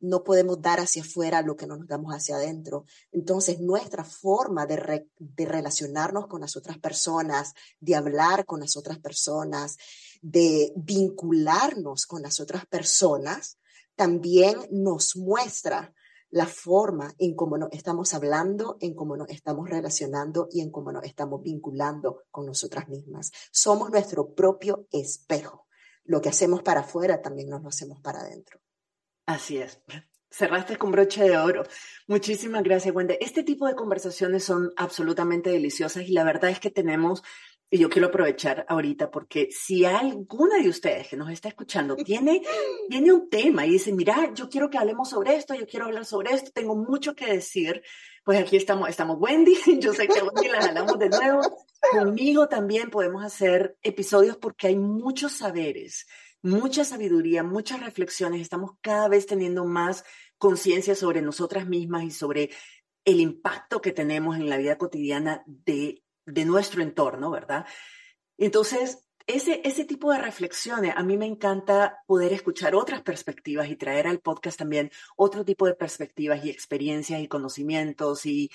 no 0.00 0.24
podemos 0.24 0.60
dar 0.60 0.80
hacia 0.80 1.02
afuera 1.02 1.40
lo 1.42 1.54
que 1.54 1.68
no 1.68 1.76
nos 1.76 1.86
damos 1.86 2.12
hacia 2.14 2.34
adentro. 2.34 2.84
Entonces, 3.12 3.60
nuestra 3.60 4.02
forma 4.02 4.66
de, 4.66 5.06
de 5.18 5.46
relacionarnos 5.46 6.26
con 6.26 6.40
las 6.40 6.56
otras 6.56 6.78
personas, 6.78 7.54
de 7.78 7.94
hablar 7.94 8.44
con 8.44 8.58
las 8.58 8.76
otras 8.76 8.98
personas, 8.98 9.76
de 10.20 10.72
vincularnos 10.74 12.06
con 12.06 12.22
las 12.22 12.40
otras 12.40 12.66
personas, 12.66 13.59
también 14.00 14.56
nos 14.70 15.14
muestra 15.14 15.92
la 16.30 16.46
forma 16.46 17.14
en 17.18 17.36
cómo 17.36 17.58
nos 17.58 17.68
estamos 17.70 18.14
hablando, 18.14 18.78
en 18.80 18.94
cómo 18.94 19.14
nos 19.14 19.28
estamos 19.28 19.68
relacionando 19.68 20.48
y 20.50 20.62
en 20.62 20.70
cómo 20.70 20.90
nos 20.90 21.04
estamos 21.04 21.42
vinculando 21.42 22.22
con 22.30 22.46
nosotras 22.46 22.88
mismas. 22.88 23.30
Somos 23.52 23.90
nuestro 23.90 24.34
propio 24.34 24.86
espejo. 24.90 25.66
Lo 26.04 26.22
que 26.22 26.30
hacemos 26.30 26.62
para 26.62 26.80
afuera 26.80 27.20
también 27.20 27.50
nos 27.50 27.62
lo 27.62 27.68
hacemos 27.68 28.00
para 28.00 28.20
adentro. 28.20 28.58
Así 29.26 29.58
es. 29.58 29.82
Cerraste 30.30 30.78
con 30.78 30.92
broche 30.92 31.22
de 31.24 31.36
oro. 31.36 31.64
Muchísimas 32.06 32.62
gracias, 32.62 32.94
Wendy. 32.94 33.18
Este 33.20 33.42
tipo 33.42 33.66
de 33.66 33.74
conversaciones 33.74 34.44
son 34.44 34.72
absolutamente 34.78 35.50
deliciosas 35.50 36.04
y 36.04 36.12
la 36.12 36.24
verdad 36.24 36.48
es 36.48 36.58
que 36.58 36.70
tenemos 36.70 37.22
y 37.70 37.78
yo 37.78 37.88
quiero 37.88 38.08
aprovechar 38.08 38.66
ahorita 38.68 39.10
porque 39.10 39.48
si 39.52 39.84
alguna 39.84 40.58
de 40.58 40.68
ustedes 40.68 41.06
que 41.06 41.16
nos 41.16 41.30
está 41.30 41.48
escuchando 41.48 41.96
tiene, 42.04 42.42
tiene 42.88 43.12
un 43.12 43.30
tema 43.30 43.64
y 43.64 43.70
dice, 43.70 43.92
mira, 43.92 44.32
yo 44.34 44.48
quiero 44.48 44.68
que 44.68 44.78
hablemos 44.78 45.08
sobre 45.08 45.36
esto, 45.36 45.54
yo 45.54 45.66
quiero 45.66 45.86
hablar 45.86 46.04
sobre 46.04 46.34
esto, 46.34 46.50
tengo 46.52 46.74
mucho 46.74 47.14
que 47.14 47.32
decir, 47.32 47.82
pues 48.24 48.40
aquí 48.40 48.56
estamos, 48.56 48.88
estamos 48.88 49.18
Wendy, 49.20 49.56
yo 49.78 49.94
sé 49.94 50.08
que 50.08 50.20
Wendy 50.20 50.48
la 50.48 50.58
hablamos 50.58 50.98
de 50.98 51.08
nuevo. 51.08 51.40
Conmigo 51.92 52.48
también 52.48 52.90
podemos 52.90 53.24
hacer 53.24 53.76
episodios 53.82 54.36
porque 54.36 54.66
hay 54.66 54.76
muchos 54.76 55.32
saberes, 55.32 56.06
mucha 56.42 56.84
sabiduría, 56.84 57.42
muchas 57.42 57.80
reflexiones, 57.80 58.40
estamos 58.40 58.72
cada 58.80 59.08
vez 59.08 59.26
teniendo 59.26 59.64
más 59.64 60.04
conciencia 60.38 60.94
sobre 60.94 61.22
nosotras 61.22 61.66
mismas 61.66 62.04
y 62.04 62.10
sobre 62.10 62.50
el 63.04 63.20
impacto 63.20 63.80
que 63.80 63.92
tenemos 63.92 64.36
en 64.36 64.48
la 64.48 64.58
vida 64.58 64.76
cotidiana 64.76 65.42
de 65.46 66.02
de 66.32 66.44
nuestro 66.44 66.82
entorno, 66.82 67.30
¿verdad? 67.30 67.66
Entonces, 68.38 69.06
ese, 69.26 69.60
ese 69.64 69.84
tipo 69.84 70.10
de 70.10 70.18
reflexiones, 70.18 70.94
a 70.96 71.02
mí 71.02 71.16
me 71.16 71.26
encanta 71.26 72.02
poder 72.06 72.32
escuchar 72.32 72.74
otras 72.74 73.02
perspectivas 73.02 73.68
y 73.68 73.76
traer 73.76 74.06
al 74.06 74.20
podcast 74.20 74.58
también 74.58 74.90
otro 75.16 75.44
tipo 75.44 75.66
de 75.66 75.74
perspectivas 75.74 76.44
y 76.44 76.50
experiencias 76.50 77.20
y 77.20 77.28
conocimientos 77.28 78.26
y, 78.26 78.50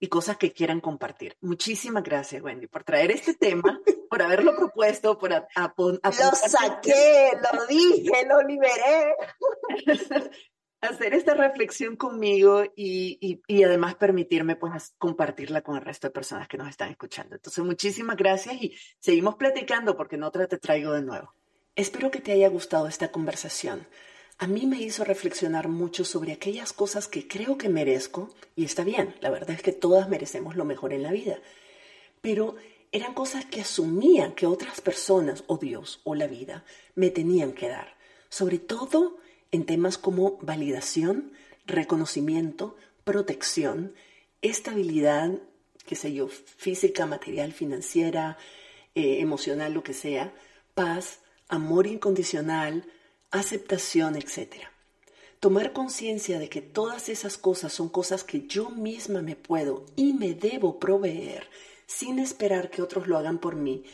y 0.00 0.08
cosas 0.08 0.36
que 0.36 0.52
quieran 0.52 0.80
compartir. 0.80 1.36
Muchísimas 1.40 2.02
gracias, 2.02 2.42
Wendy, 2.42 2.66
por 2.66 2.84
traer 2.84 3.10
este 3.10 3.34
tema, 3.34 3.80
por 4.10 4.22
haberlo 4.22 4.54
propuesto, 4.56 5.18
por 5.18 5.32
a, 5.32 5.46
Lo 5.76 6.00
saqué, 6.12 7.30
lo 7.40 7.66
dije, 7.66 8.26
lo 8.26 8.42
liberé. 8.42 9.14
hacer 10.88 11.14
esta 11.14 11.34
reflexión 11.34 11.96
conmigo 11.96 12.64
y, 12.76 13.42
además 13.64 13.94
permitirme 13.94 14.56
pues 14.56 14.94
compartirla 14.98 15.62
con 15.62 15.76
el 15.76 15.82
resto 15.82 16.08
de 16.08 16.12
personas 16.12 16.48
que 16.48 16.58
nos 16.58 16.68
están 16.68 16.90
escuchando. 16.90 17.34
Entonces, 17.34 17.64
muchísimas 17.64 18.16
gracias 18.16 18.54
y 18.60 18.74
seguimos 18.98 19.36
platicando 19.36 19.96
porque 19.96 20.16
en 20.16 20.24
otra 20.24 20.46
te 20.46 20.58
traigo 20.58 20.92
de 20.92 21.02
nuevo. 21.02 21.34
Espero 21.76 22.10
que 22.10 22.20
te 22.20 22.32
haya 22.32 22.48
gustado 22.48 22.86
esta 22.86 23.10
conversación. 23.10 23.86
A 24.38 24.46
mí 24.46 24.66
me 24.66 24.80
hizo 24.80 25.04
reflexionar 25.04 25.68
mucho 25.68 26.04
sobre 26.04 26.32
aquellas 26.32 26.72
cosas 26.72 27.08
que 27.08 27.28
creo 27.28 27.56
que 27.56 27.68
merezco 27.68 28.34
y 28.56 28.64
está 28.64 28.82
bien, 28.82 29.14
la 29.20 29.30
verdad 29.30 29.50
es 29.50 29.62
que 29.62 29.72
todas 29.72 30.08
merecemos 30.08 30.56
lo 30.56 30.64
mejor 30.64 30.92
en 30.92 31.02
la 31.02 31.12
vida, 31.12 31.38
pero 32.20 32.56
eran 32.90 33.14
cosas 33.14 33.44
que 33.44 33.60
asumían 33.60 34.34
que 34.34 34.46
otras 34.46 34.80
personas 34.80 35.44
o 35.46 35.56
Dios 35.56 36.00
o 36.04 36.14
la 36.14 36.26
vida 36.26 36.64
me 36.94 37.10
tenían 37.10 37.52
que 37.52 37.68
dar, 37.68 37.96
sobre 38.28 38.58
todo 38.58 39.18
en 39.52 39.66
temas 39.66 39.98
como 39.98 40.38
validación, 40.42 41.32
reconocimiento, 41.66 42.76
protección, 43.04 43.94
estabilidad, 44.42 45.38
qué 45.86 45.96
sé 45.96 46.12
yo, 46.12 46.28
física, 46.28 47.06
material, 47.06 47.52
financiera, 47.52 48.38
eh, 48.94 49.20
emocional, 49.20 49.72
lo 49.72 49.82
que 49.82 49.94
sea, 49.94 50.34
paz, 50.74 51.20
amor 51.48 51.86
incondicional, 51.86 52.84
aceptación, 53.30 54.16
etc. 54.16 54.68
Tomar 55.40 55.72
conciencia 55.72 56.38
de 56.38 56.48
que 56.48 56.62
todas 56.62 57.08
esas 57.08 57.36
cosas 57.36 57.72
son 57.72 57.88
cosas 57.88 58.24
que 58.24 58.46
yo 58.46 58.70
misma 58.70 59.22
me 59.22 59.36
puedo 59.36 59.84
y 59.96 60.12
me 60.14 60.34
debo 60.34 60.78
proveer 60.78 61.48
sin 61.86 62.18
esperar 62.18 62.70
que 62.70 62.82
otros 62.82 63.06
lo 63.06 63.18
hagan 63.18 63.38
por 63.38 63.56
mí, 63.56 63.84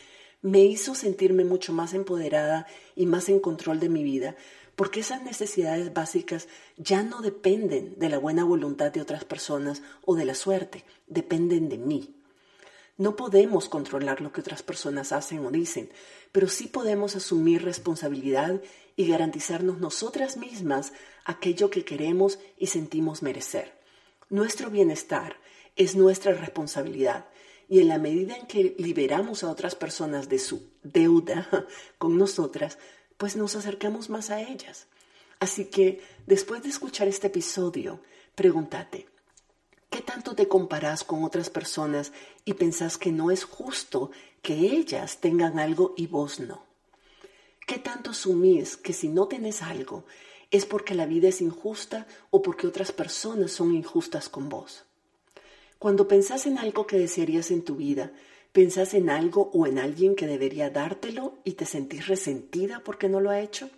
me 0.41 0.63
hizo 0.63 0.95
sentirme 0.95 1.43
mucho 1.43 1.73
más 1.73 1.93
empoderada 1.93 2.67
y 2.95 3.05
más 3.05 3.29
en 3.29 3.39
control 3.39 3.79
de 3.79 3.89
mi 3.89 4.03
vida, 4.03 4.35
porque 4.81 5.01
esas 5.01 5.21
necesidades 5.21 5.93
básicas 5.93 6.47
ya 6.75 7.03
no 7.03 7.21
dependen 7.21 7.99
de 7.99 8.09
la 8.09 8.17
buena 8.17 8.43
voluntad 8.43 8.91
de 8.91 8.99
otras 8.99 9.23
personas 9.25 9.83
o 10.03 10.15
de 10.15 10.25
la 10.25 10.33
suerte, 10.33 10.85
dependen 11.05 11.69
de 11.69 11.77
mí. 11.77 12.15
No 12.97 13.15
podemos 13.15 13.69
controlar 13.69 14.21
lo 14.21 14.31
que 14.31 14.41
otras 14.41 14.63
personas 14.63 15.11
hacen 15.11 15.45
o 15.45 15.51
dicen, 15.51 15.91
pero 16.31 16.47
sí 16.47 16.65
podemos 16.65 17.15
asumir 17.15 17.63
responsabilidad 17.63 18.59
y 18.95 19.07
garantizarnos 19.07 19.77
nosotras 19.77 20.35
mismas 20.35 20.93
aquello 21.25 21.69
que 21.69 21.85
queremos 21.85 22.39
y 22.57 22.65
sentimos 22.65 23.21
merecer. 23.21 23.77
Nuestro 24.31 24.71
bienestar 24.71 25.37
es 25.75 25.95
nuestra 25.95 26.33
responsabilidad 26.33 27.27
Y 27.69 27.79
en 27.79 27.87
la 27.87 27.99
medida 27.99 28.35
en 28.35 28.47
que 28.47 28.75
liberamos 28.79 29.43
a 29.43 29.49
otras 29.51 29.75
personas 29.75 30.27
de 30.27 30.39
su 30.39 30.71
deuda 30.83 31.47
con 31.99 32.17
nosotras, 32.17 32.79
pues 33.21 33.35
nos 33.35 33.55
acercamos 33.55 34.09
más 34.09 34.31
a 34.31 34.41
ellas. 34.41 34.87
Así 35.39 35.65
que 35.65 36.01
después 36.25 36.63
de 36.63 36.69
escuchar 36.69 37.07
este 37.07 37.27
episodio, 37.27 37.99
pregúntate, 38.33 39.05
¿qué 39.91 40.01
tanto 40.01 40.33
te 40.33 40.47
comparas 40.47 41.03
con 41.03 41.23
otras 41.23 41.51
personas 41.51 42.13
y 42.45 42.55
pensás 42.55 42.97
que 42.97 43.11
no 43.11 43.29
es 43.29 43.43
justo 43.43 44.09
que 44.41 44.55
ellas 44.55 45.19
tengan 45.21 45.59
algo 45.59 45.93
y 45.97 46.07
vos 46.07 46.39
no? 46.39 46.65
¿Qué 47.67 47.77
tanto 47.77 48.09
asumís 48.09 48.75
que 48.75 48.91
si 48.91 49.07
no 49.07 49.27
tenés 49.27 49.61
algo 49.61 50.03
es 50.49 50.65
porque 50.65 50.95
la 50.95 51.05
vida 51.05 51.27
es 51.27 51.41
injusta 51.41 52.07
o 52.31 52.41
porque 52.41 52.65
otras 52.65 52.91
personas 52.91 53.51
son 53.51 53.75
injustas 53.75 54.29
con 54.29 54.49
vos? 54.49 54.85
Cuando 55.77 56.07
pensás 56.07 56.47
en 56.47 56.57
algo 56.57 56.87
que 56.87 56.97
desearías 56.97 57.51
en 57.51 57.63
tu 57.63 57.75
vida, 57.75 58.13
¿pensás 58.51 58.93
en 58.93 59.09
algo 59.09 59.49
o 59.53 59.65
en 59.67 59.79
alguien 59.79 60.15
que 60.15 60.27
debería 60.27 60.69
dártelo 60.69 61.37
y 61.43 61.53
te 61.53 61.65
sentís 61.65 62.07
resentida 62.07 62.81
porque 62.83 63.09
no 63.09 63.19
lo 63.19 63.29
ha 63.29 63.39
hecho? 63.39 63.69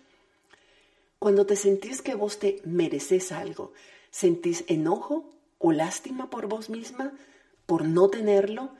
Cuando 1.18 1.46
te 1.46 1.56
sentís 1.56 2.02
que 2.02 2.14
vos 2.14 2.38
te 2.38 2.60
mereces 2.64 3.32
algo, 3.32 3.72
¿sentís 4.10 4.64
enojo 4.66 5.30
o 5.58 5.72
lástima 5.72 6.28
por 6.28 6.46
vos 6.46 6.68
misma 6.68 7.14
por 7.66 7.84
no 7.84 8.08
tenerlo? 8.08 8.70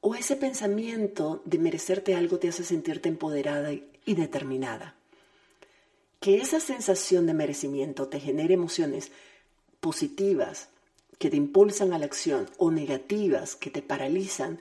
¿O 0.00 0.14
ese 0.14 0.36
pensamiento 0.36 1.42
de 1.44 1.58
merecerte 1.58 2.14
algo 2.14 2.38
te 2.38 2.48
hace 2.48 2.64
sentirte 2.64 3.08
empoderada 3.08 3.72
y 3.72 4.14
determinada? 4.14 4.94
Que 6.20 6.38
esa 6.38 6.60
sensación 6.60 7.26
de 7.26 7.34
merecimiento 7.34 8.08
te 8.08 8.20
genere 8.20 8.54
emociones 8.54 9.12
positivas, 9.80 10.68
que 11.18 11.30
te 11.30 11.36
impulsan 11.36 11.92
a 11.92 11.98
la 11.98 12.06
acción 12.06 12.48
o 12.58 12.70
negativas 12.70 13.56
que 13.56 13.70
te 13.70 13.82
paralizan, 13.82 14.58